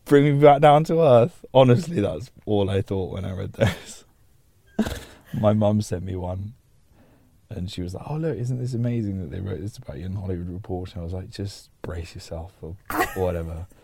bring 0.05 0.23
me 0.25 0.43
back 0.43 0.61
down 0.61 0.84
to 0.86 0.99
earth. 1.01 1.45
Honestly, 1.53 2.01
that's 2.01 2.31
all 2.45 2.69
I 2.69 2.81
thought 2.81 3.11
when 3.13 3.23
I 3.25 3.31
read 3.34 3.53
this. 3.53 4.05
My 5.34 5.53
mum 5.53 5.81
sent 5.81 6.03
me 6.03 6.15
one, 6.15 6.53
and 7.49 7.71
she 7.71 7.81
was 7.81 7.93
like, 7.93 8.03
"Oh 8.09 8.17
look, 8.17 8.38
isn't 8.38 8.59
this 8.59 8.73
amazing 8.73 9.19
that 9.21 9.31
they 9.31 9.39
wrote 9.39 9.61
this 9.61 9.77
about 9.77 9.99
you 9.99 10.05
in 10.07 10.15
Hollywood 10.15 10.49
Reporter?" 10.49 10.99
I 10.99 11.03
was 11.03 11.13
like, 11.13 11.29
"Just 11.29 11.69
brace 11.81 12.15
yourself 12.15 12.53
or 12.61 12.75
whatever." 13.15 13.67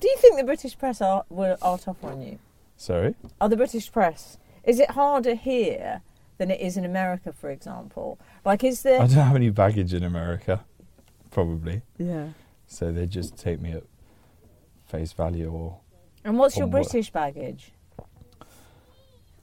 Do 0.00 0.08
you 0.08 0.16
think 0.16 0.36
the 0.38 0.44
British 0.44 0.76
press 0.78 1.00
are 1.00 1.24
were, 1.28 1.58
are 1.60 1.78
tough 1.78 2.02
on 2.02 2.22
you? 2.22 2.38
Sorry. 2.76 3.14
Are 3.40 3.48
the 3.48 3.56
British 3.56 3.92
press? 3.92 4.38
Is 4.64 4.80
it 4.80 4.92
harder 4.92 5.34
here 5.34 6.00
than 6.38 6.50
it 6.50 6.60
is 6.60 6.76
in 6.78 6.84
America, 6.86 7.32
for 7.32 7.50
example? 7.50 8.18
Like, 8.44 8.64
is 8.64 8.82
there? 8.82 9.00
I 9.00 9.06
don't 9.06 9.24
have 9.24 9.36
any 9.36 9.50
baggage 9.50 9.92
in 9.92 10.02
America, 10.02 10.64
probably. 11.30 11.82
Yeah. 11.98 12.28
So 12.66 12.90
they 12.90 13.06
just 13.06 13.36
take 13.36 13.60
me 13.60 13.72
at 13.72 13.82
face 14.88 15.12
value 15.12 15.50
or 15.50 15.78
And 16.24 16.38
what's 16.38 16.56
your 16.56 16.64
On 16.64 16.70
what? 16.70 16.82
British 16.82 17.10
baggage? 17.10 17.72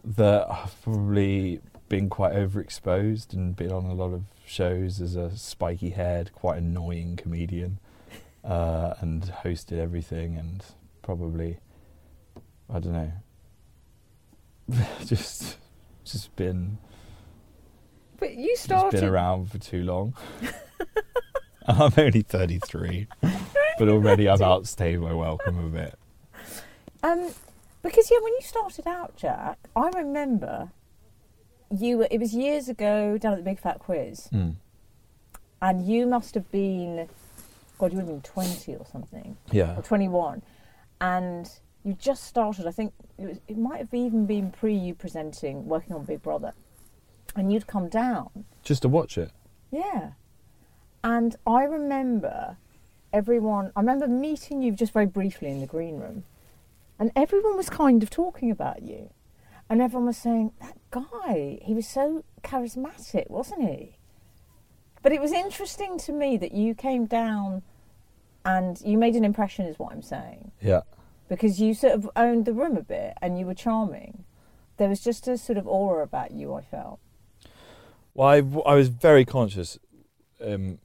that 0.03 0.49
I've 0.49 0.81
probably 0.83 1.59
been 1.89 2.09
quite 2.09 2.33
overexposed 2.33 3.33
and 3.33 3.53
been 3.55 3.73
on 3.73 3.83
a 3.85 3.93
lot 3.93 4.13
of 4.13 4.23
shows 4.45 5.01
as 5.01 5.17
a 5.17 5.35
spiky 5.35 5.89
haired, 5.89 6.31
quite 6.33 6.59
annoying 6.59 7.17
comedian 7.17 7.79
uh, 8.47 8.93
and 9.01 9.23
hosted 9.43 9.77
everything 9.77 10.37
and 10.37 10.63
probably, 11.03 11.59
I 12.73 12.79
don't 12.79 12.93
know, 12.93 13.11
just 15.05 15.57
just 16.03 16.35
been 16.35 16.77
But 18.17 18.33
you 18.35 18.49
just 18.49 18.63
started. 18.63 19.01
been 19.01 19.09
around 19.09 19.51
for 19.51 19.57
too 19.57 19.83
long. 19.83 20.15
I'm 21.67 21.91
only 21.97 22.21
33, 22.21 23.07
but 23.77 23.89
already 23.89 24.29
I've 24.29 24.41
outstayed 24.41 25.01
my 25.01 25.13
welcome 25.13 25.57
a 25.65 25.69
bit. 25.69 25.99
Um, 27.03 27.29
because 27.83 28.09
yeah, 28.09 28.19
when 28.21 28.31
you 28.33 28.41
started 28.41 28.87
out, 28.87 29.17
Jack, 29.17 29.57
I 29.75 29.89
remember 29.89 30.71
you. 31.77 31.97
were- 31.99 32.07
It 32.09 32.19
was 32.21 32.33
years 32.33 32.69
ago 32.69 33.17
down 33.17 33.33
at 33.33 33.39
the 33.39 33.43
Big 33.43 33.59
Fat 33.59 33.79
Quiz, 33.79 34.29
Mm. 34.31 34.55
and 35.61 35.85
you 35.85 36.07
must 36.07 36.35
have 36.35 36.49
been, 36.51 37.09
God, 37.77 37.91
you 37.91 37.97
would 37.97 38.05
have 38.07 38.13
been 38.13 38.21
twenty 38.21 38.75
or 38.75 38.85
something, 38.91 39.37
Yeah. 39.51 39.77
or 39.77 39.81
twenty-one, 39.83 40.41
and 41.01 41.49
you 41.83 41.93
just 41.93 42.23
started. 42.23 42.67
I 42.67 42.71
think 42.71 42.93
it, 43.17 43.27
was, 43.27 43.39
it 43.47 43.57
might 43.57 43.77
have 43.77 43.93
even 43.93 44.25
been 44.25 44.51
pre 44.51 44.73
you 44.73 44.93
presenting, 44.95 45.65
working 45.67 45.93
on 45.95 46.05
Big 46.05 46.21
Brother, 46.21 46.53
and 47.35 47.51
you'd 47.51 47.67
come 47.67 47.87
down. 47.89 48.45
Just 48.63 48.81
to 48.81 48.89
watch 48.89 49.17
it. 49.17 49.31
Yeah. 49.71 50.11
And 51.03 51.35
I 51.45 51.63
remember 51.63 52.57
everyone, 53.13 53.71
I 53.75 53.79
remember 53.79 54.07
meeting 54.07 54.61
you 54.61 54.71
just 54.71 54.91
very 54.91 55.05
briefly 55.05 55.49
in 55.49 55.59
the 55.61 55.67
green 55.67 55.97
room, 55.99 56.23
and 56.99 57.11
everyone 57.15 57.55
was 57.55 57.69
kind 57.69 58.01
of 58.03 58.09
talking 58.09 58.51
about 58.51 58.81
you. 58.81 59.09
And 59.69 59.81
everyone 59.81 60.05
was 60.07 60.17
saying, 60.17 60.53
that 60.61 60.77
guy, 60.91 61.59
he 61.61 61.73
was 61.73 61.85
so 61.85 62.23
charismatic, 62.41 63.29
wasn't 63.29 63.67
he? 63.67 63.96
But 65.01 65.11
it 65.11 65.21
was 65.21 65.31
interesting 65.31 65.97
to 65.99 66.11
me 66.11 66.37
that 66.37 66.51
you 66.51 66.73
came 66.75 67.05
down 67.05 67.61
and 68.45 68.79
you 68.81 68.97
made 68.97 69.15
an 69.15 69.25
impression, 69.25 69.65
is 69.65 69.77
what 69.77 69.91
I'm 69.91 70.01
saying, 70.01 70.51
Yeah. 70.61 70.81
because 71.29 71.59
you 71.59 71.73
sort 71.73 71.93
of 71.93 72.09
owned 72.15 72.45
the 72.45 72.53
room 72.53 72.77
a 72.77 72.81
bit 72.81 73.13
and 73.21 73.37
you 73.37 73.45
were 73.45 73.53
charming. 73.53 74.23
There 74.77 74.89
was 74.89 75.01
just 75.01 75.27
a 75.27 75.37
sort 75.37 75.57
of 75.57 75.67
aura 75.67 76.03
about 76.03 76.31
you, 76.31 76.53
I 76.53 76.61
felt. 76.61 76.99
Well, 78.13 78.27
I, 78.27 78.37
I 78.69 78.75
was 78.75 78.87
very 78.89 79.25
conscious 79.25 79.77
um, 80.43 80.79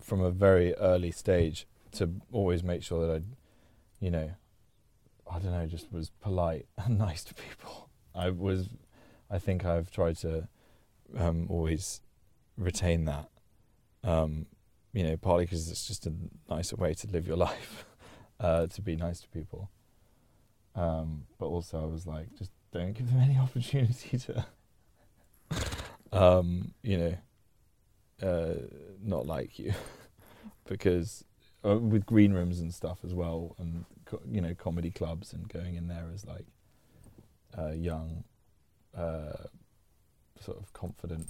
from 0.00 0.20
a 0.20 0.30
very 0.30 0.74
early 0.74 1.10
stage 1.10 1.66
to 1.92 2.10
always 2.32 2.62
make 2.62 2.82
sure 2.82 3.06
that 3.06 3.22
I, 3.22 3.24
you 4.04 4.10
know, 4.10 4.30
I 5.30 5.38
don't 5.38 5.52
know, 5.52 5.66
just 5.66 5.92
was 5.92 6.10
polite 6.20 6.66
and 6.78 6.98
nice 6.98 7.24
to 7.24 7.34
people. 7.34 7.88
I 8.14 8.30
was, 8.30 8.68
I 9.30 9.38
think 9.38 9.64
I've 9.64 9.90
tried 9.90 10.16
to 10.18 10.48
um, 11.16 11.46
always 11.48 12.00
retain 12.58 13.04
that, 13.06 13.28
um, 14.04 14.46
you 14.92 15.04
know, 15.04 15.16
partly 15.16 15.44
because 15.44 15.70
it's 15.70 15.86
just 15.86 16.06
a 16.06 16.12
nicer 16.50 16.76
way 16.76 16.92
to 16.94 17.06
live 17.06 17.26
your 17.26 17.36
life, 17.48 17.86
uh, 18.40 18.66
to 18.66 18.82
be 18.82 18.96
nice 18.96 19.20
to 19.20 19.28
people. 19.28 19.70
Um, 20.74 21.24
but 21.38 21.46
also, 21.46 21.82
I 21.82 21.86
was 21.86 22.06
like, 22.06 22.34
just 22.36 22.50
don't 22.72 22.92
give 22.92 23.10
them 23.10 23.20
any 23.20 23.38
opportunity 23.38 24.18
to 24.18 24.46
um, 26.12 26.74
you 26.82 26.98
know, 26.98 28.26
uh, 28.26 28.54
not 29.02 29.26
like 29.26 29.58
you, 29.58 29.72
because 30.66 31.24
uh, 31.64 31.78
with 31.78 32.06
green 32.06 32.32
rooms 32.32 32.60
and 32.60 32.72
stuff 32.72 32.98
as 33.04 33.14
well, 33.14 33.54
and 33.58 33.84
co- 34.04 34.22
you 34.30 34.40
know, 34.40 34.54
comedy 34.54 34.90
clubs 34.90 35.32
and 35.32 35.48
going 35.48 35.74
in 35.74 35.88
there 35.88 36.10
as 36.12 36.26
like 36.26 36.46
a 37.54 37.74
young, 37.74 38.24
uh, 38.96 39.44
sort 40.40 40.58
of 40.58 40.72
confident, 40.72 41.28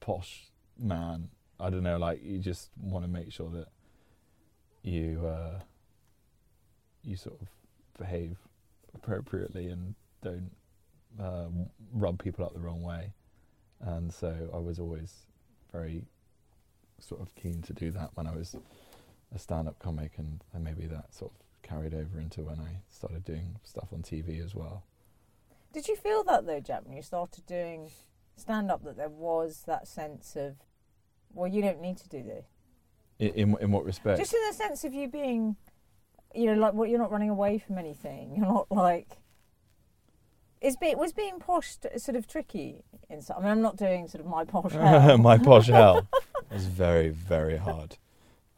posh 0.00 0.46
man. 0.78 1.28
I 1.58 1.70
don't 1.70 1.82
know, 1.82 1.96
like 1.96 2.22
you 2.22 2.38
just 2.38 2.70
want 2.80 3.04
to 3.04 3.10
make 3.10 3.32
sure 3.32 3.50
that 3.50 3.68
you 4.82 5.26
uh, 5.26 5.60
you 7.02 7.16
sort 7.16 7.40
of 7.40 7.48
behave 7.98 8.36
appropriately 8.94 9.68
and 9.68 9.94
don't 10.22 10.50
uh, 11.20 11.46
rub 11.92 12.22
people 12.22 12.44
up 12.44 12.52
the 12.52 12.60
wrong 12.60 12.82
way 12.82 13.12
and 13.80 14.12
so 14.12 14.50
I 14.52 14.58
was 14.58 14.78
always 14.78 15.26
very 15.72 16.04
sort 16.98 17.20
of 17.20 17.34
keen 17.34 17.62
to 17.62 17.72
do 17.72 17.90
that 17.92 18.10
when 18.14 18.26
I 18.26 18.34
was 18.34 18.56
a 19.34 19.38
stand-up 19.38 19.78
comic, 19.78 20.12
and, 20.18 20.42
and 20.52 20.64
maybe 20.64 20.86
that 20.86 21.14
sort 21.14 21.32
of 21.32 21.68
carried 21.68 21.94
over 21.94 22.20
into 22.20 22.42
when 22.42 22.60
I 22.60 22.80
started 22.88 23.24
doing 23.24 23.56
stuff 23.64 23.88
on 23.92 24.02
TV 24.02 24.42
as 24.42 24.54
well. 24.54 24.84
Did 25.72 25.88
you 25.88 25.96
feel 25.96 26.24
that 26.24 26.46
though, 26.46 26.60
Jack, 26.60 26.86
when 26.86 26.96
you 26.96 27.02
started 27.02 27.44
doing 27.46 27.90
stand 28.36 28.70
up, 28.70 28.84
that 28.84 28.96
there 28.96 29.08
was 29.08 29.62
that 29.66 29.88
sense 29.88 30.36
of, 30.36 30.56
well, 31.32 31.50
you 31.50 31.62
don't 31.62 31.80
need 31.80 31.96
to 31.98 32.08
do 32.08 32.22
this? 32.22 32.46
In 33.18 33.28
in, 33.30 33.56
in 33.60 33.72
what 33.72 33.84
respect? 33.84 34.18
Just 34.18 34.34
in 34.34 34.40
the 34.48 34.54
sense 34.54 34.84
of 34.84 34.92
you 34.94 35.08
being, 35.08 35.56
you 36.34 36.46
know, 36.46 36.60
like 36.60 36.74
what 36.74 36.90
you're 36.90 36.98
not 36.98 37.10
running 37.10 37.30
away 37.30 37.58
from 37.58 37.78
anything. 37.78 38.34
You're 38.36 38.46
not 38.46 38.70
like. 38.70 39.18
Is 40.62 40.74
be, 40.76 40.94
was 40.94 41.12
being 41.12 41.38
posh 41.38 41.76
t- 41.76 41.98
sort 41.98 42.16
of 42.16 42.26
tricky 42.26 42.82
in 43.10 43.20
some? 43.20 43.36
I 43.38 43.40
mean, 43.40 43.50
I'm 43.50 43.60
not 43.60 43.76
doing 43.76 44.08
sort 44.08 44.24
of 44.24 44.30
my 44.30 44.44
posh. 44.44 44.72
hell. 44.72 45.18
My 45.18 45.36
posh 45.36 45.66
hell 45.66 46.08
was 46.50 46.66
very 46.66 47.10
very 47.10 47.56
hard. 47.56 47.98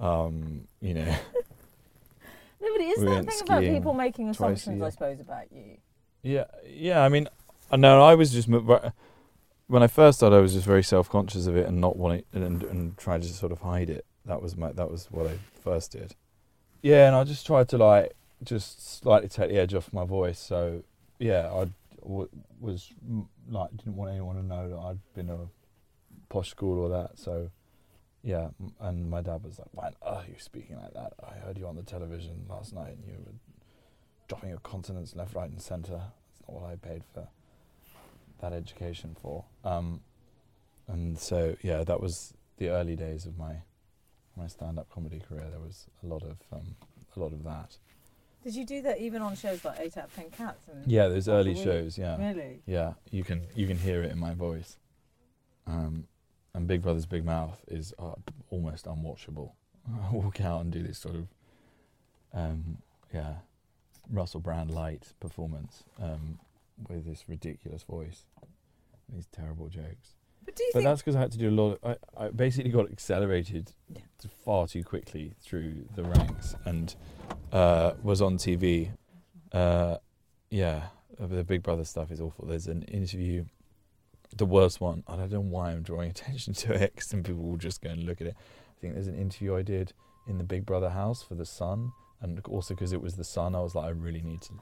Um, 0.01 0.69
you 0.81 0.95
know, 0.95 1.05
No, 1.05 2.69
but 2.73 2.81
it 2.81 2.85
is 2.85 2.99
We 3.01 3.07
that 3.07 3.27
thing 3.27 3.41
about 3.43 3.63
people 3.63 3.95
making 3.95 4.29
assumptions, 4.29 4.81
I 4.81 4.91
suppose, 4.91 5.21
about 5.21 5.51
you. 5.53 5.79
Yeah, 6.23 6.45
yeah. 6.65 7.03
I 7.03 7.09
mean, 7.09 7.29
I 7.71 7.77
know 7.77 8.01
I 8.03 8.15
was 8.15 8.33
just 8.33 8.49
when 9.69 9.83
I 9.83 9.87
first 9.87 10.19
started, 10.19 10.37
I 10.37 10.41
was 10.41 10.55
just 10.55 10.67
very 10.67 10.83
self-conscious 10.83 11.47
of 11.47 11.57
it 11.57 11.67
and 11.67 11.81
not 11.81 11.97
wanting 11.97 12.25
and 12.33 12.63
and 12.65 12.97
trying 12.97 13.21
to 13.21 13.29
sort 13.29 13.53
of 13.53 13.61
hide 13.61 13.91
it. 13.91 14.05
That 14.25 14.43
was 14.43 14.57
my 14.57 14.73
that 14.73 14.91
was 14.91 15.07
what 15.11 15.27
I 15.27 15.39
first 15.63 15.93
did. 15.93 16.17
Yeah, 16.83 17.07
and 17.07 17.15
I 17.15 17.25
just 17.25 17.47
tried 17.47 17.69
to 17.69 17.79
like 17.79 18.15
just 18.43 19.01
slightly 19.01 19.29
take 19.29 19.51
the 19.51 19.59
edge 19.59 19.75
off 19.75 19.93
my 19.93 20.05
voice. 20.05 20.39
So 20.39 20.83
yeah, 21.19 21.51
I 21.53 21.69
w- 22.03 22.29
was 22.59 22.93
like 23.49 23.71
didn't 23.77 23.97
want 23.97 24.11
anyone 24.11 24.37
to 24.37 24.43
know 24.43 24.69
that 24.69 24.79
I'd 24.79 25.15
been 25.15 25.31
a 25.31 25.49
posh 26.31 26.51
school 26.51 26.79
or 26.79 26.89
that. 26.89 27.19
So 27.19 27.51
yeah, 28.23 28.49
and 28.81 29.09
my 29.11 29.21
dad 29.21 29.45
was 29.45 29.59
like, 29.59 29.69
"Why 29.73 29.91
are 30.03 30.25
you 30.27 30.37
speaking 30.39 30.77
like 30.77 30.95
that? 30.95 31.13
I 31.23 31.39
heard 31.45 31.59
you 31.59 31.67
on 31.67 31.77
the 31.77 31.83
television 31.83 32.47
last 32.49 32.75
night, 32.75 32.97
and 32.97 33.05
you 33.07 33.15
were 33.19 33.33
dropping 34.29 34.49
your 34.49 34.59
consonants 34.61 35.15
left, 35.15 35.35
right, 35.35 35.51
and 35.51 35.61
centre. 35.61 36.01
That's 36.01 36.41
not 36.49 36.61
what 36.61 36.71
I 36.71 36.77
paid 36.77 37.03
for 37.13 37.29
that 38.41 38.53
education 38.53 39.17
for." 39.21 39.45
Um, 39.65 40.01
and 40.87 41.19
so 41.19 41.57
yeah, 41.63 41.85
that 41.85 42.01
was 42.01 42.35
the 42.59 42.69
early 42.71 42.97
days 42.97 43.27
of 43.27 43.37
my 43.39 43.57
my 44.37 44.47
stand-up 44.47 44.89
comedy 44.91 45.21
career, 45.21 45.45
there 45.51 45.59
was 45.61 45.87
a 46.03 46.07
lot 46.07 46.23
of 46.23 46.37
um, 46.53 46.77
a 47.17 47.21
lot 47.21 47.33
of 47.33 47.43
that. 47.45 47.77
Did 48.45 48.55
you 48.55 48.65
do 48.65 48.81
that 48.83 49.01
even 49.01 49.21
on 49.21 49.35
shows 49.35 49.65
like 49.65 49.81
Eight 49.81 49.97
Out 49.97 50.05
of 50.05 50.15
Ten 50.15 50.31
Cats? 50.31 50.69
And 50.73 50.87
Yeah, 50.91 51.09
those 51.09 51.29
early 51.29 51.57
shows. 51.57 51.99
Yeah, 51.99 52.17
Really? 52.17 52.63
yeah. 52.67 52.93
You 53.11 53.25
can 53.25 53.43
you 53.55 53.67
can 53.67 53.77
hear 53.77 54.03
it 54.03 54.13
in 54.13 54.19
my 54.19 54.33
voice. 54.35 54.79
Um, 55.67 56.07
and 56.55 56.67
Big 56.67 56.81
Brother's 56.83 57.05
Big 57.07 57.25
Mouth 57.25 57.63
is 57.69 57.93
uh, 57.99 58.15
almost 58.51 58.87
unwatchable. 58.87 59.53
I 60.09 60.13
walk 60.13 60.41
out 60.41 60.63
and 60.63 60.73
do 60.73 60.83
this 60.83 60.99
sort 60.99 61.17
of, 61.17 61.27
um, 62.33 62.79
yeah, 63.13 63.35
Russell 64.11 64.41
Brand 64.41 64.71
light 64.71 65.13
performance 65.21 65.83
um, 66.01 66.39
with 66.89 67.05
this 67.07 67.25
ridiculous 67.29 67.83
voice, 67.83 68.25
these 69.09 69.27
terrible 69.33 69.69
jokes. 69.69 70.15
But 70.45 70.57
do 70.57 70.63
you 70.65 70.71
But 70.73 70.79
think? 70.81 70.89
that's 70.91 71.03
because 71.03 71.17
I 71.17 71.21
had 71.21 71.33
to 71.33 71.39
do 71.39 71.51
a 71.51 71.53
lot. 71.53 71.79
Of, 71.83 71.97
I, 72.17 72.25
I 72.27 72.29
basically 72.31 72.71
got 72.71 72.91
accelerated 72.91 73.73
Yeah. 73.89 74.01
far 74.45 74.67
too 74.67 74.83
quickly 74.85 75.35
through 75.43 75.87
the 75.95 76.05
ranks 76.05 76.55
and 76.65 76.95
uh, 77.53 77.93
was 78.03 78.23
on 78.23 78.37
TV. 78.39 78.91
Uh, 79.53 79.97
yeah, 80.51 80.85
uh, 81.21 81.27
the 81.27 81.45
Big 81.45 81.63
Brother 81.63 81.85
stuff 81.85 82.11
is 82.11 82.21
awful. 82.21 82.47
There's 82.47 82.67
an 82.67 82.83
interview, 82.85 83.45
the 84.37 84.47
worst 84.47 84.81
one. 84.81 85.03
I 85.07 85.17
don't 85.17 85.31
know 85.33 85.41
why 85.41 85.73
I'm 85.73 85.83
drawing 85.83 86.11
attention 86.17 86.55
to 86.55 86.73
it, 86.73 86.95
because 86.95 87.09
then 87.11 87.23
people 87.23 87.43
will 87.43 87.57
just 87.59 87.83
go 87.83 87.91
and 87.91 88.05
look 88.05 88.21
at 88.21 88.27
it. 88.29 88.37
I 88.39 88.81
think 88.81 88.95
there's 88.95 89.09
an 89.09 89.19
interview 89.19 89.57
I 89.57 89.63
did 89.63 89.93
in 90.27 90.39
the 90.39 90.45
Big 90.45 90.65
Brother 90.65 90.91
house 90.91 91.23
for 91.23 91.35
the 91.35 91.45
Sun, 91.47 91.93
and 92.23 92.41
also 92.47 92.75
because 92.75 92.93
it 92.93 93.03
was 93.03 93.17
the 93.17 93.25
Sun, 93.25 93.55
I 93.55 93.61
was 93.61 93.75
like, 93.75 93.87
I 93.87 93.91
really 93.91 94.23
need 94.23 94.41
to 94.43 94.53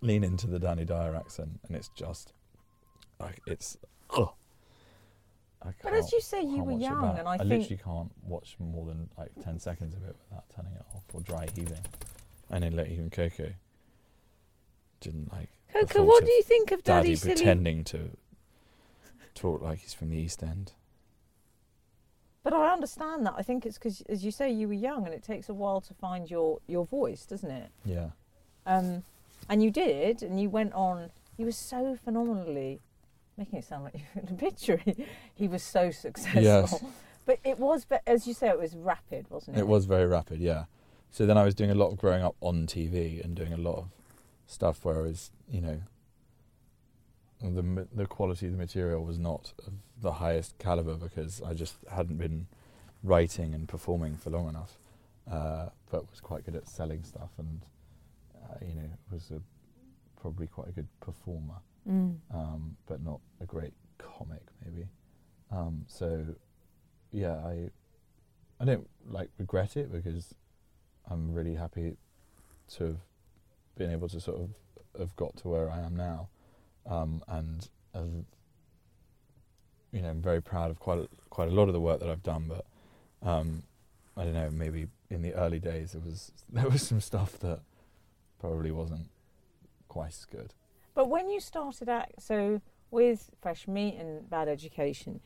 lean 0.00 0.24
into 0.24 0.46
the 0.46 0.58
Danny 0.58 0.84
Dyer 0.84 1.14
accent, 1.14 1.60
and 1.66 1.76
it's 1.76 1.88
just 1.88 2.32
like 3.18 3.40
it's. 3.46 3.76
Ugh. 4.16 4.30
I 5.62 5.72
But 5.82 5.92
as 5.92 6.10
you 6.10 6.22
say, 6.22 6.42
you 6.42 6.62
were 6.64 6.72
young, 6.72 7.18
and 7.18 7.28
I, 7.28 7.34
I 7.34 7.38
think 7.38 7.50
literally 7.50 7.80
can't 7.84 8.12
watch 8.22 8.56
more 8.58 8.86
than 8.86 9.10
like 9.18 9.30
ten 9.44 9.58
seconds 9.58 9.94
of 9.94 10.02
it 10.04 10.16
without 10.28 10.44
turning 10.54 10.72
it 10.72 10.84
off 10.94 11.02
or 11.12 11.20
dry 11.20 11.46
heaving. 11.54 11.84
And 12.50 12.64
then 12.64 12.76
like 12.76 12.88
even 12.88 13.10
Coco 13.10 13.52
didn't 15.00 15.30
like 15.32 15.50
Coco, 15.72 16.04
what 16.04 16.24
do 16.24 16.30
you 16.30 16.42
think 16.42 16.72
of 16.72 16.82
Daddy 16.82 17.14
Daddy 17.14 17.34
pretending 17.34 17.84
to 17.84 18.10
talk 19.34 19.62
like 19.62 19.80
he's 19.80 19.94
from 19.94 20.10
the 20.10 20.16
East 20.16 20.42
End. 20.42 20.72
But 22.42 22.52
I 22.52 22.72
understand 22.72 23.26
that. 23.26 23.34
I 23.36 23.42
think 23.42 23.66
it's 23.66 23.76
because, 23.76 24.00
as 24.02 24.24
you 24.24 24.30
say, 24.30 24.50
you 24.50 24.66
were 24.66 24.74
young, 24.74 25.04
and 25.04 25.14
it 25.14 25.22
takes 25.22 25.48
a 25.48 25.54
while 25.54 25.80
to 25.82 25.94
find 25.94 26.30
your 26.30 26.60
your 26.66 26.86
voice, 26.86 27.26
doesn't 27.26 27.50
it? 27.50 27.70
Yeah, 27.84 28.10
Um, 28.66 29.02
and 29.50 29.62
you 29.62 29.70
did, 29.70 30.22
and 30.22 30.40
you 30.40 30.48
went 30.48 30.72
on. 30.72 31.10
You 31.36 31.44
were 31.44 31.52
so 31.52 31.96
phenomenally 32.02 32.80
making 33.36 33.58
it 33.58 33.64
sound 33.64 33.84
like 33.84 33.94
you 33.94 34.00
were 34.14 34.22
in 34.22 34.28
a 34.28 34.38
picture. 34.38 34.80
he 35.34 35.48
was 35.48 35.62
so 35.62 35.90
successful. 35.90 36.42
Yes. 36.42 36.82
But 37.26 37.38
it 37.44 37.58
was, 37.58 37.84
but 37.84 38.02
as 38.06 38.26
you 38.26 38.34
say, 38.34 38.48
it 38.48 38.58
was 38.58 38.74
rapid, 38.74 39.26
wasn't 39.30 39.56
it? 39.56 39.60
it 39.60 39.66
was 39.66 39.84
very 39.84 40.06
rapid. 40.06 40.40
Yeah. 40.40 40.64
So 41.10 41.26
then 41.26 41.36
I 41.36 41.44
was 41.44 41.54
doing 41.54 41.70
a 41.70 41.74
lot 41.74 41.90
of 41.90 41.98
growing 41.98 42.22
up 42.22 42.36
on 42.40 42.66
TV 42.66 43.22
and 43.22 43.34
doing 43.34 43.52
a 43.52 43.56
lot 43.56 43.78
of 43.78 43.88
stuff 44.46 44.84
where 44.84 44.98
I 44.98 45.02
was, 45.02 45.30
you 45.50 45.60
know, 45.60 45.80
the 47.42 47.86
the 47.94 48.06
quality 48.06 48.46
of 48.46 48.52
the 48.52 48.58
material 48.58 49.04
was 49.04 49.18
not 49.18 49.52
of 49.66 49.72
the 50.00 50.12
highest 50.12 50.58
caliber 50.58 50.94
because 50.94 51.42
I 51.42 51.54
just 51.54 51.76
hadn't 51.90 52.18
been 52.18 52.46
writing 53.02 53.54
and 53.54 53.66
performing 53.66 54.16
for 54.16 54.30
long 54.30 54.48
enough, 54.48 54.78
uh, 55.30 55.70
but 55.90 56.08
was 56.10 56.20
quite 56.20 56.44
good 56.44 56.54
at 56.54 56.68
selling 56.68 57.02
stuff 57.02 57.30
and, 57.38 57.62
you 58.60 58.74
know, 58.74 58.88
was 59.10 59.30
a, 59.30 59.40
probably 60.20 60.46
quite 60.46 60.68
a 60.68 60.72
good 60.72 60.88
performer, 61.00 61.54
Mm. 61.88 62.16
um, 62.34 62.76
but 62.86 63.02
not 63.02 63.20
a 63.40 63.46
great 63.46 63.72
comic 63.98 64.42
maybe. 64.64 64.86
Um, 65.50 65.84
so, 65.88 66.24
yeah, 67.10 67.34
I 67.44 67.70
I 68.60 68.64
don't 68.66 68.86
like 69.08 69.30
regret 69.38 69.76
it 69.78 69.90
because 69.90 70.34
I'm 71.10 71.32
really 71.32 71.54
happy 71.54 71.96
to 72.76 72.84
have 72.84 72.96
been 73.76 73.90
able 73.90 74.08
to 74.10 74.20
sort 74.20 74.40
of 74.42 74.50
have 74.98 75.16
got 75.16 75.36
to 75.38 75.48
where 75.48 75.70
I 75.70 75.80
am 75.80 75.96
now, 75.96 76.28
um, 76.86 77.22
and 77.28 77.68
you 79.92 80.02
know 80.02 80.10
I'm 80.10 80.22
very 80.22 80.42
proud 80.42 80.70
of 80.70 80.78
quite 80.78 80.98
a, 80.98 81.08
quite 81.30 81.48
a 81.48 81.52
lot 81.52 81.68
of 81.68 81.72
the 81.72 81.80
work 81.80 82.00
that 82.00 82.08
I've 82.10 82.22
done. 82.22 82.44
But 82.48 82.66
um, 83.28 83.62
I 84.16 84.24
don't 84.24 84.34
know, 84.34 84.50
maybe 84.50 84.86
in 85.08 85.22
the 85.22 85.34
early 85.34 85.58
days 85.58 85.92
there 85.92 86.02
was 86.02 86.30
there 86.52 86.68
was 86.68 86.82
some 86.82 87.00
stuff 87.00 87.38
that 87.40 87.60
probably 88.40 88.70
wasn't 88.70 89.08
quite 89.88 90.08
as 90.08 90.24
good. 90.24 90.54
But 90.94 91.08
when 91.08 91.30
you 91.30 91.40
started 91.40 91.88
out, 91.88 92.08
so 92.18 92.60
with 92.90 93.30
Fresh 93.40 93.68
Meat 93.68 93.96
and 93.98 94.28
Bad 94.28 94.48
Education, 94.48 95.20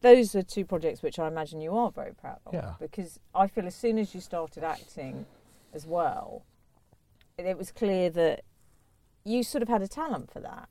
those 0.00 0.34
are 0.34 0.42
two 0.42 0.64
projects 0.64 1.02
which 1.02 1.18
I 1.18 1.28
imagine 1.28 1.60
you 1.60 1.74
are 1.76 1.90
very 1.90 2.14
proud 2.14 2.38
of. 2.46 2.54
Yeah. 2.54 2.74
Because 2.80 3.20
I 3.34 3.46
feel 3.46 3.66
as 3.66 3.74
soon 3.74 3.98
as 3.98 4.14
you 4.14 4.20
started 4.20 4.64
acting 4.64 5.26
as 5.72 5.86
well, 5.86 6.44
it, 7.38 7.56
was 7.56 7.70
clear 7.70 8.10
that 8.10 8.44
you 9.24 9.42
sort 9.42 9.62
of 9.62 9.68
had 9.68 9.82
a 9.82 9.88
talent 9.88 10.30
for 10.30 10.40
that. 10.40 10.68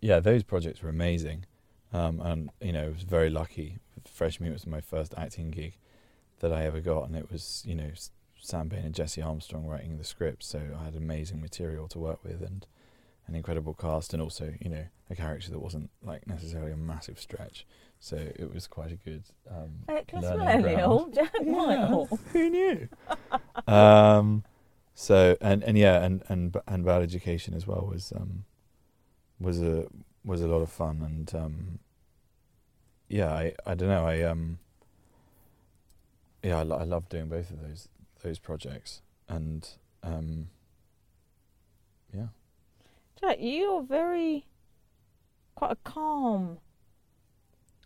yeah, 0.00 0.20
those 0.20 0.42
projects 0.42 0.82
were 0.82 0.88
amazing. 0.88 1.44
Um, 1.92 2.20
and, 2.20 2.50
you 2.60 2.72
know, 2.72 2.84
I 2.84 2.88
was 2.88 3.02
very 3.02 3.30
lucky. 3.30 3.78
Fresh 4.10 4.40
Meat 4.40 4.52
was 4.52 4.66
my 4.66 4.80
first 4.80 5.14
acting 5.16 5.50
gig 5.50 5.76
that 6.40 6.52
I 6.52 6.64
ever 6.64 6.80
got. 6.80 7.08
And 7.08 7.16
it 7.16 7.30
was, 7.30 7.62
you 7.66 7.74
know, 7.74 7.90
Sam 8.42 8.66
Bain 8.66 8.84
and 8.84 8.94
Jesse 8.94 9.22
Armstrong 9.22 9.66
writing 9.66 9.96
the 9.96 10.04
script. 10.04 10.42
So 10.42 10.60
I 10.78 10.84
had 10.84 10.96
amazing 10.96 11.40
material 11.40 11.86
to 11.88 11.98
work 11.98 12.24
with 12.24 12.42
and 12.42 12.66
an 13.28 13.36
incredible 13.36 13.72
cast. 13.72 14.12
And 14.12 14.20
also, 14.20 14.52
you 14.60 14.68
know, 14.68 14.84
a 15.08 15.14
character 15.14 15.50
that 15.52 15.60
wasn't 15.60 15.90
like 16.02 16.26
necessarily 16.26 16.72
a 16.72 16.76
massive 16.76 17.20
stretch. 17.20 17.64
So 18.00 18.16
it 18.16 18.52
was 18.52 18.66
quite 18.66 18.90
a 18.90 18.96
good 18.96 19.22
um, 19.48 19.84
learning 20.12 20.62
ground. 20.62 21.14
Jack 21.14 21.32
Whitehall. 21.38 22.18
Who 22.32 22.50
knew? 22.50 22.88
um, 23.72 24.42
so 24.94 25.36
and 25.40 25.62
and 25.62 25.78
yeah, 25.78 26.02
and 26.02 26.24
and 26.28 26.56
and 26.66 26.84
bad 26.84 27.00
education 27.00 27.54
as 27.54 27.64
well 27.64 27.88
was 27.88 28.12
um, 28.14 28.44
was 29.38 29.62
a 29.62 29.86
was 30.24 30.40
a 30.40 30.48
lot 30.48 30.62
of 30.62 30.70
fun 30.70 31.00
and 31.00 31.32
um, 31.34 31.78
yeah, 33.08 33.32
I 33.32 33.54
I 33.64 33.74
don't 33.76 33.88
know, 33.88 34.04
I 34.04 34.22
um, 34.22 34.58
yeah, 36.42 36.56
I, 36.56 36.62
I 36.62 36.84
love 36.84 37.08
doing 37.08 37.28
both 37.28 37.50
of 37.50 37.60
those 37.62 37.88
those 38.22 38.38
projects 38.38 39.02
and 39.28 39.68
um, 40.02 40.48
yeah, 42.14 42.26
Jack, 43.20 43.36
you're 43.40 43.82
very 43.82 44.46
quite 45.54 45.72
a 45.72 45.76
calm. 45.84 46.58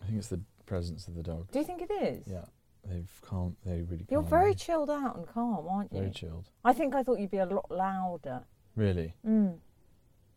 I 0.03 0.07
think 0.07 0.19
it's 0.19 0.29
the 0.29 0.41
presence 0.67 1.09
of 1.09 1.15
the 1.15 1.23
dog. 1.23 1.51
Do 1.53 1.59
you 1.59 1.65
think 1.65 1.83
it 1.83 1.91
is? 1.91 2.25
Yeah, 2.27 2.45
they've 2.85 3.11
calm. 3.23 3.57
They 3.65 3.83
really. 3.83 4.07
You're 4.11 4.23
very 4.23 4.51
me. 4.51 4.55
chilled 4.57 4.91
out 4.91 5.17
and 5.17 5.27
calm, 5.27 5.67
aren't 5.69 5.93
you? 5.93 6.01
very 6.01 6.11
chilled. 6.11 6.49
I 6.65 6.73
think 6.73 6.95
I 6.95 7.03
thought 7.03 7.19
you'd 7.19 7.31
be 7.31 7.39
a 7.39 7.47
lot 7.47 7.71
louder. 7.71 8.43
Really. 8.75 9.15
Mm. 9.27 9.59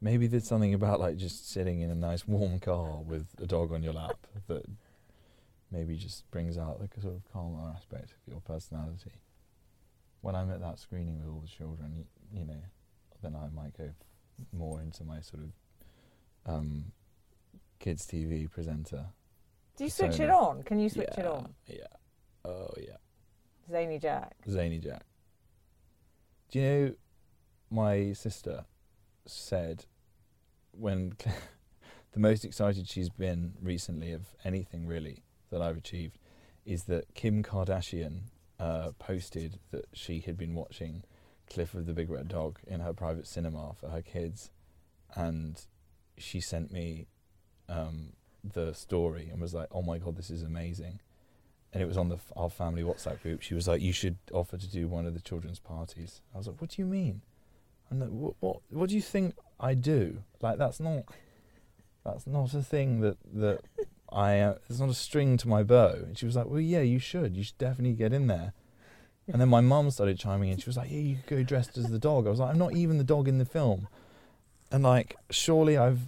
Maybe 0.01 0.27
there's 0.27 0.47
something 0.47 0.73
about 0.73 0.99
like 0.99 1.17
just 1.17 1.49
sitting 1.49 1.81
in 1.81 1.89
a 1.89 1.95
nice 1.95 2.27
warm 2.27 2.59
car 2.59 3.01
with 3.01 3.27
a 3.41 3.45
dog 3.45 3.73
on 3.73 3.83
your 3.83 3.93
lap 3.93 4.27
that 4.47 4.65
maybe 5.71 5.95
just 5.95 6.29
brings 6.31 6.57
out 6.57 6.79
like 6.79 6.95
a 6.97 7.01
sort 7.01 7.15
of 7.15 7.21
calmer 7.31 7.69
aspect 7.75 8.11
of 8.11 8.17
your 8.27 8.41
personality. 8.41 9.11
When 10.21 10.35
I'm 10.35 10.51
at 10.51 10.61
that 10.61 10.79
screening 10.79 11.19
with 11.19 11.29
all 11.29 11.39
the 11.39 11.47
children, 11.47 11.93
you, 11.95 12.05
you 12.39 12.45
know, 12.45 12.61
then 13.21 13.35
I 13.35 13.47
might 13.55 13.77
go 13.77 13.89
more 14.51 14.81
into 14.81 15.03
my 15.03 15.21
sort 15.21 15.43
of 15.43 16.53
um, 16.53 16.91
kids 17.79 18.05
TV 18.05 18.49
presenter. 18.49 19.05
Do 19.77 19.83
you 19.85 19.89
switch 19.89 20.19
it 20.19 20.29
on? 20.29 20.63
Can 20.63 20.79
you 20.79 20.89
switch 20.89 21.17
it 21.17 21.25
on? 21.25 21.53
Yeah. 21.67 21.87
Oh 22.45 22.69
yeah. 22.77 22.97
Zany 23.69 23.99
Jack. 23.99 24.35
Zany 24.49 24.79
Jack. 24.79 25.05
Do 26.51 26.59
you 26.59 26.65
know 26.65 26.93
my 27.69 28.13
sister 28.13 28.65
said 29.25 29.85
when 30.71 31.13
the 32.11 32.19
most 32.19 32.43
excited 32.43 32.89
she's 32.89 33.09
been 33.09 33.53
recently 33.61 34.11
of 34.11 34.35
anything 34.43 34.87
really 34.87 35.23
that 35.51 35.61
I've 35.61 35.77
achieved 35.77 36.17
is 36.65 36.83
that 36.85 37.13
Kim 37.13 37.43
Kardashian 37.43 38.21
uh, 38.59 38.91
posted 38.99 39.59
that 39.71 39.85
she 39.93 40.19
had 40.19 40.37
been 40.37 40.53
watching 40.53 41.03
Clifford 41.49 41.85
the 41.85 41.93
Big 41.93 42.09
Red 42.09 42.27
Dog 42.27 42.59
in 42.67 42.81
her 42.81 42.93
private 42.93 43.27
cinema 43.27 43.73
for 43.79 43.89
her 43.89 44.01
kids, 44.01 44.51
and 45.15 45.65
she 46.17 46.39
sent 46.39 46.71
me 46.71 47.07
um, 47.67 48.13
the 48.43 48.73
story 48.73 49.29
and 49.31 49.41
was 49.41 49.53
like, 49.53 49.67
"Oh 49.71 49.81
my 49.81 49.97
god, 49.97 50.15
this 50.15 50.29
is 50.29 50.43
amazing." 50.43 50.99
and 51.73 51.83
it 51.83 51.85
was 51.85 51.97
on 51.97 52.09
the 52.09 52.17
our 52.35 52.49
family 52.49 52.83
WhatsApp 52.83 53.21
group. 53.21 53.41
She 53.41 53.53
was 53.53 53.67
like, 53.67 53.81
"You 53.81 53.93
should 53.93 54.17
offer 54.33 54.57
to 54.57 54.67
do 54.67 54.87
one 54.87 55.05
of 55.05 55.13
the 55.13 55.21
children's 55.21 55.59
parties." 55.59 56.21
I 56.33 56.37
was 56.37 56.47
like, 56.47 56.59
"What 56.59 56.71
do 56.71 56.81
you 56.81 56.85
mean?" 56.85 57.21
I'm 57.91 57.99
like, 57.99 58.09
"What? 58.09 58.35
What, 58.39 58.61
what 58.69 58.89
do 58.89 58.95
you 58.95 59.01
think 59.01 59.35
I 59.59 59.73
do? 59.73 60.23
Like, 60.41 60.57
that's 60.57 60.79
not 60.79 61.05
that's 62.03 62.25
not 62.25 62.53
a 62.53 62.61
thing 62.61 63.01
that 63.01 63.17
that 63.33 63.61
I. 64.11 64.39
Uh, 64.39 64.55
it's 64.69 64.79
not 64.79 64.89
a 64.89 64.93
string 64.93 65.37
to 65.37 65.47
my 65.47 65.63
bow." 65.63 65.93
And 65.93 66.17
she 66.17 66.25
was 66.25 66.35
like, 66.35 66.47
"Well, 66.47 66.59
yeah, 66.59 66.81
you 66.81 66.99
should. 66.99 67.35
You 67.35 67.43
should 67.43 67.57
definitely 67.57 67.93
get 67.93 68.13
in 68.13 68.27
there." 68.27 68.53
And 69.31 69.39
then 69.39 69.49
my 69.49 69.61
mum 69.61 69.91
started 69.91 70.17
chiming 70.17 70.49
in. 70.49 70.57
She 70.57 70.69
was 70.69 70.77
like, 70.77 70.89
"Yeah, 70.89 70.99
you 70.99 71.17
could 71.17 71.37
go 71.37 71.43
dressed 71.43 71.77
as 71.77 71.89
the 71.89 71.99
dog." 71.99 72.25
I 72.25 72.29
was 72.29 72.39
like, 72.39 72.49
"I'm 72.49 72.57
not 72.57 72.75
even 72.75 72.97
the 72.97 73.03
dog 73.03 73.27
in 73.27 73.37
the 73.37 73.45
film," 73.45 73.87
and 74.71 74.83
like, 74.83 75.15
surely 75.29 75.77
I've, 75.77 76.01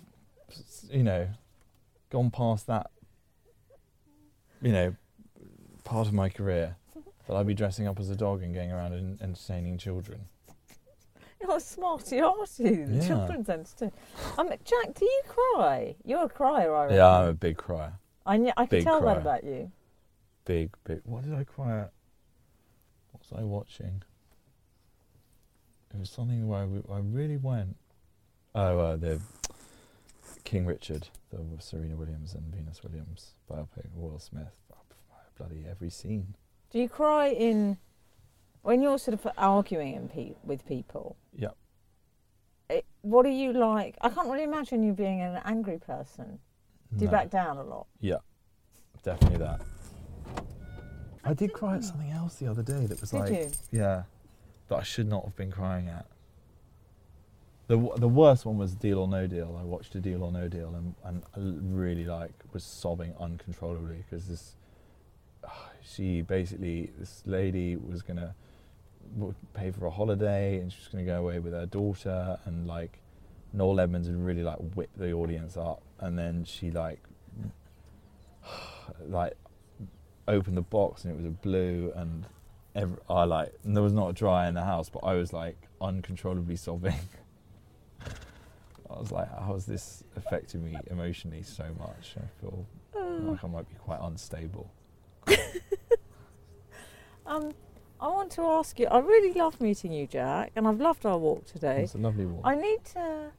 you 0.90 1.04
know, 1.04 1.28
gone 2.10 2.32
past 2.32 2.68
that. 2.68 2.90
You 4.62 4.72
know, 4.72 4.96
part 5.84 6.08
of 6.08 6.14
my 6.14 6.30
career 6.30 6.78
that 7.28 7.36
I'd 7.36 7.48
be 7.48 7.54
dressing 7.54 7.88
up 7.88 8.00
as 8.00 8.10
a 8.10 8.16
dog 8.16 8.42
and 8.44 8.54
going 8.54 8.72
around 8.72 8.94
and 8.94 9.22
entertaining 9.22 9.78
children. 9.78 10.28
You're 11.48 11.58
a 11.58 11.60
smarty 11.60 12.20
arty. 12.22 12.84
The 12.86 12.94
Yeah. 12.96 13.08
children's 13.08 13.50
entertainment. 13.50 14.00
Um, 14.38 14.50
Jack, 14.64 14.94
do 14.96 15.06
you 15.06 15.22
cry? 15.28 15.96
You're 16.06 16.24
a 16.26 16.30
crier, 16.30 16.74
I 16.76 16.84
reckon. 16.84 16.98
Yeah, 16.98 17.18
I'm 17.20 17.28
a 17.30 17.34
big 17.34 17.58
crier. 17.58 17.94
I, 18.26 18.38
kn- 18.38 18.54
I 18.58 18.66
can 18.66 18.78
big 18.80 18.84
tell 18.84 19.02
that 19.02 19.18
about 19.18 19.44
you. 19.44 19.72
Big, 20.46 20.72
big. 20.84 21.02
What 21.06 21.24
did 21.24 21.34
I 21.34 21.44
cry 21.44 21.80
at? 21.80 21.92
What 23.12 23.22
was 23.22 23.40
I 23.40 23.44
watching? 23.44 24.04
It 25.94 26.00
was 26.00 26.10
something 26.10 26.48
where 26.48 26.60
I, 26.60 26.64
w- 26.64 26.88
I 26.92 27.00
really 27.00 27.38
went. 27.38 27.76
Oh, 28.56 28.80
uh, 28.80 28.96
the 28.96 29.20
King 30.44 30.66
Richard, 30.66 31.08
the 31.32 31.40
Serena 31.60 31.96
Williams 31.96 32.34
and 32.34 32.44
Venus 32.54 32.84
Williams 32.84 33.34
biopic, 33.50 33.88
Will 33.96 34.20
Smith. 34.20 34.48
Bloody 35.38 35.66
every 35.70 35.90
scene. 35.90 36.36
Do 36.70 36.78
you 36.80 36.88
cry 36.88 37.30
in 37.30 37.78
when 38.64 38.82
you're 38.82 38.98
sort 38.98 39.14
of 39.14 39.32
arguing 39.38 39.96
in 39.96 40.10
pe- 40.10 40.36
with 40.44 40.66
people? 40.68 41.16
Yeah. 41.36 41.50
It, 42.70 42.86
what 43.02 43.26
are 43.26 43.30
you 43.30 43.54
like? 43.54 43.98
I 44.02 44.10
can't 44.10 44.28
really 44.28 44.44
imagine 44.44 44.84
you 44.84 44.94
being 44.94 45.22
an 45.22 45.42
angry 45.46 45.80
person. 45.80 46.40
Do 46.98 47.06
you 47.06 47.12
back 47.12 47.30
down 47.30 47.58
a 47.58 47.64
lot? 47.64 47.88
Yeah, 48.02 48.18
definitely 49.04 49.38
that. 49.40 49.62
I 51.24 51.34
did 51.34 51.54
cry 51.54 51.76
at 51.76 51.84
something 51.84 52.12
else 52.12 52.36
the 52.36 52.48
other 52.48 52.64
day 52.64 52.86
that 52.86 53.00
was 53.00 53.12
Did 53.12 53.20
like, 53.20 53.32
you? 53.32 53.52
yeah, 53.72 54.04
that 54.68 54.76
I 54.76 54.84
should 54.84 55.08
not 55.08 55.24
have 55.24 55.36
been 55.36 55.52
crying 55.52 55.88
at. 55.88 56.06
The 57.68 57.78
the 57.96 58.10
worst 58.10 58.46
one 58.46 58.58
was 58.58 58.74
Deal 58.74 59.00
or 59.00 59.08
No 59.08 59.28
Deal. 59.28 59.58
I 59.58 59.64
watched 59.64 59.96
a 59.96 60.02
Deal 60.02 60.24
or 60.24 60.32
No 60.32 60.50
Deal 60.50 60.76
and 60.76 60.94
and 61.06 61.24
I 61.34 61.40
really 61.74 62.04
like 62.04 62.34
was 62.52 62.66
sobbing 62.66 63.14
uncontrollably 63.18 64.04
because 64.10 64.28
this, 64.28 64.56
ah, 65.48 65.70
she 65.82 66.22
basically 66.22 66.92
this 66.98 67.24
lady 67.26 67.78
was 67.78 68.02
gonna 68.02 68.36
w- 69.18 69.34
pay 69.54 69.72
for 69.72 69.86
a 69.86 69.90
holiday 69.90 70.60
and 70.60 70.72
she 70.72 70.80
was 70.80 70.88
gonna 70.88 71.04
go 71.04 71.18
away 71.20 71.40
with 71.40 71.54
her 71.54 71.66
daughter 71.66 72.38
and 72.46 72.68
like 72.68 73.00
Noel 73.54 73.80
Edmonds 73.80 74.08
had 74.08 74.16
really 74.16 74.44
like 74.44 74.58
whipped 74.76 74.98
the 74.98 75.12
audience 75.12 75.58
up 75.58 75.82
and 76.00 76.18
then 76.18 76.44
she 76.44 76.72
like 76.72 77.00
like 79.08 79.34
opened 80.28 80.58
the 80.58 80.62
box 80.62 81.04
and 81.04 81.14
it 81.14 81.18
was 81.18 81.26
a 81.26 81.30
blue 81.30 81.92
and 81.96 82.26
every, 82.76 82.98
I 83.10 83.24
like 83.26 83.54
and 83.64 83.76
there 83.76 83.84
was 83.84 83.94
not 83.94 84.10
a 84.10 84.14
dry 84.14 84.48
in 84.48 84.54
the 84.54 84.64
house 84.64 84.90
but 84.90 85.00
I 85.00 85.14
was 85.14 85.34
like 85.34 85.58
uncontrollably 85.82 86.56
sobbing. 86.56 87.00
I 88.90 89.00
was 89.00 89.12
like, 89.12 89.30
how 89.40 89.56
is 89.56 89.66
this 89.66 90.04
affecting 90.18 90.66
me 90.66 90.76
emotionally 90.88 91.44
so 91.44 91.64
much? 91.80 92.16
I 92.18 92.42
feel 92.42 92.66
like 92.94 93.42
I 93.42 93.48
might 93.48 93.70
be 93.70 93.76
quite 93.76 94.00
unstable. 94.02 94.70
Um, 97.26 97.52
I 98.02 98.08
want 98.08 98.32
to 98.34 98.42
ask 98.42 98.80
you. 98.80 98.88
I 98.88 98.98
really 99.00 99.32
love 99.34 99.62
meeting 99.62 99.92
you, 99.92 100.08
Jack, 100.08 100.52
and 100.56 100.68
I've 100.68 100.82
loved 100.82 101.06
our 101.06 101.18
walk 101.20 101.46
today. 101.46 101.84
It's 101.84 101.94
a 101.94 102.00
lovely 102.00 102.26
walk. 102.26 102.42
I 102.44 102.56
need 102.56 102.84
to, 102.94 103.32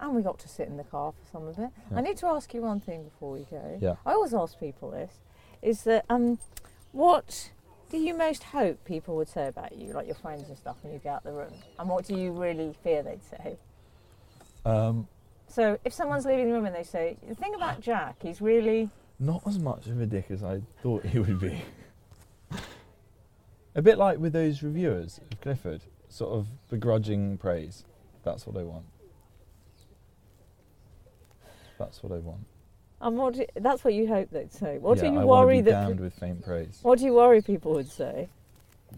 and 0.00 0.14
we 0.14 0.22
got 0.22 0.38
to 0.40 0.48
sit 0.48 0.66
in 0.68 0.78
the 0.78 0.84
car 0.84 1.12
for 1.12 1.30
some 1.30 1.46
of 1.46 1.58
it. 1.58 1.68
Yeah. 1.90 1.98
I 1.98 2.00
need 2.00 2.16
to 2.18 2.26
ask 2.26 2.54
you 2.54 2.62
one 2.62 2.80
thing 2.80 3.04
before 3.04 3.32
we 3.32 3.44
go. 3.50 3.78
Yeah. 3.80 3.96
I 4.06 4.12
always 4.12 4.32
ask 4.32 4.58
people 4.58 4.90
this: 4.90 5.20
is 5.60 5.82
that 5.82 6.06
um, 6.08 6.38
what 6.92 7.50
do 7.90 7.98
you 7.98 8.16
most 8.16 8.44
hope 8.44 8.82
people 8.86 9.14
would 9.16 9.28
say 9.28 9.46
about 9.46 9.76
you, 9.76 9.92
like 9.92 10.06
your 10.06 10.14
friends 10.14 10.48
and 10.48 10.56
stuff, 10.56 10.76
when 10.82 10.94
you 10.94 10.98
get 10.98 11.12
out 11.16 11.24
the 11.24 11.32
room, 11.32 11.52
and 11.78 11.86
what 11.86 12.06
do 12.06 12.16
you 12.16 12.32
really 12.32 12.74
fear 12.82 13.02
they'd 13.02 13.22
say? 13.22 13.58
Um, 14.64 15.06
So, 15.48 15.78
if 15.84 15.92
someone's 15.92 16.24
leaving 16.24 16.46
the 16.48 16.54
room 16.54 16.64
and 16.64 16.74
they 16.74 16.82
say, 16.82 17.18
"The 17.28 17.34
thing 17.34 17.54
about 17.54 17.80
Jack, 17.88 18.16
he's 18.22 18.40
really," 18.40 18.88
not 19.20 19.42
as 19.46 19.58
much 19.58 19.86
of 19.86 20.00
a 20.00 20.06
dick 20.06 20.30
as 20.30 20.42
I 20.42 20.62
thought 20.82 21.04
he 21.04 21.18
would 21.18 21.38
be. 21.38 21.60
a 23.74 23.82
bit 23.82 23.98
like 23.98 24.18
with 24.18 24.32
those 24.32 24.62
reviewers 24.62 25.20
of 25.30 25.40
Clifford, 25.40 25.82
sort 26.08 26.32
of 26.32 26.46
begrudging 26.68 27.38
praise. 27.38 27.84
That's 28.22 28.46
what 28.46 28.56
I 28.56 28.62
want. 28.64 28.84
That's 31.78 32.02
what 32.02 32.12
I 32.12 32.18
want. 32.18 32.46
and 33.00 33.16
what 33.16 33.34
do, 33.34 33.46
that's 33.56 33.82
what 33.82 33.94
you 33.94 34.06
hope 34.06 34.30
they'd 34.30 34.52
say. 34.52 34.78
What 34.78 34.98
yeah, 34.98 35.04
do 35.04 35.12
you 35.14 35.20
I 35.20 35.24
worry 35.24 35.56
be 35.56 35.70
that? 35.70 35.86
damned 35.86 36.00
with 36.00 36.14
faint 36.14 36.44
praise. 36.44 36.78
What 36.82 36.98
do 36.98 37.04
you 37.04 37.14
worry 37.14 37.42
people 37.42 37.72
would 37.72 37.90
say? 37.90 38.28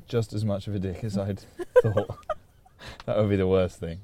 Just 0.09 0.33
as 0.33 0.45
much 0.45 0.67
of 0.67 0.75
a 0.75 0.79
dick 0.79 1.03
as 1.05 1.17
I'd 1.17 1.41
thought. 1.83 2.19
that 3.07 3.17
would 3.17 3.31
be 3.31 3.37
the 3.37 3.47
worst 3.47 3.79
thing. 3.81 4.01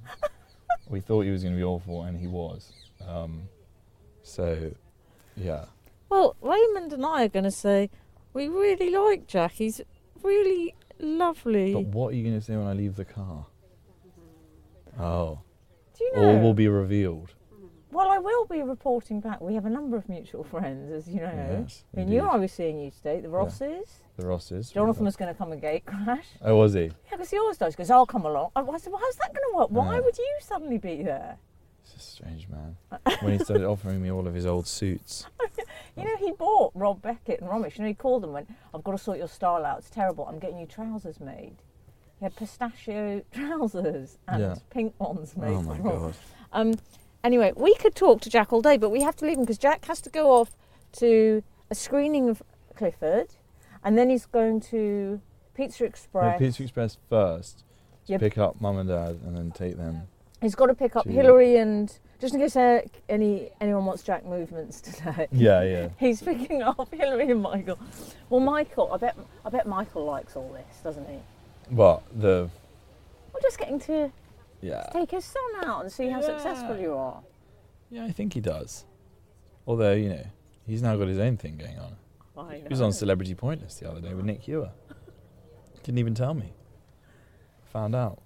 We 0.89 1.01
thought 1.01 1.23
he 1.23 1.31
was 1.31 1.43
going 1.43 1.55
to 1.55 1.59
be 1.59 1.65
awful, 1.65 2.03
and 2.03 2.19
he 2.19 2.27
was. 2.27 2.73
Um, 3.07 3.43
so, 4.23 4.73
yeah. 5.37 5.67
Well, 6.09 6.37
Raymond 6.41 6.93
and 6.93 7.05
I 7.05 7.25
are 7.25 7.29
going 7.29 7.45
to 7.45 7.51
say 7.51 7.91
we 8.33 8.49
really 8.49 8.91
like 8.91 9.27
Jack. 9.27 9.53
He's 9.53 9.81
really 10.23 10.75
lovely. 10.99 11.73
But 11.75 11.87
what 11.87 12.13
are 12.13 12.17
you 12.17 12.25
going 12.25 12.39
to 12.39 12.45
say 12.45 12.57
when 12.57 12.67
I 12.67 12.73
leave 12.73 12.97
the 12.97 13.05
car? 13.05 13.47
Oh, 14.99 15.41
Do 15.97 16.05
you 16.05 16.13
know? 16.17 16.23
all 16.29 16.41
will 16.41 16.55
be 16.55 16.69
revealed. 16.69 17.33
Well, 17.93 18.09
I 18.09 18.19
will 18.19 18.45
be 18.47 18.63
reporting 18.63 19.21
back. 19.21 19.41
We 19.41 19.55
have 19.55 19.67
a 19.67 19.71
number 19.71 19.97
of 19.97 20.09
mutual 20.09 20.45
friends, 20.45 20.93
as 20.93 21.09
you 21.09 21.21
know. 21.21 21.63
Yes, 21.65 21.85
you 21.97 22.03
indeed. 22.03 22.21
I 22.21 22.37
was 22.37 22.53
seeing 22.53 22.79
you 22.79 22.91
today, 22.93 23.21
the 23.21 23.29
Rosses. 23.29 24.01
The 24.17 24.27
Rosses. 24.27 24.71
Jonathan 24.71 25.05
was 25.05 25.17
going 25.17 25.33
to 25.33 25.37
come 25.37 25.51
and 25.51 25.61
gate 25.61 25.87
crash. 25.87 26.27
Oh, 26.43 26.57
was 26.57 26.75
he? 26.75 26.83
Yeah, 26.85 26.91
because 27.13 27.31
he 27.31 27.39
always 27.39 27.57
does. 27.57 27.75
Because 27.75 27.91
I'll 27.91 28.07
come 28.07 28.25
along. 28.27 28.51
I 28.55 28.63
said, 28.79 28.93
well, 28.93 29.03
how's 29.03 29.17
that 29.17 29.35
going 29.35 29.45
to 29.53 29.57
work? 29.57 29.71
Why 29.71 29.95
Yeah. 29.97 30.01
would 30.03 30.17
you 30.19 30.37
suddenly 30.41 30.79
be 30.79 31.03
there? 31.03 31.39
He's 31.83 31.97
a 31.97 32.05
strange 32.05 32.47
man. 32.49 32.77
when 33.23 33.33
he 33.39 33.45
started 33.45 33.67
offering 33.67 34.01
me 34.01 34.11
all 34.13 34.29
of 34.29 34.35
his 34.35 34.47
old 34.47 34.69
suits. 34.69 35.27
You 35.97 36.05
know, 36.05 36.17
he 36.19 36.33
bought 36.33 36.73
Rob 36.75 37.03
Beckett 37.03 37.41
and 37.41 37.49
Romesh. 37.51 37.77
You 37.77 37.83
know, 37.83 37.89
he 37.89 37.95
called 37.95 38.23
them 38.23 38.31
and 38.31 38.35
went, 38.35 38.51
I've 38.75 38.85
got 38.85 38.93
to 38.93 38.99
sort 38.99 39.19
your 39.19 39.29
style 39.29 39.65
out. 39.65 39.79
It's 39.79 39.91
terrible. 39.91 40.27
I'm 40.27 40.39
getting 40.39 40.59
you 40.59 40.67
trousers 40.67 41.21
made. 41.21 41.57
He 42.19 42.25
had 42.25 42.37
pistachio 42.37 43.23
trousers 43.33 44.19
and 44.29 44.41
Yeah. 44.41 44.55
pink 44.71 44.95
ones 45.01 45.37
made. 45.37 45.51
Oh 45.51 45.63
my 45.63 45.79
god. 45.79 46.15
Um, 46.53 46.75
anyway, 47.25 47.53
we 47.57 47.75
could 47.77 47.95
talk 47.95 48.21
to 48.23 48.31
Jack 48.31 48.53
all 48.53 48.63
day, 48.63 48.77
but 48.77 48.91
we 48.91 49.03
have 49.03 49.17
to 49.17 49.25
leave 49.27 49.37
him 49.37 49.45
because 49.45 49.59
Jack 49.59 49.85
has 49.87 50.01
to 50.03 50.11
go 50.11 50.33
off 50.33 50.57
to 50.93 51.43
a 51.71 51.75
screening 51.75 52.29
of 52.29 52.43
Clifford, 52.75 53.29
and 53.85 53.97
then 53.97 54.11
he's 54.11 54.27
going 54.27 54.61
to 54.61 55.21
Pizza 55.55 55.83
No, 55.85 55.89
Express. 55.89 56.39
Pizza 56.39 56.63
Express 56.63 56.99
first. 57.09 57.59
To 58.07 58.13
Yep. 58.13 58.21
pick 58.21 58.39
up 58.39 58.61
mum 58.61 58.79
and 58.79 58.89
dad 58.89 59.21
and 59.25 59.37
then 59.37 59.51
take 59.53 59.77
them. 59.77 60.09
He's 60.41 60.55
got 60.55 60.67
to 60.67 60.75
pick 60.75 60.97
up 60.97 61.05
to- 61.05 61.13
Hilary 61.13 61.57
and 61.57 61.97
just 62.21 62.35
in 62.35 62.41
case 62.41 62.55
uh, 62.57 62.83
any 63.09 63.51
anyone 63.61 63.85
wants 63.87 64.03
Jack 64.03 64.25
movements 64.25 64.81
today. 64.83 65.27
Yeah, 65.33 65.63
yeah. 65.63 65.89
He's 65.99 66.23
picking 66.23 66.63
up 66.63 66.89
Hilary 66.93 67.31
and 67.31 67.43
Michael. 67.43 67.79
Well, 68.29 68.41
Michael, 68.41 68.93
I 68.93 68.97
bet 68.99 69.17
I 69.45 69.51
bet 69.51 69.67
Michael 69.67 70.05
likes 70.05 70.37
all 70.37 70.53
this, 70.53 70.81
doesn't 70.83 71.09
he? 71.09 71.19
But 71.71 72.03
the 72.15 72.51
We're 73.33 73.41
just 73.41 73.59
getting 73.59 73.81
to 73.81 74.13
yeah. 74.61 74.89
take 74.93 75.11
his 75.11 75.25
son 75.25 75.65
out 75.65 75.83
and 75.83 75.93
see 75.93 76.09
how 76.09 76.21
successful 76.21 76.77
you 76.79 76.95
are. 76.95 77.23
Yeah, 77.91 78.05
I 78.05 78.13
think 78.13 78.35
he 78.35 78.41
does. 78.41 78.85
Although, 79.67 79.93
you 79.93 80.09
know, 80.11 80.27
he's 80.67 80.83
now 80.83 80.97
got 80.97 81.09
his 81.09 81.19
own 81.19 81.37
thing 81.37 81.57
going 81.57 81.79
on. 81.79 81.97
I 82.37 82.59
know. 82.59 82.63
He 82.63 82.69
was 82.69 82.81
on 82.81 82.93
Celebrity 82.93 83.35
Pointless 83.35 83.77
the 83.77 83.89
other 83.91 84.01
day 84.01 84.15
with 84.15 84.25
Nick 84.25 84.43
Hewer. 84.43 84.71
Didn't 85.83 85.99
even 85.99 86.15
tell 86.15 86.35
me. 86.35 86.53
Found 87.73 87.95
out. 87.95 88.21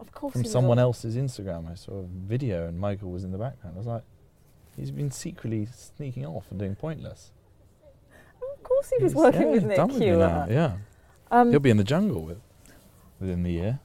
Of 0.00 0.12
course, 0.12 0.32
From 0.32 0.44
someone 0.44 0.78
else's 0.78 1.16
Instagram. 1.16 1.70
I 1.70 1.74
saw 1.74 1.92
a 2.00 2.02
video 2.04 2.66
and 2.68 2.78
Michael 2.78 3.10
was 3.10 3.24
in 3.24 3.32
the 3.32 3.38
background. 3.38 3.74
I 3.76 3.78
was 3.78 3.86
like, 3.86 4.02
he's 4.76 4.90
been 4.90 5.10
secretly 5.10 5.66
sneaking 5.66 6.24
off 6.24 6.44
and 6.50 6.58
doing 6.58 6.76
Pointless. 6.76 7.32
Of 8.56 8.62
course, 8.62 8.90
he 8.96 9.02
was 9.02 9.12
He's- 9.12 9.24
working 9.24 9.42
yeah, 9.42 9.48
with 9.48 9.64
Nick 9.64 9.76
done 9.76 9.88
with 9.88 9.98
me 9.98 10.10
now, 10.10 10.46
Yeah. 10.48 10.72
Um, 11.30 11.50
He'll 11.50 11.60
be 11.60 11.70
in 11.70 11.76
the 11.76 11.84
jungle 11.84 12.22
with, 12.22 12.40
within 13.20 13.42
the 13.42 13.50
year. 13.52 13.80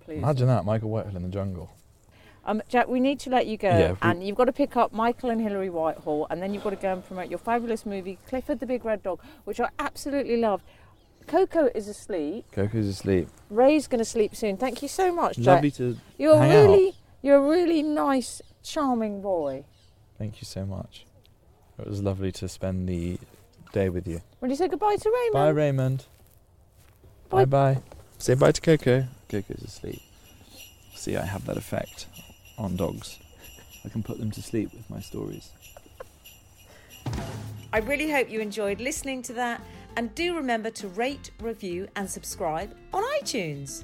please. 0.00 0.18
Imagine 0.18 0.46
that, 0.48 0.64
Michael 0.64 0.90
Whitehall 0.90 1.16
in 1.16 1.22
the 1.22 1.28
jungle. 1.28 1.70
Um, 2.44 2.62
Jack, 2.68 2.88
we 2.88 2.98
need 2.98 3.20
to 3.20 3.30
let 3.30 3.46
you 3.46 3.58
go, 3.58 3.68
Yeah, 3.68 3.96
and 4.00 4.26
you've 4.26 4.36
got 4.36 4.46
to 4.46 4.52
pick 4.52 4.74
up 4.76 4.92
Michael 4.92 5.28
and 5.28 5.40
Hilary 5.40 5.68
Whitehall, 5.68 6.26
and 6.30 6.42
then 6.42 6.54
you've 6.54 6.64
got 6.64 6.70
to 6.70 6.76
go 6.76 6.92
and 6.94 7.04
promote 7.06 7.28
your 7.28 7.38
fabulous 7.38 7.84
movie, 7.84 8.18
Clifford 8.26 8.60
the 8.60 8.66
Big 8.66 8.84
Red 8.86 9.02
Dog, 9.02 9.20
which 9.44 9.60
I 9.60 9.68
absolutely 9.78 10.38
loved. 10.38 10.64
Coco 11.28 11.70
is 11.74 11.88
asleep. 11.88 12.46
Coco's 12.52 12.88
asleep. 12.88 13.28
Ray's 13.50 13.86
going 13.86 13.98
to 13.98 14.04
sleep 14.04 14.34
soon. 14.34 14.56
Thank 14.56 14.82
you 14.82 14.88
so 14.88 15.12
much, 15.12 15.36
Jack. 15.36 15.46
Lovely 15.46 15.70
to. 15.72 15.96
You're 16.16 16.38
hang 16.38 16.50
really, 16.50 16.94
you're 17.22 17.36
a 17.36 17.48
really 17.48 17.82
nice, 17.82 18.42
charming 18.62 19.20
boy. 19.20 19.64
Thank 20.18 20.40
you 20.40 20.46
so 20.46 20.64
much. 20.64 21.04
It 21.78 21.86
was 21.86 22.02
lovely 22.02 22.32
to 22.32 22.48
spend 22.48 22.88
the 22.88 23.18
day 23.72 23.88
with 23.88 24.08
you. 24.08 24.22
Will 24.40 24.48
you 24.48 24.56
say 24.56 24.68
goodbye 24.68 24.96
to 24.96 25.10
Raymond? 25.10 25.32
Bye, 25.32 25.48
Raymond. 25.50 26.06
Bye. 27.28 27.44
Bye 27.44 27.74
bye. 27.74 27.82
Say 28.18 28.34
bye 28.34 28.52
to 28.52 28.60
Coco. 28.60 29.06
Coco's 29.28 29.62
asleep. 29.62 30.02
See, 30.94 31.16
I 31.16 31.24
have 31.24 31.44
that 31.46 31.56
effect 31.56 32.06
on 32.56 32.74
dogs. 32.74 33.18
I 33.84 33.88
can 33.90 34.02
put 34.02 34.18
them 34.18 34.30
to 34.32 34.42
sleep 34.42 34.72
with 34.72 34.90
my 34.90 35.00
stories. 35.00 35.50
I 37.72 37.78
really 37.78 38.10
hope 38.10 38.30
you 38.30 38.40
enjoyed 38.40 38.80
listening 38.80 39.22
to 39.22 39.34
that 39.34 39.60
and 39.98 40.14
do 40.14 40.36
remember 40.36 40.70
to 40.70 40.86
rate, 40.86 41.32
review, 41.40 41.88
and 41.96 42.08
subscribe 42.08 42.72
on 42.94 43.02
iTunes. 43.20 43.82